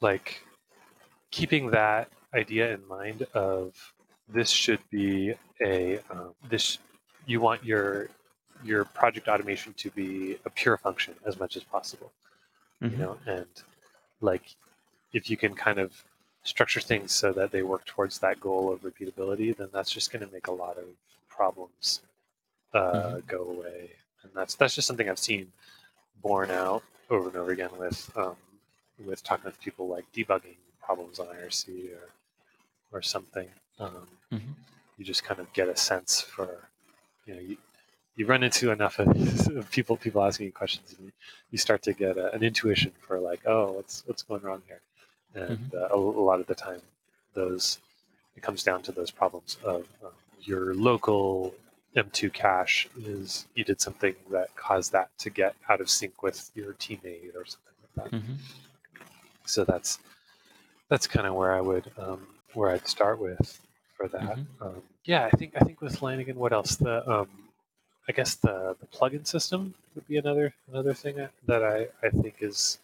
like 0.00 0.42
keeping 1.30 1.70
that 1.70 2.08
idea 2.34 2.74
in 2.74 2.86
mind 2.88 3.26
of 3.34 3.94
this 4.28 4.50
should 4.50 4.80
be 4.90 5.34
a 5.64 5.98
um, 6.10 6.34
this 6.48 6.78
you 7.26 7.40
want 7.40 7.64
your 7.64 8.08
your 8.64 8.84
project 8.84 9.28
automation 9.28 9.72
to 9.74 9.90
be 9.90 10.36
a 10.44 10.50
pure 10.50 10.76
function 10.76 11.14
as 11.26 11.38
much 11.38 11.56
as 11.56 11.64
possible. 11.64 12.12
Mm-hmm. 12.82 12.94
You 12.94 13.02
know, 13.02 13.16
and 13.26 13.46
like 14.20 14.42
if 15.12 15.30
you 15.30 15.36
can 15.36 15.54
kind 15.54 15.78
of 15.78 15.92
structure 16.44 16.80
things 16.80 17.12
so 17.12 17.32
that 17.32 17.52
they 17.52 17.62
work 17.62 17.84
towards 17.84 18.18
that 18.18 18.40
goal 18.40 18.72
of 18.72 18.82
repeatability, 18.82 19.56
then 19.56 19.68
that's 19.72 19.90
just 19.90 20.12
going 20.12 20.26
to 20.26 20.32
make 20.32 20.48
a 20.48 20.52
lot 20.52 20.76
of 20.76 20.84
problems 21.28 22.00
uh, 22.74 22.92
mm-hmm. 22.92 23.18
go 23.26 23.42
away. 23.42 23.90
And 24.22 24.32
that's 24.34 24.54
that's 24.54 24.74
just 24.74 24.86
something 24.86 25.08
I've 25.08 25.18
seen 25.18 25.52
borne 26.22 26.50
out 26.50 26.82
over 27.10 27.28
and 27.28 27.36
over 27.36 27.52
again 27.52 27.70
with 27.78 28.10
um, 28.16 28.36
with 29.04 29.22
talking 29.22 29.44
with 29.44 29.60
people 29.60 29.88
like 29.88 30.04
debugging 30.14 30.56
problems 30.80 31.18
on 31.18 31.26
IRC 31.26 31.90
or 31.92 32.08
or 32.98 33.02
something. 33.02 33.48
Um, 33.78 34.06
mm-hmm. 34.32 34.52
You 34.98 35.04
just 35.04 35.24
kind 35.24 35.40
of 35.40 35.52
get 35.52 35.68
a 35.68 35.76
sense 35.76 36.20
for 36.20 36.68
you 37.26 37.34
know 37.34 37.40
you, 37.40 37.56
you 38.16 38.26
run 38.26 38.42
into 38.42 38.70
enough 38.70 38.98
of 38.98 39.70
people 39.70 39.96
people 39.96 40.22
asking 40.22 40.46
you 40.46 40.52
questions 40.52 40.94
and 40.96 41.06
you, 41.06 41.12
you 41.50 41.58
start 41.58 41.82
to 41.82 41.92
get 41.92 42.16
a, 42.16 42.32
an 42.34 42.42
intuition 42.42 42.92
for 43.00 43.18
like 43.18 43.40
oh 43.46 43.72
what's 43.72 44.02
what's 44.06 44.22
going 44.22 44.42
wrong 44.42 44.62
here 44.66 44.80
and 45.34 45.58
mm-hmm. 45.58 45.76
uh, 45.76 45.96
a, 45.96 45.98
a, 45.98 46.24
lot 46.24 46.40
of 46.40 46.46
the 46.46 46.54
time 46.54 46.80
those 47.34 47.78
it 48.36 48.42
comes 48.42 48.62
down 48.62 48.82
to 48.82 48.92
those 48.92 49.10
problems 49.10 49.58
of 49.64 49.86
um, 50.04 50.10
your 50.40 50.74
local 50.74 51.54
M2 51.96 52.32
cache 52.32 52.88
is 53.04 53.46
you 53.54 53.64
did 53.64 53.80
something 53.80 54.14
that 54.30 54.54
caused 54.56 54.92
that 54.92 55.10
to 55.18 55.30
get 55.30 55.54
out 55.68 55.80
of 55.80 55.90
sync 55.90 56.22
with 56.22 56.50
your 56.54 56.72
teammate 56.74 57.34
or 57.34 57.44
something 57.44 57.74
like 57.82 58.10
that. 58.10 58.16
Mm-hmm. 58.16 58.34
So 59.44 59.64
that's 59.64 59.98
that's 60.88 61.06
kind 61.06 61.26
of 61.26 61.34
where 61.34 61.52
I 61.52 61.60
would 61.60 61.90
um, 61.98 62.26
where 62.54 62.70
I'd 62.70 62.88
start 62.88 63.20
with 63.20 63.60
for 63.96 64.08
that. 64.08 64.22
Mm-hmm. 64.22 64.62
Um, 64.62 64.82
yeah, 65.04 65.28
I 65.30 65.36
think 65.36 65.52
I 65.60 65.64
think 65.64 65.80
with 65.80 66.00
Leiningen, 66.00 66.34
what 66.34 66.52
else? 66.52 66.76
The 66.76 67.06
um, 67.10 67.28
I 68.08 68.12
guess 68.12 68.34
the, 68.34 68.76
the 68.80 68.86
plugin 68.86 69.26
system 69.26 69.74
would 69.94 70.06
be 70.08 70.16
another 70.16 70.54
another 70.70 70.94
thing 70.94 71.28
that 71.46 71.62
I, 71.62 71.86
I 72.04 72.10
think 72.10 72.36
is 72.40 72.78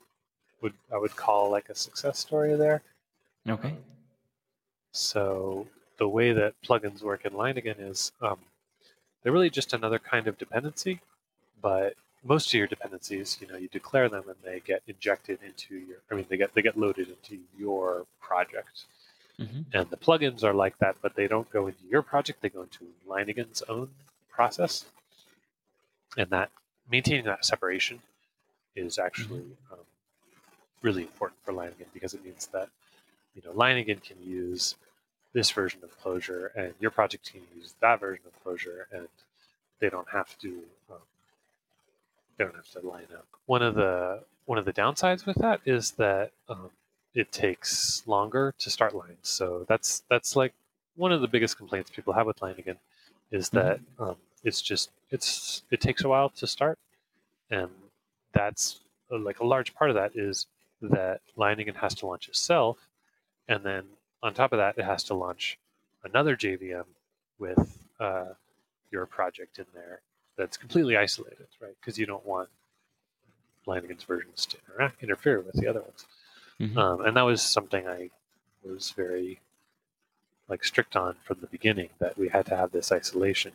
would 0.63 0.75
I 0.93 0.99
would 0.99 1.17
call 1.17 1.51
like 1.51 1.69
a 1.69 1.75
success 1.75 2.19
story 2.19 2.55
there. 2.55 2.83
Okay. 3.49 3.75
So 4.93 5.67
the 5.99 6.09
way 6.09 6.33
that 6.33 6.55
plugins 6.67 7.03
work 7.03 7.25
in 7.25 7.33
Leiningen 7.33 7.77
is 7.79 8.13
um, 8.21 8.39
they're 9.23 9.33
really 9.33 9.51
just 9.51 9.73
another 9.73 9.99
kind 9.99 10.27
of 10.27 10.39
dependency, 10.39 11.01
but 11.61 11.95
most 12.25 12.49
of 12.49 12.55
your 12.55 12.67
dependencies, 12.67 13.39
you 13.41 13.47
know, 13.47 13.57
you 13.57 13.69
declare 13.69 14.09
them 14.09 14.25
and 14.27 14.37
they 14.45 14.61
get 14.61 14.83
injected 14.87 15.39
into 15.45 15.77
your. 15.77 15.99
I 16.11 16.15
mean, 16.15 16.27
they 16.29 16.37
get 16.37 16.55
they 16.55 16.63
get 16.63 16.79
loaded 16.79 17.09
into 17.09 17.43
your 17.59 18.07
project. 18.21 18.85
Mm-hmm. 19.41 19.61
And 19.73 19.89
the 19.91 19.97
plugins 19.97 20.43
are 20.43 20.55
like 20.55 20.79
that, 20.79 20.97
but 21.01 21.15
they 21.15 21.29
don't 21.29 21.49
go 21.51 21.69
into 21.69 21.85
your 21.89 22.03
project. 22.03 22.43
They 22.43 22.49
go 22.49 22.63
into 22.63 22.87
Leiningen's 23.09 23.63
own 23.69 23.91
process, 24.31 24.85
and 26.19 26.29
that 26.31 26.51
maintaining 26.91 27.25
that 27.25 27.45
separation 27.45 28.01
is 28.77 28.99
actually 28.99 29.41
mm-hmm. 29.41 29.73
um, 29.73 29.79
really 30.83 31.03
important 31.03 31.39
for 31.45 31.53
Leiningen 31.53 31.87
because 31.95 32.13
it 32.13 32.23
means 32.25 32.49
that 32.49 32.69
you 33.35 33.43
know 33.45 33.53
Leiningen 33.53 34.03
can 34.03 34.17
use 34.23 34.75
this 35.33 35.51
version 35.51 35.81
of 35.83 35.99
Clojure 36.03 36.51
and 36.57 36.75
your 36.81 36.91
project 36.91 37.33
can 37.33 37.43
use 37.57 37.75
that 37.81 38.01
version 38.01 38.25
of 38.27 38.45
Clojure 38.45 38.85
and 38.93 39.09
they 39.81 39.89
don't 39.89 40.09
have 40.11 40.37
to 40.41 40.49
um, 40.91 40.99
they 42.37 42.45
don't 42.45 42.57
have 42.57 42.71
to 42.71 42.87
line 42.87 43.07
up. 43.15 43.27
One 43.47 43.63
of 43.63 43.75
the 43.75 44.25
one 44.47 44.59
of 44.59 44.65
the 44.65 44.73
downsides 44.73 45.25
with 45.25 45.37
that 45.37 45.61
is 45.65 45.93
that 45.93 46.33
um, 46.49 46.71
it 47.15 47.31
takes 47.33 48.03
longer 48.07 48.55
to 48.59 48.71
start 48.71 48.95
lines. 48.95 49.19
So 49.23 49.65
that's 49.69 50.03
that's 50.11 50.35
like 50.37 50.55
one 50.97 51.13
of 51.13 51.21
the 51.21 51.29
biggest 51.29 51.57
complaints 51.57 51.91
people 51.91 52.13
have 52.15 52.27
with 52.27 52.41
Leiningen 52.41 52.77
is 53.31 53.51
mm-hmm. 53.51 53.59
that 53.59 53.81
um, 53.99 54.17
it's 54.43 54.63
just 54.63 54.91
it's 55.11 55.63
it 55.71 55.81
takes 55.81 56.05
a 56.05 56.09
while 56.09 56.29
to 56.31 56.47
start, 56.47 56.79
and 57.51 57.69
that's 58.33 58.81
uh, 59.13 59.19
like 59.19 59.41
a 59.41 59.47
large 59.47 59.75
part 59.75 59.91
of 59.91 59.97
that 59.97 60.13
is 60.15 60.47
that 60.81 61.21
Leiningen 61.37 61.77
has 61.77 61.95
to 61.97 62.07
launch 62.07 62.29
itself, 62.29 62.89
and 63.49 63.65
then 63.65 63.85
on 64.23 64.35
top 64.35 64.53
of 64.53 64.59
that, 64.59 64.79
it 64.79 64.85
has 64.85 65.05
to 65.05 65.15
launch 65.15 65.59
another 66.05 66.37
JVM 66.37 66.85
with 67.39 67.89
uh, 68.01 68.33
your 68.91 69.07
project 69.07 69.59
in 69.59 69.67
there 69.75 70.01
that's 70.37 70.57
completely 70.57 70.97
isolated, 70.97 71.47
right? 71.61 71.75
Because 71.81 71.99
you 71.99 72.07
don't 72.07 72.27
want 72.27 72.49
Leiningen's 73.67 74.05
versions 74.05 74.47
to 74.47 74.57
interact, 74.69 75.03
interfere 75.03 75.41
with 75.41 75.55
the 75.55 75.69
other 75.69 75.81
ones. 75.81 76.07
Mm-hmm. 76.61 76.79
Um, 76.79 77.01
and 77.05 77.17
that 77.17 77.23
was 77.23 77.43
something 77.43 77.87
I 77.87 78.11
was 78.65 78.91
very 78.91 79.41
like 80.49 80.65
strict 80.65 80.97
on 80.97 81.17
from 81.25 81.39
the 81.41 81.47
beginning 81.47 81.91
that 81.99 82.17
we 82.19 82.29
had 82.29 82.47
to 82.47 82.57
have 82.57 82.73
this 82.73 82.91
isolation. 82.91 83.53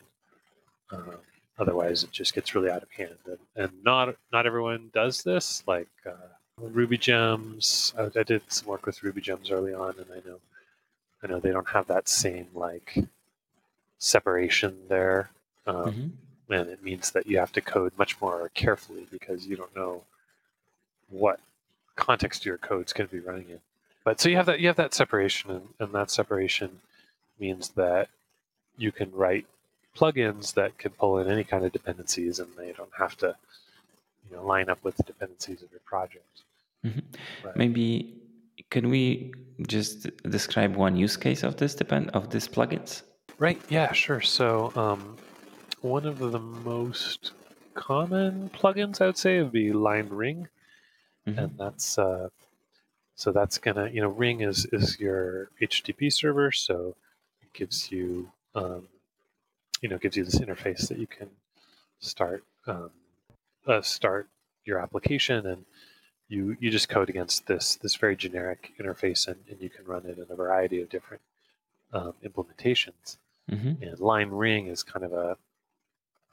Um, 0.91 1.17
otherwise, 1.57 2.03
it 2.03 2.11
just 2.11 2.33
gets 2.33 2.55
really 2.55 2.69
out 2.69 2.83
of 2.83 2.91
hand. 2.91 3.17
And, 3.25 3.37
and 3.55 3.83
not 3.83 4.15
not 4.31 4.45
everyone 4.45 4.89
does 4.93 5.23
this. 5.23 5.63
Like 5.67 5.89
uh, 6.05 6.11
Ruby 6.59 6.97
Gems, 6.97 7.93
I, 7.97 8.19
I, 8.19 8.23
did 8.23 8.41
some 8.47 8.67
work 8.67 8.85
with 8.85 9.03
Ruby 9.03 9.21
Gems 9.21 9.51
early 9.51 9.73
on, 9.73 9.95
and 9.97 10.07
I 10.11 10.27
know 10.27 10.39
I 11.23 11.27
know 11.27 11.39
they 11.39 11.51
don't 11.51 11.69
have 11.69 11.87
that 11.87 12.07
same 12.09 12.47
like 12.53 12.97
separation 13.99 14.75
there. 14.89 15.29
Um, 15.65 15.75
mm-hmm. 15.75 16.07
And 16.53 16.69
it 16.69 16.83
means 16.83 17.11
that 17.11 17.25
you 17.25 17.37
have 17.39 17.53
to 17.53 17.61
code 17.61 17.93
much 17.97 18.19
more 18.21 18.51
carefully 18.53 19.07
because 19.09 19.47
you 19.47 19.55
don't 19.55 19.75
know 19.75 20.03
what 21.09 21.39
context 21.95 22.45
your 22.45 22.57
code 22.57 22.87
is 22.87 22.93
going 22.93 23.07
to 23.07 23.15
be 23.15 23.21
running 23.21 23.49
in. 23.49 23.59
But 24.03 24.19
so 24.19 24.27
you 24.27 24.35
have 24.35 24.45
that 24.47 24.59
you 24.59 24.67
have 24.67 24.75
that 24.75 24.93
separation, 24.93 25.51
and, 25.51 25.67
and 25.79 25.93
that 25.93 26.11
separation 26.11 26.81
means 27.39 27.69
that 27.69 28.09
you 28.77 28.91
can 28.91 29.11
write 29.11 29.45
plugins 29.95 30.53
that 30.55 30.77
can 30.77 30.91
pull 30.91 31.19
in 31.19 31.29
any 31.29 31.43
kind 31.43 31.65
of 31.65 31.71
dependencies, 31.71 32.39
and 32.39 32.49
they 32.57 32.71
don't 32.71 32.91
have 32.97 33.15
to 33.17 33.35
you 34.29 34.35
know 34.35 34.45
line 34.45 34.69
up 34.69 34.83
with 34.83 34.97
the 34.97 35.03
dependencies 35.03 35.61
of 35.61 35.71
your 35.71 35.81
project. 35.85 36.43
Mm-hmm. 36.85 36.99
Right. 37.45 37.55
Maybe 37.55 38.21
can 38.69 38.89
we 38.89 39.33
just 39.67 40.07
describe 40.29 40.75
one 40.75 40.95
use 40.95 41.17
case 41.17 41.43
of 41.43 41.57
this 41.57 41.75
depend 41.75 42.09
of 42.11 42.29
these 42.29 42.47
plugins? 42.47 43.03
Right. 43.39 43.61
Yeah. 43.69 43.91
Sure. 43.93 44.21
So 44.21 44.71
um, 44.75 45.17
one 45.81 46.05
of 46.05 46.19
the 46.19 46.39
most 46.39 47.31
common 47.73 48.49
plugins 48.49 49.01
I 49.01 49.07
would 49.07 49.17
say 49.17 49.41
would 49.41 49.51
be 49.51 49.73
lein-ring, 49.73 50.47
mm-hmm. 51.27 51.39
and 51.39 51.57
that's 51.57 51.97
uh, 51.97 52.29
so 53.15 53.31
that's 53.31 53.57
gonna 53.57 53.89
you 53.89 54.01
know 54.01 54.09
Ring 54.09 54.41
is 54.41 54.65
is 54.71 54.99
your 54.99 55.49
HTTP 55.61 56.11
server, 56.11 56.51
so 56.51 56.95
it 57.41 57.53
gives 57.53 57.91
you 57.91 58.31
um, 58.55 58.87
you 59.83 59.89
know 59.89 59.97
gives 59.99 60.17
you 60.17 60.23
this 60.23 60.39
interface 60.39 60.87
that 60.87 60.97
you 60.97 61.05
can 61.05 61.29
start 61.99 62.43
um, 62.65 62.89
uh, 63.67 63.81
start 63.81 64.29
your 64.65 64.79
application 64.79 65.45
and 65.45 65.65
you 66.29 66.55
you 66.59 66.71
just 66.71 66.89
code 66.89 67.09
against 67.09 67.45
this 67.45 67.75
this 67.75 67.95
very 67.95 68.15
generic 68.15 68.71
interface 68.79 69.27
and, 69.27 69.37
and 69.49 69.61
you 69.61 69.69
can 69.69 69.85
run 69.85 70.05
it 70.05 70.17
in 70.17 70.25
a 70.29 70.35
variety 70.35 70.81
of 70.81 70.89
different 70.89 71.21
um, 71.91 72.13
implementations. 72.25 73.17
Mm-hmm. 73.51 73.83
and 73.83 73.99
lein-ring 73.99 74.67
is 74.67 74.83
kind 74.83 75.03
of 75.03 75.11
a 75.11 75.35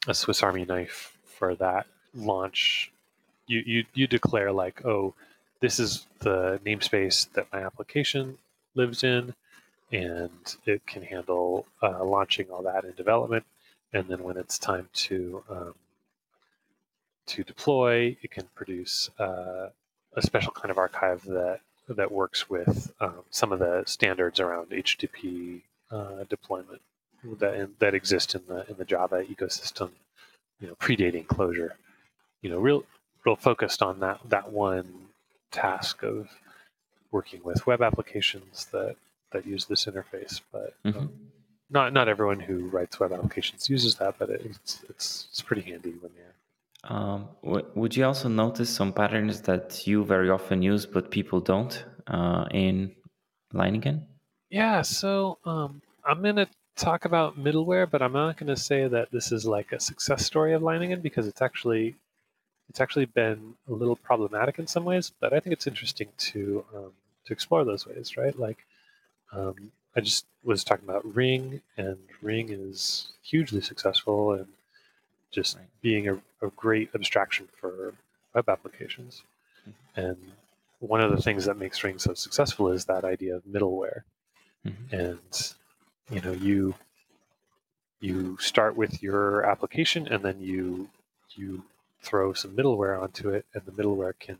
a 0.06 0.14
swiss 0.14 0.44
army 0.44 0.64
knife 0.64 1.18
for 1.24 1.56
that 1.56 1.86
launch. 2.14 2.92
You 3.48 3.62
you, 3.66 3.84
you 3.94 4.06
declare 4.06 4.52
like 4.52 4.86
oh 4.86 5.14
this 5.60 5.80
is 5.80 6.06
the 6.20 6.60
namespace 6.64 7.30
that 7.32 7.48
my 7.52 7.64
application 7.64 8.38
lives 8.76 9.02
in 9.02 9.34
and 9.92 10.56
it 10.66 10.86
can 10.86 11.02
handle 11.02 11.66
uh, 11.82 12.04
launching 12.04 12.50
all 12.50 12.62
that 12.62 12.84
in 12.84 12.92
development 12.94 13.44
and 13.92 14.08
then 14.08 14.22
when 14.22 14.36
it's 14.36 14.58
time 14.58 14.88
to 14.92 15.42
um, 15.50 15.74
to 17.26 17.44
deploy. 17.44 18.16
It 18.22 18.30
can 18.30 18.48
produce 18.54 19.10
uh, 19.18 19.70
a 20.14 20.22
special 20.22 20.52
kind 20.52 20.70
of 20.70 20.78
archive 20.78 21.22
that 21.24 21.60
that 21.88 22.12
works 22.12 22.48
with 22.48 22.92
um, 23.00 23.22
some 23.30 23.52
of 23.52 23.58
the 23.58 23.82
standards 23.86 24.38
around 24.38 24.70
HTTP 24.70 25.62
uh, 25.90 26.24
deployment 26.28 26.82
that 27.38 27.68
that 27.78 27.94
exist 27.94 28.34
in 28.34 28.42
the 28.48 28.68
in 28.68 28.76
the 28.76 28.84
Java 28.84 29.24
ecosystem. 29.24 29.90
You 30.60 30.68
know, 30.68 30.74
predating 30.74 31.26
Clojure. 31.26 31.72
You 32.42 32.50
know, 32.50 32.58
real 32.58 32.84
real 33.24 33.36
focused 33.36 33.82
on 33.82 34.00
that 34.00 34.20
that 34.28 34.52
one 34.52 35.08
task 35.50 36.02
of 36.02 36.28
working 37.10 37.40
with 37.42 37.66
web 37.66 37.82
applications 37.82 38.66
that 38.66 38.96
that 39.32 39.46
use 39.46 39.66
this 39.66 39.86
interface, 39.86 40.40
but. 40.52 40.74
Mm-hmm. 40.84 40.98
Um, 40.98 41.12
not 41.72 41.92
not 41.92 42.08
everyone 42.08 42.40
who 42.40 42.66
writes 42.66 42.98
web 42.98 43.12
applications 43.12 43.70
uses 43.70 43.94
that, 43.94 44.16
but 44.18 44.28
it's 44.28 44.82
it's, 44.88 45.28
it's 45.30 45.40
pretty 45.40 45.62
handy 45.62 45.90
when 46.00 46.10
you're 46.16 46.34
um, 46.84 47.28
w- 47.44 47.66
would 47.74 47.96
you 47.96 48.04
also 48.06 48.28
notice 48.28 48.70
some 48.70 48.92
patterns 48.92 49.42
that 49.42 49.86
you 49.86 50.04
very 50.04 50.30
often 50.30 50.62
use 50.62 50.86
but 50.86 51.10
people 51.10 51.40
don't 51.40 51.84
uh, 52.06 52.46
in 52.50 52.92
Leiningen? 53.52 54.02
Yeah, 54.48 54.82
so 54.82 55.38
um, 55.44 55.82
I'm 56.04 56.22
going 56.22 56.36
to 56.36 56.48
talk 56.76 57.04
about 57.04 57.38
middleware, 57.38 57.88
but 57.88 58.02
I'm 58.02 58.12
not 58.12 58.36
going 58.36 58.54
to 58.54 58.60
say 58.60 58.88
that 58.88 59.10
this 59.12 59.30
is 59.30 59.44
like 59.44 59.72
a 59.72 59.80
success 59.80 60.24
story 60.24 60.54
of 60.54 60.62
Leiningen 60.62 61.02
because 61.02 61.26
it's 61.26 61.42
actually 61.42 61.96
it's 62.68 62.80
actually 62.80 63.06
been 63.06 63.54
a 63.68 63.72
little 63.72 63.96
problematic 63.96 64.58
in 64.58 64.66
some 64.66 64.84
ways. 64.84 65.12
But 65.20 65.32
I 65.32 65.40
think 65.40 65.52
it's 65.52 65.66
interesting 65.66 66.08
to 66.18 66.64
um, 66.74 66.92
to 67.26 67.32
explore 67.32 67.64
those 67.64 67.86
ways, 67.86 68.16
right? 68.16 68.36
Like 68.38 68.64
um, 69.32 69.72
I 69.96 70.00
just 70.00 70.26
was 70.42 70.64
talking 70.64 70.88
about 70.88 71.14
Ring, 71.14 71.60
and 71.76 71.98
Ring 72.22 72.50
is 72.50 73.12
hugely 73.22 73.60
successful 73.60 74.32
and 74.34 74.46
just 75.30 75.56
Right. 75.56 75.66
being 75.82 76.08
a, 76.08 76.14
a 76.42 76.50
great 76.56 76.90
abstraction 76.94 77.48
for 77.54 77.94
web 78.34 78.48
applications. 78.48 79.22
Mhm. 79.68 79.72
And 79.96 80.32
one 80.80 81.00
of 81.00 81.10
the 81.10 81.22
things 81.22 81.44
that 81.46 81.56
makes 81.58 81.82
Ring 81.84 81.98
so 81.98 82.14
successful 82.14 82.70
is 82.70 82.86
that 82.86 83.04
idea 83.04 83.36
of 83.36 83.44
middleware. 83.44 84.02
Mhm. 84.66 84.92
And 84.92 85.54
you 86.10 86.20
know, 86.20 86.32
you 86.32 86.74
you 88.00 88.36
start 88.38 88.76
with 88.76 89.02
your 89.02 89.44
application, 89.44 90.08
and 90.08 90.24
then 90.24 90.40
you 90.40 90.90
you 91.34 91.64
throw 92.02 92.32
some 92.32 92.56
middleware 92.56 93.00
onto 93.00 93.28
it, 93.30 93.46
and 93.54 93.64
the 93.66 93.72
middleware 93.72 94.18
can 94.18 94.38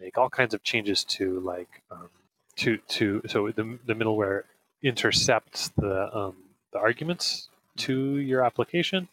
make 0.00 0.16
all 0.18 0.30
kinds 0.30 0.54
of 0.54 0.62
changes 0.62 1.04
to 1.04 1.40
like 1.40 1.82
um, 1.90 2.08
to 2.56 2.76
to 2.88 3.22
so 3.28 3.50
the, 3.50 3.78
the 3.86 3.94
middleware 3.94 4.42
intercepts 4.82 5.68
the 5.76 6.14
um, 6.16 6.36
the 6.72 6.78
arguments 6.78 7.48
to 7.76 8.16
your 8.18 8.44
application 8.44 9.08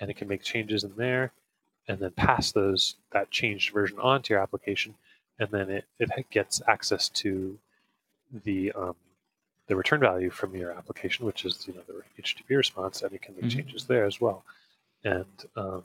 and 0.00 0.10
it 0.10 0.14
can 0.16 0.28
make 0.28 0.42
changes 0.42 0.82
in 0.84 0.94
there 0.96 1.32
and 1.88 1.98
then 1.98 2.10
pass 2.12 2.52
those 2.52 2.96
that 3.12 3.30
changed 3.30 3.72
version 3.72 3.98
onto 3.98 4.34
your 4.34 4.42
application 4.42 4.94
and 5.38 5.50
then 5.50 5.70
it, 5.70 5.84
it 5.98 6.30
gets 6.30 6.60
access 6.66 7.08
to 7.08 7.58
the 8.44 8.72
um, 8.72 8.94
the 9.68 9.76
return 9.76 10.00
value 10.00 10.30
from 10.30 10.54
your 10.56 10.72
application 10.72 11.24
which 11.24 11.44
is 11.44 11.66
you 11.68 11.74
know 11.74 11.80
the 11.86 12.22
http 12.22 12.56
response 12.56 13.02
and 13.02 13.12
it 13.12 13.22
can 13.22 13.34
make 13.36 13.44
Mhm. 13.44 13.50
changes 13.56 13.84
there 13.84 14.04
as 14.04 14.20
well 14.20 14.44
and 15.04 15.26
um, 15.56 15.84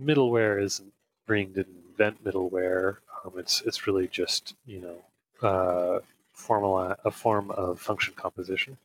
middleware 0.00 0.62
isn't 0.62 0.92
Ring 1.26 1.52
didn't 1.52 1.76
invent 1.90 2.24
middleware. 2.24 2.96
Um, 3.24 3.32
it's 3.36 3.60
it's 3.66 3.86
really 3.86 4.08
just 4.08 4.54
you 4.66 4.80
know 4.80 5.46
uh, 5.46 6.00
formula 6.38 6.96
a 7.04 7.10
form 7.10 7.50
of 7.52 7.80
function 7.80 8.14
composition, 8.14 8.78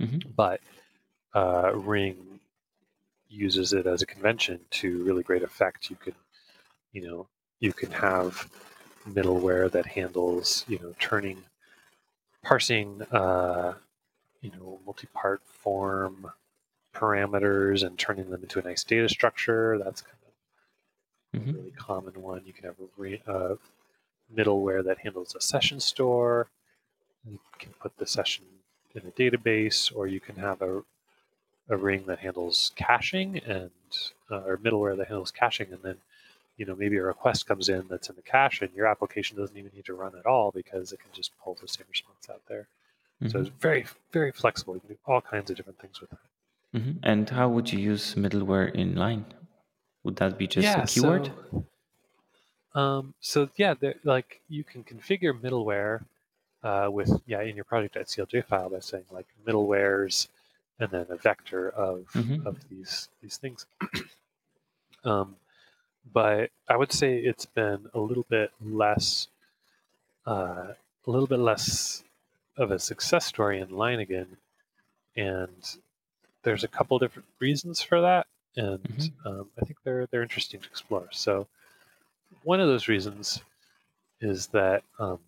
Mhm. 0.00 0.34
but 0.36 0.60
uh, 1.34 1.72
Ring 1.74 2.40
uses 3.28 3.72
it 3.72 3.86
as 3.86 4.02
a 4.02 4.06
convention 4.06 4.60
to 4.70 5.02
really 5.04 5.22
great 5.22 5.42
effect. 5.42 5.90
You 5.90 5.96
can 5.96 6.14
you 6.92 7.02
know 7.06 7.28
you 7.60 7.72
can 7.72 7.90
have 7.92 8.48
middleware 9.08 9.70
that 9.72 9.86
handles 9.86 10.64
you 10.68 10.78
know 10.78 10.94
turning 10.98 11.44
parsing 12.42 13.02
uh, 13.12 13.74
you 14.42 14.50
know 14.52 14.80
multi-part 14.86 15.42
form 15.46 16.30
parameters 16.94 17.84
and 17.86 17.98
turning 17.98 18.30
them 18.30 18.42
into 18.42 18.58
a 18.60 18.62
nice 18.62 18.84
data 18.84 19.08
structure. 19.08 19.78
That's 19.78 20.02
kind 20.02 20.16
of 21.34 21.42
a 21.42 21.50
Mhm. 21.52 21.54
really 21.54 21.70
common 21.72 22.20
one. 22.22 22.42
You 22.46 22.52
can 22.52 22.64
have 22.64 22.80
a 22.80 22.88
re, 22.96 23.22
uh, 23.26 23.56
middleware 24.34 24.84
that 24.84 24.98
handles 24.98 25.34
a 25.34 25.40
session 25.40 25.80
store. 25.80 26.48
You 27.28 27.38
can 27.58 27.72
put 27.74 27.96
the 27.98 28.06
session 28.06 28.44
in 28.94 29.02
a 29.06 29.10
database, 29.12 29.94
or 29.94 30.06
you 30.06 30.20
can 30.20 30.36
have 30.36 30.62
a, 30.62 30.82
a 31.68 31.76
ring 31.76 32.06
that 32.06 32.20
handles 32.20 32.72
caching 32.76 33.38
and 33.38 33.70
uh, 34.30 34.42
or 34.42 34.56
middleware 34.58 34.96
that 34.96 35.08
handles 35.08 35.30
caching, 35.30 35.72
and 35.72 35.82
then 35.82 35.98
you 36.56 36.66
know 36.66 36.76
maybe 36.76 36.96
a 36.98 37.02
request 37.04 37.46
comes 37.46 37.68
in 37.68 37.88
that's 37.88 38.08
in 38.10 38.16
the 38.16 38.22
cache, 38.22 38.62
and 38.62 38.72
your 38.74 38.86
application 38.86 39.36
doesn't 39.36 39.56
even 39.56 39.72
need 39.74 39.86
to 39.86 39.94
run 39.94 40.16
at 40.16 40.26
all 40.26 40.50
because 40.52 40.92
it 40.92 41.00
can 41.00 41.10
just 41.12 41.32
pull 41.40 41.54
the 41.60 41.68
same 41.68 41.86
response 41.90 42.28
out 42.30 42.42
there. 42.48 42.66
So 43.26 43.38
Mhm. 43.38 43.42
it's 43.42 43.50
very 43.60 43.86
very 44.12 44.32
flexible. 44.32 44.74
You 44.74 44.80
can 44.80 44.90
do 44.90 44.98
all 45.06 45.20
kinds 45.20 45.50
of 45.50 45.56
different 45.56 45.78
things 45.80 46.00
with 46.00 46.12
it. 46.12 46.18
Mhm. 46.74 46.98
And 47.02 47.30
how 47.30 47.48
would 47.48 47.72
you 47.72 47.78
use 47.78 48.14
middleware 48.16 48.74
in 48.74 48.96
lein? 48.96 49.24
Would 50.04 50.16
that 50.16 50.38
be 50.38 50.46
just 50.46 50.76
a 50.78 50.86
keyword? 50.86 51.26
So, 51.26 52.80
um, 52.80 53.14
so 53.20 53.48
yeah, 53.56 53.74
there, 53.74 53.94
like 54.04 54.40
you 54.48 54.64
can 54.64 54.84
configure 54.84 55.32
middleware 55.38 56.04
uh, 56.64 56.88
with 56.90 57.22
yeah 57.26 57.42
in 57.42 57.56
your 57.56 57.66
project.clj 57.66 58.46
file 58.46 58.70
by 58.70 58.80
saying 58.80 59.04
like 59.12 59.28
middlewares 59.46 60.28
and 60.80 60.90
then 60.90 61.06
a 61.10 61.16
vector 61.16 61.70
of 61.70 62.06
Mhm. 62.14 62.46
of 62.46 62.58
these 62.70 63.10
these 63.22 63.38
things. 63.38 63.66
um, 65.04 65.36
but 66.12 66.50
I 66.68 66.76
would 66.76 66.92
say 66.92 67.18
it's 67.18 67.46
been 67.46 67.88
a 67.94 68.00
little 68.00 68.26
bit 68.28 68.52
less 68.60 69.28
uh, 70.26 70.74
a 71.06 71.10
little 71.10 71.28
bit 71.28 71.40
less 71.40 72.04
of 72.56 72.70
a 72.70 72.78
success 72.78 73.26
story 73.26 73.60
in 73.60 73.68
Leiningen, 73.68 74.28
and 75.16 75.76
there's 76.42 76.64
a 76.64 76.68
couple 76.68 76.98
different 76.98 77.28
reasons 77.40 77.82
for 77.82 78.00
that, 78.02 78.26
and 78.56 78.82
Mhm. 78.84 79.12
um, 79.26 79.50
I 79.60 79.64
think 79.64 79.78
they're 79.84 80.06
they're 80.06 80.22
interesting 80.22 80.60
to 80.60 80.68
explore. 80.68 81.08
So 81.12 81.48
one 82.44 82.60
of 82.60 82.68
those 82.68 82.88
reasons 82.88 83.42
is 84.20 84.48
that 84.48 84.84
um, 84.98 85.20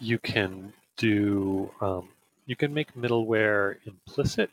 you 0.00 0.18
can 0.18 0.72
do 0.96 1.70
um, 1.80 2.08
you 2.46 2.56
can 2.56 2.72
make 2.72 2.94
middleware 2.94 3.76
implicit, 3.86 4.50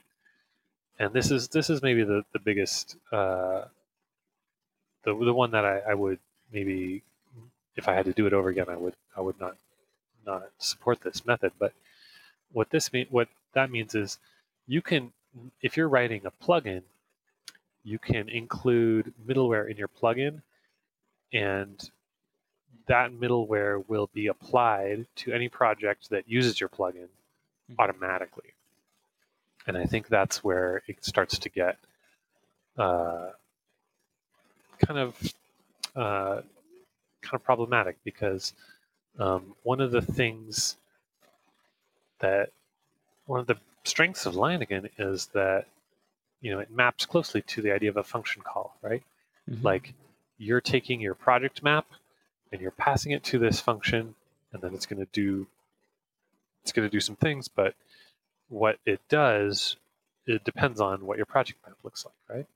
and 0.99 1.13
this 1.13 1.31
is 1.31 1.47
this 1.49 1.69
is 1.69 1.81
maybe 1.81 2.03
the 2.03 2.23
the 2.33 2.39
biggest 2.39 2.97
uh, 3.11 3.65
the 5.03 5.13
the 5.13 5.33
one 5.33 5.51
that 5.51 5.65
I, 5.65 5.79
I 5.91 5.93
would 5.93 6.19
maybe 6.51 7.03
if 7.75 7.87
I 7.87 7.93
had 7.93 8.05
to 8.05 8.13
do 8.13 8.27
it 8.27 8.33
over 8.33 8.49
again 8.49 8.69
I 8.69 8.77
would 8.77 8.95
I 9.15 9.21
would 9.21 9.39
not 9.39 9.57
not 10.25 10.49
support 10.57 11.01
this 11.01 11.25
method. 11.25 11.53
But 11.59 11.73
what 12.51 12.69
this 12.69 12.91
mean 12.91 13.07
what 13.09 13.27
that 13.53 13.71
means 13.71 13.95
is 13.95 14.17
you 14.67 14.81
can 14.81 15.11
if 15.61 15.77
you're 15.77 15.89
writing 15.89 16.21
a 16.25 16.31
plugin, 16.31 16.81
you 17.83 17.99
can 17.99 18.29
include 18.29 19.13
middleware 19.27 19.69
in 19.69 19.77
your 19.77 19.89
plugin, 19.89 20.41
and 21.33 21.89
that 22.87 23.11
middleware 23.11 23.87
will 23.87 24.09
be 24.13 24.27
applied 24.27 25.05
to 25.17 25.33
any 25.33 25.49
project 25.49 26.09
that 26.09 26.27
uses 26.27 26.59
your 26.59 26.69
plugin 26.69 27.07
Mhm. 27.71 27.79
automatically. 27.79 28.53
And 29.67 29.75
I 29.77 29.85
think 29.85 30.07
that's 30.07 30.43
where 30.43 30.83
it 30.87 31.03
starts 31.03 31.39
to 31.39 31.49
get 31.49 31.77
uh, 32.77 33.31
kind 34.79 34.99
of 34.99 35.33
uh, 35.95 36.41
kind 37.21 37.33
of 37.33 37.43
problematic 37.43 37.97
because 38.03 38.53
um, 39.17 39.55
one 39.63 39.79
of 39.81 39.91
the 39.91 40.01
things 40.01 40.77
that 42.19 42.51
one 43.25 43.39
of 43.39 43.47
the 43.47 43.57
strengths 43.83 44.25
of 44.25 44.35
Leiningen 44.35 44.89
is 44.99 45.27
that 45.27 45.65
you 46.41 46.51
know 46.51 46.59
it 46.59 46.69
maps 46.69 47.05
closely 47.05 47.41
to 47.41 47.61
the 47.61 47.71
idea 47.71 47.89
of 47.89 47.97
a 47.97 48.03
function 48.03 48.41
call, 48.41 48.77
right? 48.81 49.03
Mhm. 49.49 49.63
Like 49.63 49.93
you're 50.37 50.61
taking 50.61 50.99
your 50.99 51.15
project 51.15 51.63
map 51.63 51.85
and 52.55 52.61
you're 52.61 52.71
passing 52.71 53.11
it 53.11 53.23
to 53.25 53.37
this 53.37 53.59
function, 53.59 54.15
and 54.53 54.61
then 54.61 54.73
it's 54.73 54.85
going 54.85 54.99
to 54.99 55.11
do 55.11 55.45
it's 56.63 56.71
going 56.71 56.87
to 56.87 56.91
do 56.91 56.99
some 56.99 57.15
things, 57.17 57.47
but 57.47 57.75
what 58.49 58.79
it 58.85 58.99
does 59.07 59.75
it 60.25 60.43
depends 60.43 60.81
on 60.81 61.05
what 61.05 61.17
your 61.17 61.25
project 61.27 61.59
map 61.67 61.77
looks 61.83 62.05
like, 62.05 62.37
right? 62.37 62.47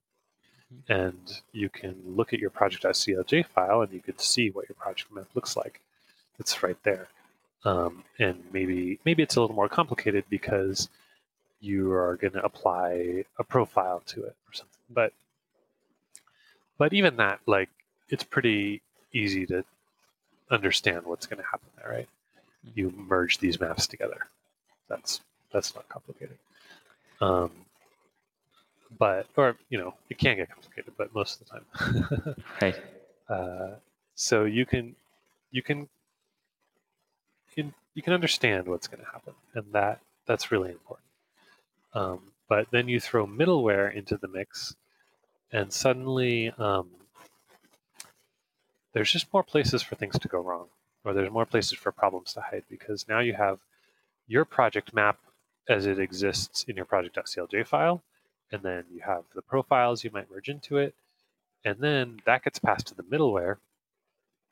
Mhm. 0.73 0.89
And 0.89 1.41
you 1.51 1.69
can 1.69 2.01
look 2.05 2.33
at 2.33 2.39
your 2.39 2.49
project.clj 2.49 3.45
file 3.45 3.81
and 3.81 3.93
you 3.93 4.01
can 4.01 4.17
see 4.17 4.49
what 4.49 4.67
your 4.67 4.75
project 4.75 5.11
map 5.11 5.27
looks 5.35 5.55
like. 5.55 5.81
It's 6.39 6.63
right 6.63 6.81
there. 6.83 7.09
Um, 7.65 8.05
and 8.17 8.43
maybe 8.53 8.99
maybe 9.05 9.21
it's 9.21 9.35
a 9.35 9.41
little 9.41 9.55
more 9.55 9.69
complicated 9.69 10.23
because 10.29 10.89
you 11.59 11.91
are 11.91 12.15
going 12.15 12.33
to 12.33 12.43
apply 12.43 13.25
a 13.37 13.43
profile 13.43 14.01
to 14.07 14.23
it 14.23 14.35
or 14.47 14.53
something. 14.53 14.81
But 14.89 15.13
but 16.77 16.93
even 16.93 17.17
that, 17.17 17.41
like, 17.45 17.69
it's 18.07 18.23
pretty 18.23 18.81
easy 19.11 19.45
to 19.47 19.65
understand 20.49 21.05
what's 21.05 21.25
going 21.27 21.41
to 21.41 21.45
happen 21.49 21.69
there, 21.77 21.89
right? 21.91 22.09
Mhm. 22.67 22.71
You 22.75 22.91
merge 22.91 23.37
these 23.39 23.59
maps 23.59 23.87
together. 23.87 24.27
That's 24.87 25.21
that's 25.51 25.75
not 25.75 25.87
complicated. 25.89 26.37
Um, 27.21 27.51
but 28.97 29.27
or 29.35 29.55
you 29.69 29.77
know, 29.77 29.93
it 30.09 30.17
can 30.17 30.37
get 30.37 30.49
complicated, 30.49 30.93
but 30.97 31.13
most 31.13 31.41
of 31.41 31.47
the 31.47 31.53
time. 31.53 32.35
Right. 32.61 32.75
uh, 33.29 33.75
so 34.15 34.45
you 34.45 34.65
can 34.65 34.95
you 35.51 35.61
can 35.61 35.87
you 37.55 37.63
can, 37.63 37.73
you 37.93 38.01
can 38.01 38.13
understand 38.13 38.67
what's 38.67 38.87
going 38.87 39.03
to 39.03 39.11
happen, 39.11 39.33
and 39.53 39.65
that 39.73 39.99
that's 40.25 40.51
really 40.51 40.71
important. 40.71 41.05
Um, 41.93 42.19
but 42.47 42.67
then 42.71 42.87
you 42.87 42.99
throw 42.99 43.25
middleware 43.27 43.93
into 43.93 44.17
the 44.17 44.27
mix, 44.27 44.75
and 45.51 45.71
suddenly 45.73 46.51
um, 46.57 46.89
there's 48.93 49.11
just 49.11 49.31
more 49.33 49.43
places 49.43 49.81
for 49.81 49.95
things 49.95 50.17
to 50.19 50.27
go 50.27 50.39
wrong, 50.39 50.67
or 51.03 51.13
there's 51.13 51.31
more 51.31 51.45
places 51.45 51.73
for 51.77 51.91
problems 51.91 52.33
to 52.33 52.41
hide 52.41 52.63
because 52.69 53.07
now 53.07 53.19
you 53.19 53.33
have 53.33 53.59
your 54.27 54.45
project 54.45 54.93
map 54.93 55.17
as 55.67 55.85
it 55.85 55.99
exists 55.99 56.63
in 56.67 56.75
your 56.75 56.85
project.clj 56.85 57.67
file, 57.67 58.01
and 58.51 58.63
then 58.63 58.85
you 58.91 59.01
have 59.01 59.23
the 59.35 59.41
profiles 59.41 60.03
you 60.03 60.09
might 60.11 60.29
merge 60.31 60.49
into 60.49 60.77
it, 60.77 60.95
and 61.63 61.79
then 61.79 62.19
that 62.25 62.43
gets 62.43 62.59
passed 62.59 62.87
to 62.87 62.95
the 62.95 63.03
middleware, 63.03 63.57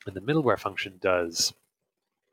and 0.06 0.16
the 0.16 0.22
middleware 0.22 0.60
function 0.60 0.98
does 1.02 1.54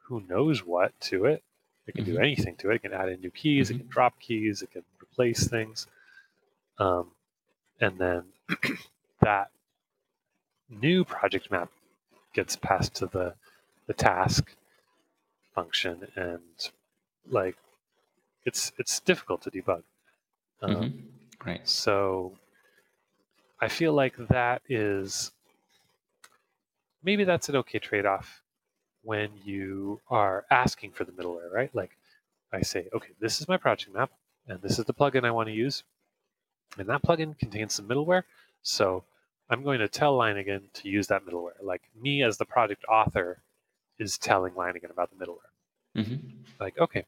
who 0.05 0.21
knows 0.29 0.65
what 0.65 0.99
to 1.01 1.25
it. 1.25 1.43
It 1.87 1.95
can 1.95 2.05
do 2.05 2.15
Mhm. 2.15 2.21
anything 2.21 2.57
to 2.57 2.71
it. 2.71 2.77
It 2.77 2.83
can 2.83 2.93
add 2.93 3.09
in 3.09 3.21
new 3.21 3.31
keys. 3.31 3.71
It 3.71 3.75
Mhm. 3.75 3.79
can 3.81 3.89
drop 3.89 4.21
keys. 4.21 4.63
It 4.63 4.71
can 4.71 4.85
replace 5.03 5.49
things. 5.49 5.87
Um, 6.79 7.15
and 7.81 7.99
then 7.99 8.33
that 9.21 9.51
new 10.69 11.05
project 11.05 11.51
map 11.51 11.71
gets 12.35 12.57
passed 12.57 12.95
to 12.97 13.07
the 13.07 13.35
the 13.87 13.95
task 13.95 14.55
function, 15.55 16.09
and 16.17 16.71
like 17.29 17.57
it's 18.45 18.73
it's 18.79 19.01
difficult 19.01 19.43
to 19.43 19.51
debug. 19.51 19.83
Um, 20.63 20.71
Mm-hmm. 20.75 21.49
Right. 21.49 21.69
So 21.69 22.39
I 23.61 23.69
feel 23.69 23.93
like 23.93 24.17
that 24.29 24.63
is 24.69 25.33
maybe 27.03 27.25
that's 27.25 27.49
an 27.49 27.57
okay 27.57 27.79
trade 27.79 28.07
off 28.07 28.43
when 29.03 29.31
you 29.45 30.01
are 30.09 30.45
asking 30.51 30.93
for 30.93 31.05
the 31.05 31.13
middleware, 31.13 31.53
right? 31.53 31.75
Like 31.75 31.97
I 32.53 32.63
say, 32.63 32.89
okay, 32.95 33.11
this 33.21 33.41
is 33.41 33.49
my 33.49 33.59
project 33.59 33.95
map, 33.95 34.11
and 34.49 34.61
this 34.63 34.79
is 34.79 34.87
the 34.87 34.95
plugin 34.95 35.25
I 35.25 35.31
want 35.31 35.49
to 35.49 35.55
use, 35.55 35.85
and 36.79 36.89
that 36.89 37.03
plugin 37.03 37.39
contains 37.39 37.75
some 37.75 37.89
middleware. 37.89 38.23
So 38.63 39.05
I'm 39.55 39.63
going 39.63 39.79
to 39.79 39.89
tell 39.89 40.19
Leiningen 40.19 40.63
to 40.73 40.89
use 40.89 41.07
that 41.07 41.25
middleware. 41.25 41.63
Like 41.63 41.83
me 42.01 42.25
as 42.25 42.39
the 42.39 42.45
project 42.45 42.85
author 42.89 43.41
is 44.01 44.19
telling 44.19 44.55
Leiningen 44.55 44.91
about 44.91 45.11
the 45.11 45.25
middleware. 45.25 45.97
Mm-hmm. 45.97 46.17
Like, 46.59 46.77
okay, 46.77 47.05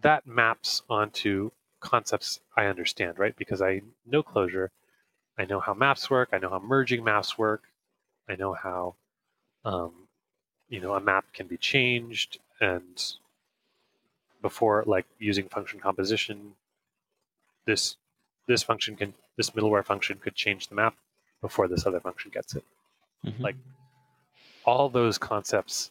that 0.00 0.26
maps 0.26 0.82
onto 0.88 1.50
concepts 1.80 2.40
I 2.56 2.64
understand, 2.64 3.18
right? 3.18 3.36
Because 3.36 3.60
I 3.60 3.82
know 4.06 4.22
Clojure. 4.22 4.68
I 5.36 5.44
know 5.44 5.60
how 5.60 5.74
maps 5.74 6.08
work, 6.08 6.30
I 6.32 6.38
know 6.38 6.48
how 6.48 6.58
merging 6.58 7.04
maps 7.04 7.36
work, 7.36 7.64
I 8.26 8.36
know 8.36 8.54
how, 8.54 8.94
um, 9.66 9.92
you 10.70 10.80
know, 10.80 10.94
a 10.94 11.00
map 11.00 11.26
can 11.34 11.46
be 11.46 11.58
changed, 11.58 12.38
and 12.58 13.04
before 14.40 14.84
like 14.86 15.04
using 15.18 15.48
function 15.48 15.80
composition, 15.80 16.54
this 17.66 17.98
this 18.46 18.62
function 18.62 18.96
can 18.96 19.14
this 19.36 19.50
middleware 19.50 19.84
function 19.84 20.18
could 20.18 20.34
change 20.34 20.68
the 20.68 20.74
map 20.74 20.94
before 21.40 21.68
this 21.68 21.86
other 21.86 22.00
function 22.00 22.30
gets 22.32 22.54
it. 22.54 22.64
Mm-hmm. 23.24 23.42
Like 23.42 23.56
all 24.64 24.88
those 24.88 25.18
concepts 25.18 25.90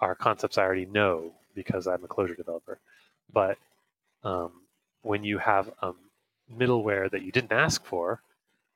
are 0.00 0.14
concepts 0.14 0.56
I 0.58 0.62
already 0.62 0.86
know 0.86 1.32
because 1.54 1.86
I'm 1.86 2.04
a 2.04 2.08
Clojure 2.08 2.36
developer. 2.36 2.78
But 3.32 3.58
um, 4.24 4.52
when 5.02 5.24
you 5.24 5.38
have 5.38 5.70
um, 5.82 5.96
middleware 6.52 7.10
that 7.10 7.22
you 7.22 7.32
didn't 7.32 7.52
ask 7.52 7.84
for, 7.84 8.22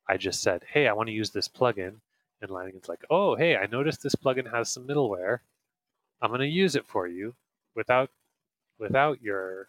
I 0.08 0.16
just 0.16 0.42
said, 0.42 0.62
"Hey, 0.70 0.86
I 0.86 0.92
want 0.92 1.08
to 1.08 1.14
use 1.14 1.30
this 1.30 1.48
plugin," 1.48 1.96
and 2.40 2.50
Leiningen's 2.50 2.88
like, 2.88 3.04
"Oh, 3.10 3.36
hey, 3.36 3.56
I 3.56 3.66
noticed 3.66 4.02
this 4.02 4.14
plugin 4.14 4.50
has 4.50 4.70
some 4.70 4.86
middleware. 4.86 5.40
I'm 6.20 6.30
going 6.30 6.40
to 6.40 6.46
use 6.46 6.76
it 6.76 6.86
for 6.86 7.06
you 7.06 7.34
without 7.74 8.10
without 8.78 9.22
your 9.22 9.68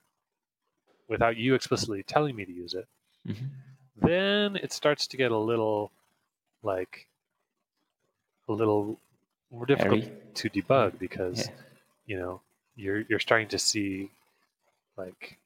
without 1.08 1.38
you 1.38 1.56
explicitly 1.56 2.04
telling 2.04 2.36
me 2.36 2.46
to 2.46 2.52
use 2.52 2.74
it." 2.74 2.88
Mhm. 3.28 3.50
Then 3.96 4.56
it 4.58 4.72
starts 4.74 5.08
to 5.08 5.18
get 5.18 5.32
a 5.32 5.38
little 5.38 5.92
like 6.64 7.08
a 8.48 8.54
little 8.54 9.00
more 9.52 9.66
difficult 9.66 10.04
Hairy. 10.04 10.18
to 10.36 10.50
debug 10.50 11.00
because 11.00 11.48
Yeah. 11.50 11.56
you 12.06 12.18
know 12.18 12.42
you're 12.76 13.02
you're 13.02 13.20
starting 13.20 13.48
to 13.50 13.60
see 13.60 14.12
like 14.98 15.38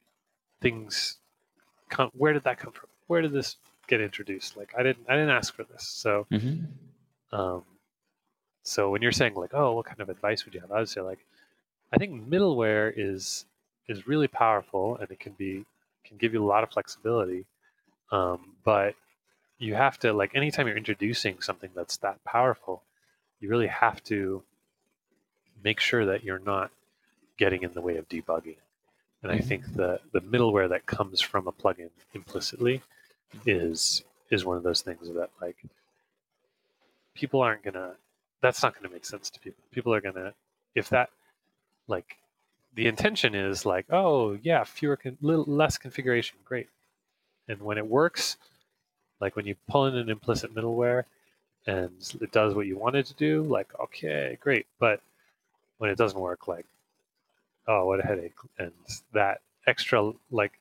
things 0.61 1.17
come 1.89 2.09
where 2.13 2.33
did 2.33 2.43
that 2.43 2.57
come 2.59 2.71
from 2.73 2.89
where 3.07 3.21
did 3.21 3.31
this 3.31 3.57
get 3.87 4.01
introduced 4.01 4.57
like 4.57 4.73
i 4.77 4.83
didn't 4.83 5.05
i 5.09 5.13
didn't 5.13 5.29
ask 5.29 5.53
for 5.53 5.63
this 5.63 5.87
so 5.87 6.25
Mhm. 6.31 6.67
um 7.31 7.63
so 8.63 8.89
when 8.89 9.01
you're 9.01 9.11
saying 9.11 9.35
like 9.35 9.53
oh 9.53 9.73
what 9.73 9.85
kind 9.85 9.99
of 10.01 10.09
advice 10.09 10.43
would 10.45 10.53
you 10.53 10.59
have 10.59 10.71
i 10.71 10.79
would 10.79 10.89
say 10.89 11.01
like 11.01 11.25
i 11.93 11.97
think 11.97 12.27
middleware 12.27 12.91
is 12.95 13.45
is 13.87 14.07
really 14.07 14.27
powerful 14.27 14.97
and 14.97 15.09
it 15.11 15.19
can 15.19 15.33
be 15.33 15.65
can 16.03 16.17
give 16.17 16.33
you 16.33 16.43
a 16.43 16.45
lot 16.53 16.63
of 16.63 16.71
flexibility 16.71 17.45
um, 18.11 18.55
but 18.63 18.95
you 19.59 19.75
have 19.75 19.99
to 19.99 20.13
like 20.13 20.35
anytime 20.35 20.67
you're 20.67 20.77
introducing 20.77 21.41
something 21.41 21.69
that's 21.75 21.97
that 21.97 22.23
powerful 22.25 22.83
you 23.39 23.49
really 23.49 23.67
have 23.67 24.03
to 24.03 24.43
make 25.63 25.79
sure 25.79 26.05
that 26.05 26.23
you're 26.23 26.39
not 26.39 26.71
getting 27.37 27.63
in 27.63 27.73
the 27.73 27.81
way 27.81 27.97
of 27.97 28.07
debugging. 28.09 28.57
And 29.23 29.31
i 29.31 29.37
Mhm. 29.39 29.43
think 29.45 29.73
the 29.75 29.99
the 30.13 30.21
middleware 30.21 30.69
that 30.69 30.85
comes 30.85 31.21
from 31.21 31.47
a 31.47 31.51
plugin 31.51 31.91
implicitly 32.13 32.81
is 33.45 34.03
is 34.31 34.45
one 34.45 34.57
of 34.57 34.63
those 34.63 34.81
things 34.81 35.07
that 35.13 35.29
like 35.41 35.57
people 37.15 37.41
aren't 37.41 37.63
gonna 37.63 37.95
that's 38.41 38.63
not 38.63 38.73
gonna 38.75 38.89
make 38.93 39.05
sense 39.05 39.29
to 39.29 39.39
people. 39.39 39.63
People 39.71 39.93
are 39.93 40.01
gonna 40.01 40.33
if 40.75 40.89
that 40.89 41.09
like 41.87 42.17
the 42.75 42.87
intention 42.87 43.35
is 43.35 43.65
like 43.65 43.85
oh 43.91 44.37
yeah 44.43 44.63
fewer 44.63 44.97
con- 44.97 45.17
little 45.21 45.45
less 45.45 45.77
configuration 45.77 46.37
great 46.45 46.69
and 47.49 47.61
when 47.61 47.77
it 47.77 47.87
works 47.87 48.37
like 49.19 49.35
when 49.35 49.45
you 49.45 49.55
pull 49.67 49.85
in 49.87 49.95
an 49.95 50.09
implicit 50.09 50.53
middleware 50.55 51.03
and 51.67 51.91
it 52.21 52.31
does 52.31 52.53
what 52.55 52.67
you 52.67 52.77
want 52.77 52.95
it 52.95 53.05
to 53.07 53.13
do 53.15 53.43
like 53.43 53.67
okay 53.79 54.37
great. 54.41 54.65
But 54.79 55.01
when 55.77 55.89
it 55.89 55.97
doesn't 55.97 56.19
work 56.19 56.47
like 56.47 56.65
oh 57.67 57.85
what 57.85 57.99
a 57.99 58.03
headache. 58.07 58.35
And 58.57 58.71
that 59.13 59.41
extra 59.67 60.13
like 60.31 60.53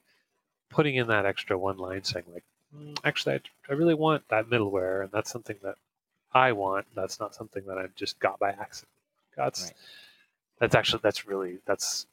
putting 0.71 0.97
in 0.97 1.07
that 1.09 1.27
extra 1.27 1.57
one 1.57 1.79
line 1.79 2.05
saying 2.05 2.25
like 2.33 2.45
"Mm, 2.77 2.99
actually 3.05 3.37
I, 3.37 3.41
I 3.71 3.73
really 3.75 3.95
want 3.95 4.29
that 4.29 4.51
middleware 4.51 5.03
and 5.03 5.13
that's 5.13 5.31
something 5.31 5.57
that 5.63 5.77
i 6.35 6.53
want. 6.53 6.87
That's 6.95 7.21
not 7.21 7.35
something 7.35 7.65
that 7.67 7.79
i've 7.79 7.95
just 7.95 8.19
got 8.19 8.39
by 8.39 8.51
accident. 8.51 8.91
That's 9.37 9.65
Right. 9.65 9.73
that's 10.59 10.75
actually 10.75 11.01
that's 11.03 11.27
really 11.27 11.59
that's 11.67 12.07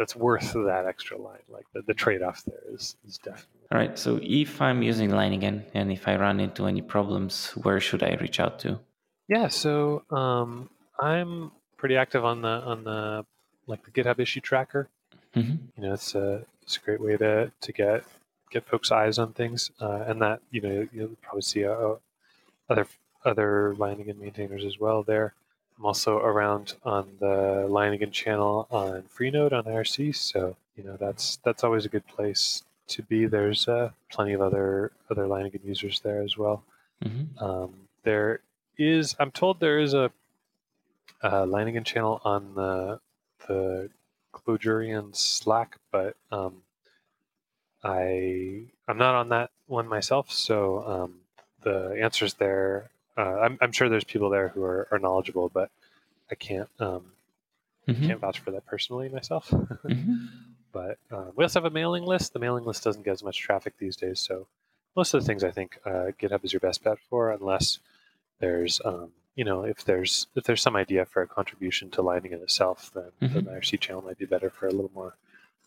that's 0.00 0.16
worth 0.16 0.54
that 0.54 0.86
extra 0.86 1.18
line 1.18 1.44
like 1.50 1.66
the, 1.74 1.82
the 1.82 1.92
trade-off 1.92 2.42
there 2.46 2.64
is 2.74 2.96
is 3.06 3.18
definitely 3.18 3.66
All 3.70 3.78
right. 3.78 3.98
So 3.98 4.18
if 4.22 4.60
I'm 4.66 4.82
using 4.82 5.10
Leiningen 5.10 5.62
and 5.74 5.92
if 5.92 6.08
I 6.08 6.16
run 6.16 6.40
into 6.40 6.66
any 6.66 6.80
problems, 6.80 7.52
where 7.64 7.80
should 7.86 8.02
I 8.02 8.16
reach 8.24 8.40
out 8.40 8.58
to? 8.60 8.80
Yeah, 9.28 9.48
so 9.48 10.02
um, 10.10 10.70
I'm 10.98 11.52
pretty 11.76 11.96
active 11.96 12.24
on 12.24 12.40
the 12.40 12.54
on 12.72 12.78
the 12.84 13.24
like 13.66 13.84
the 13.84 13.92
GitHub 13.92 14.18
issue 14.18 14.40
tracker. 14.40 14.88
Mhm. 15.36 15.58
You 15.76 15.82
know, 15.82 15.92
it's 15.92 16.14
a 16.14 16.44
it's 16.62 16.78
a 16.78 16.80
great 16.80 17.00
way 17.00 17.16
to 17.18 17.52
to 17.64 17.72
get 17.72 18.02
get 18.50 18.66
folks' 18.66 18.90
eyes 18.90 19.18
on 19.18 19.34
things, 19.34 19.70
uh, 19.80 20.02
and 20.08 20.20
that 20.22 20.40
you 20.50 20.60
know 20.62 20.88
you'll 20.92 21.16
probably 21.22 21.42
see 21.42 21.64
uh, 21.66 21.96
other 22.70 22.86
other 23.24 23.74
Leiningen 23.78 24.18
maintainers 24.18 24.64
as 24.64 24.80
well 24.80 25.02
there. 25.02 25.34
I'm 25.80 25.86
also 25.86 26.18
around 26.18 26.74
on 26.84 27.08
the 27.20 27.66
Leiningen 27.66 28.12
channel 28.12 28.68
on 28.70 29.04
Freenode 29.04 29.54
on 29.54 29.64
IRC, 29.64 30.14
so 30.14 30.54
you 30.76 30.84
know 30.84 30.98
that's 30.98 31.36
that's 31.42 31.64
always 31.64 31.86
a 31.86 31.88
good 31.88 32.06
place 32.06 32.64
to 32.88 33.02
be. 33.02 33.24
There's 33.24 33.66
uh, 33.66 33.92
plenty 34.10 34.34
of 34.34 34.42
other 34.42 34.92
other 35.10 35.24
Leiningen 35.26 35.64
users 35.64 36.00
there 36.00 36.20
as 36.20 36.36
well. 36.36 36.64
Mhm. 37.02 37.40
Um, 37.40 37.74
there 38.02 38.40
is, 38.76 39.16
I'm 39.18 39.30
told 39.30 39.58
there 39.58 39.78
is 39.78 39.94
a, 39.94 40.12
a 41.22 41.46
Leiningen 41.46 41.86
channel 41.86 42.20
on 42.24 42.54
the 42.54 43.00
the 43.48 43.88
Clojurian 44.34 45.16
Slack, 45.16 45.78
but 45.90 46.14
um, 46.30 46.56
I 47.82 48.64
I'm 48.86 48.98
not 48.98 49.14
on 49.14 49.30
that 49.30 49.50
one 49.66 49.88
myself, 49.88 50.30
so 50.30 50.84
um, 50.86 51.20
the 51.62 51.98
answers 52.02 52.34
there. 52.34 52.90
Uh, 53.16 53.40
I'm, 53.40 53.58
I'm 53.60 53.72
sure 53.72 53.88
there's 53.88 54.04
people 54.04 54.30
there 54.30 54.48
who 54.48 54.62
are, 54.62 54.88
are 54.90 54.98
knowledgeable, 54.98 55.48
but 55.48 55.70
I 56.30 56.34
can't 56.34 56.68
um, 56.78 57.12
Mhm. 57.88 58.06
can't 58.06 58.20
vouch 58.20 58.38
for 58.38 58.50
that 58.52 58.66
personally 58.66 59.08
myself. 59.08 59.50
Mhm. 59.50 60.28
but 60.72 60.98
um, 61.10 61.32
we 61.34 61.44
also 61.44 61.60
have 61.60 61.70
a 61.70 61.74
mailing 61.74 62.04
list. 62.04 62.32
The 62.32 62.38
mailing 62.38 62.64
list 62.64 62.84
doesn't 62.84 63.02
get 63.02 63.12
as 63.12 63.22
much 63.24 63.38
traffic 63.40 63.74
these 63.78 63.96
days, 63.96 64.20
so 64.20 64.46
most 64.96 65.12
of 65.14 65.20
the 65.20 65.26
things 65.26 65.42
I 65.44 65.50
think 65.50 65.78
uh, 65.84 66.12
GitHub 66.20 66.44
is 66.44 66.52
your 66.52 66.60
best 66.60 66.84
bet 66.84 66.98
for, 67.08 67.30
unless 67.32 67.78
there's 68.38 68.80
um, 68.84 69.12
you 69.34 69.44
know 69.44 69.64
if 69.64 69.84
there's 69.84 70.26
if 70.34 70.44
there's 70.44 70.62
some 70.62 70.76
idea 70.76 71.04
for 71.04 71.22
a 71.22 71.26
contribution 71.26 71.90
to 71.90 72.02
Leiningen 72.02 72.42
itself, 72.42 72.90
then 72.94 73.10
the 73.20 73.26
Mhm. 73.40 73.46
IRC 73.48 73.80
channel 73.80 74.02
might 74.02 74.18
be 74.18 74.26
better 74.26 74.50
for 74.50 74.66
a 74.66 74.70
little 74.72 74.90
more 74.94 75.14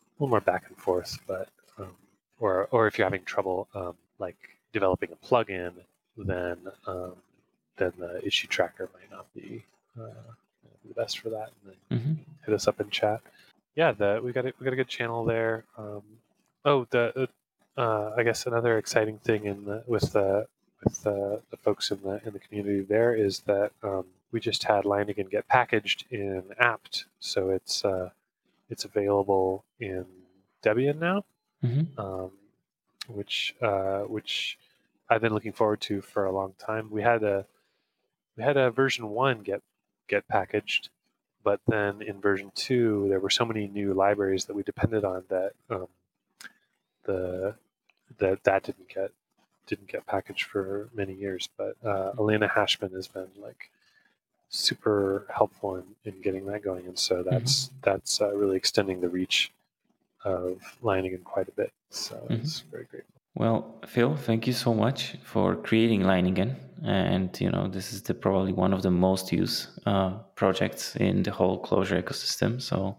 a 0.01 0.13
little 0.19 0.29
more 0.29 0.41
back 0.41 0.65
and 0.69 0.77
forth. 0.77 1.19
But 1.27 1.49
um, 1.77 1.95
or 2.39 2.67
or 2.71 2.87
if 2.87 2.97
you're 2.97 3.05
having 3.05 3.25
trouble 3.25 3.67
um, 3.73 3.95
like 4.19 4.37
developing 4.71 5.11
a 5.11 5.15
plugin, 5.25 5.73
then 6.17 6.57
um, 6.87 7.15
then 7.77 7.93
the 7.97 8.25
issue 8.25 8.47
tracker 8.47 8.89
might 8.93 9.11
not 9.11 9.31
be 9.33 9.63
uh, 9.99 10.03
the 10.87 10.93
best 10.93 11.19
for 11.19 11.29
that. 11.29 11.51
And 11.65 11.73
then 11.89 11.99
Mhm. 11.99 12.17
hit 12.45 12.53
us 12.53 12.67
up 12.67 12.79
in 12.79 12.89
chat. 12.89 13.21
Yeah, 13.75 13.91
the 13.91 14.21
we 14.23 14.31
got 14.31 14.45
a, 14.45 14.53
we 14.59 14.63
got 14.65 14.73
a 14.73 14.77
good 14.77 14.87
channel 14.87 15.25
there. 15.25 15.63
Um, 15.77 16.03
oh, 16.65 16.85
the 16.91 17.27
uh, 17.77 18.11
I 18.15 18.23
guess 18.23 18.45
another 18.45 18.77
exciting 18.77 19.17
thing 19.19 19.45
in 19.45 19.65
the 19.65 19.83
with 19.87 20.13
the 20.13 20.47
with 20.83 21.01
the, 21.03 21.41
the 21.49 21.57
folks 21.57 21.89
in 21.91 22.01
the 22.03 22.21
in 22.25 22.33
the 22.33 22.39
community 22.39 22.81
there 22.81 23.15
is 23.15 23.39
that 23.41 23.71
um, 23.81 24.05
we 24.31 24.39
just 24.39 24.63
had 24.63 24.83
Leiningen 24.83 25.29
get 25.29 25.47
packaged 25.47 26.05
in 26.11 26.43
apt, 26.59 27.05
so 27.19 27.49
it's 27.49 27.83
uh, 27.85 28.09
it's 28.69 28.85
available 28.85 29.63
in 29.79 30.05
Debian 30.63 30.99
now, 30.99 31.25
Mhm. 31.63 31.87
um, 31.97 32.31
which 33.07 33.55
uh, 33.61 34.01
which 34.01 34.57
I've 35.09 35.21
been 35.21 35.33
looking 35.33 35.53
forward 35.53 35.81
to 35.81 36.01
for 36.01 36.25
a 36.25 36.31
long 36.31 36.53
time. 36.59 36.89
We 36.91 37.01
had 37.01 37.23
a 37.23 37.45
we 38.37 38.43
had 38.43 38.57
a 38.57 38.71
version 38.71 39.09
one 39.09 39.41
get 39.41 39.61
get 40.07 40.27
packaged, 40.27 40.89
but 41.43 41.59
then 41.67 42.01
in 42.01 42.19
version 42.21 42.51
two 42.55 43.07
there 43.09 43.19
were 43.19 43.29
so 43.29 43.45
many 43.45 43.67
new 43.67 43.93
libraries 43.93 44.45
that 44.45 44.55
we 44.55 44.63
depended 44.63 45.03
on 45.03 45.23
that 45.29 45.53
um, 45.69 45.87
the 47.03 47.55
that 48.17 48.43
that 48.43 48.63
didn't 48.63 48.89
get 48.89 49.11
didn't 49.67 49.87
get 49.87 50.05
packaged 50.05 50.43
for 50.43 50.89
many 50.93 51.13
years. 51.13 51.49
But 51.57 51.75
uh, 51.83 52.13
Elana 52.17 52.49
Hashman 52.49 52.91
has 52.93 53.07
been 53.07 53.29
like 53.41 53.69
super 54.49 55.25
helpful 55.35 55.77
in, 55.77 55.83
in 56.05 56.21
getting 56.21 56.45
that 56.45 56.63
going. 56.63 56.85
And 56.85 56.97
so 56.97 57.23
that's 57.23 57.65
mm-hmm. 57.65 57.75
that's 57.81 58.21
uh, 58.21 58.35
really 58.35 58.57
extending 58.57 59.01
the 59.01 59.09
reach 59.09 59.51
of 60.23 60.77
Leiningen 60.81 61.23
quite 61.23 61.47
a 61.47 61.51
bit. 61.51 61.73
So 61.89 62.15
mm-hmm. 62.15 62.33
it's 62.35 62.59
very 62.71 62.85
grateful. 62.85 63.12
Well, 63.35 63.81
Phil, 63.87 64.15
thank 64.15 64.45
you 64.47 64.53
so 64.53 64.73
much 64.73 65.15
for 65.23 65.55
creating 65.55 66.01
Leiningen. 66.01 66.55
And 66.83 67.29
you 67.39 67.49
know, 67.49 67.67
this 67.67 67.93
is 67.93 68.01
the, 68.01 68.13
probably 68.13 68.53
one 68.53 68.73
of 68.73 68.81
the 68.81 68.91
most 68.91 69.31
used 69.31 69.67
uh, 69.85 70.17
projects 70.35 70.95
in 70.97 71.23
the 71.23 71.31
whole 71.31 71.63
Clojure 71.63 72.01
ecosystem. 72.03 72.61
So 72.61 72.97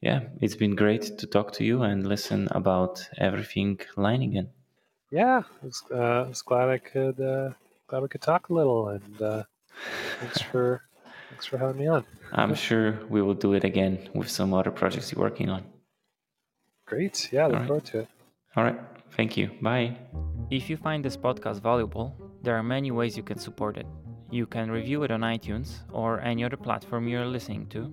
yeah, 0.00 0.20
it's 0.40 0.56
been 0.56 0.74
great 0.74 1.18
to 1.18 1.26
talk 1.26 1.52
to 1.52 1.64
you 1.64 1.82
and 1.82 2.06
listen 2.06 2.48
about 2.50 3.08
everything 3.18 3.78
Leiningen. 3.96 4.48
Yeah, 5.10 5.42
I 5.62 5.66
was, 5.66 5.82
uh, 5.90 6.24
I 6.24 6.28
was 6.28 6.42
glad 6.42 6.68
I 6.68 6.78
could 6.78 7.20
uh, 7.20 7.50
glad 7.86 8.02
we 8.02 8.08
could 8.08 8.22
talk 8.22 8.48
a 8.48 8.54
little, 8.54 8.88
and 8.88 9.22
uh, 9.22 9.42
thanks 10.20 10.42
for 10.42 10.82
thanks 11.30 11.46
for 11.46 11.58
having 11.58 11.78
me 11.78 11.86
on. 11.86 12.04
I'm 12.32 12.54
sure 12.54 12.98
we 13.08 13.22
will 13.22 13.34
do 13.34 13.54
it 13.54 13.64
again 13.64 14.08
with 14.14 14.28
some 14.28 14.52
other 14.52 14.70
projects 14.70 15.12
you're 15.12 15.22
working 15.22 15.48
on. 15.48 15.62
Great, 16.86 17.28
yeah, 17.32 17.46
look 17.46 17.58
right. 17.58 17.66
forward 17.66 17.84
to 17.86 17.98
it. 18.00 18.08
All 18.56 18.64
right, 18.64 18.78
thank 19.12 19.36
you. 19.36 19.50
Bye. 19.60 19.96
If 20.50 20.70
you 20.70 20.76
find 20.76 21.04
this 21.04 21.16
podcast 21.16 21.60
valuable, 21.60 22.14
there 22.42 22.56
are 22.56 22.62
many 22.62 22.90
ways 22.90 23.16
you 23.16 23.22
can 23.22 23.38
support 23.38 23.76
it. 23.76 23.86
You 24.30 24.46
can 24.46 24.70
review 24.70 25.02
it 25.02 25.10
on 25.10 25.20
iTunes 25.20 25.80
or 25.92 26.20
any 26.20 26.44
other 26.44 26.56
platform 26.56 27.08
you're 27.08 27.26
listening 27.26 27.66
to. 27.68 27.92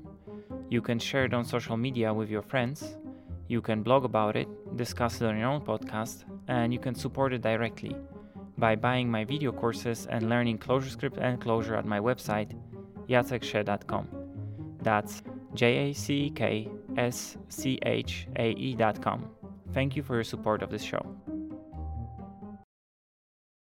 You 0.69 0.81
can 0.81 0.99
share 0.99 1.25
it 1.25 1.33
on 1.33 1.45
social 1.45 1.77
media 1.77 2.13
with 2.13 2.29
your 2.29 2.41
friends. 2.41 2.95
You 3.47 3.61
can 3.61 3.83
blog 3.83 4.05
about 4.05 4.35
it, 4.35 4.47
discuss 4.75 5.21
it 5.21 5.25
on 5.25 5.37
your 5.37 5.49
own 5.49 5.61
podcast, 5.61 6.23
and 6.47 6.73
you 6.73 6.79
can 6.79 6.95
support 6.95 7.33
it 7.33 7.41
directly 7.41 7.95
by 8.57 8.75
buying 8.75 9.09
my 9.09 9.23
video 9.23 9.51
courses 9.51 10.07
and 10.09 10.29
learning 10.29 10.57
ClojureScript 10.59 11.17
and 11.17 11.39
Clojure 11.39 11.77
at 11.77 11.85
my 11.85 11.99
website, 11.99 12.57
jacekschae.com. 13.07 14.07
That's 14.81 15.23
J 15.53 15.89
A 15.89 15.93
C 15.93 16.31
K 16.35 16.69
S 16.97 17.37
C 17.49 17.79
H 17.83 18.27
A 18.37 18.51
E.com. 18.51 19.29
Thank 19.73 19.95
you 19.95 20.03
for 20.03 20.15
your 20.15 20.23
support 20.23 20.61
of 20.61 20.69
this 20.69 20.83
show. 20.83 21.15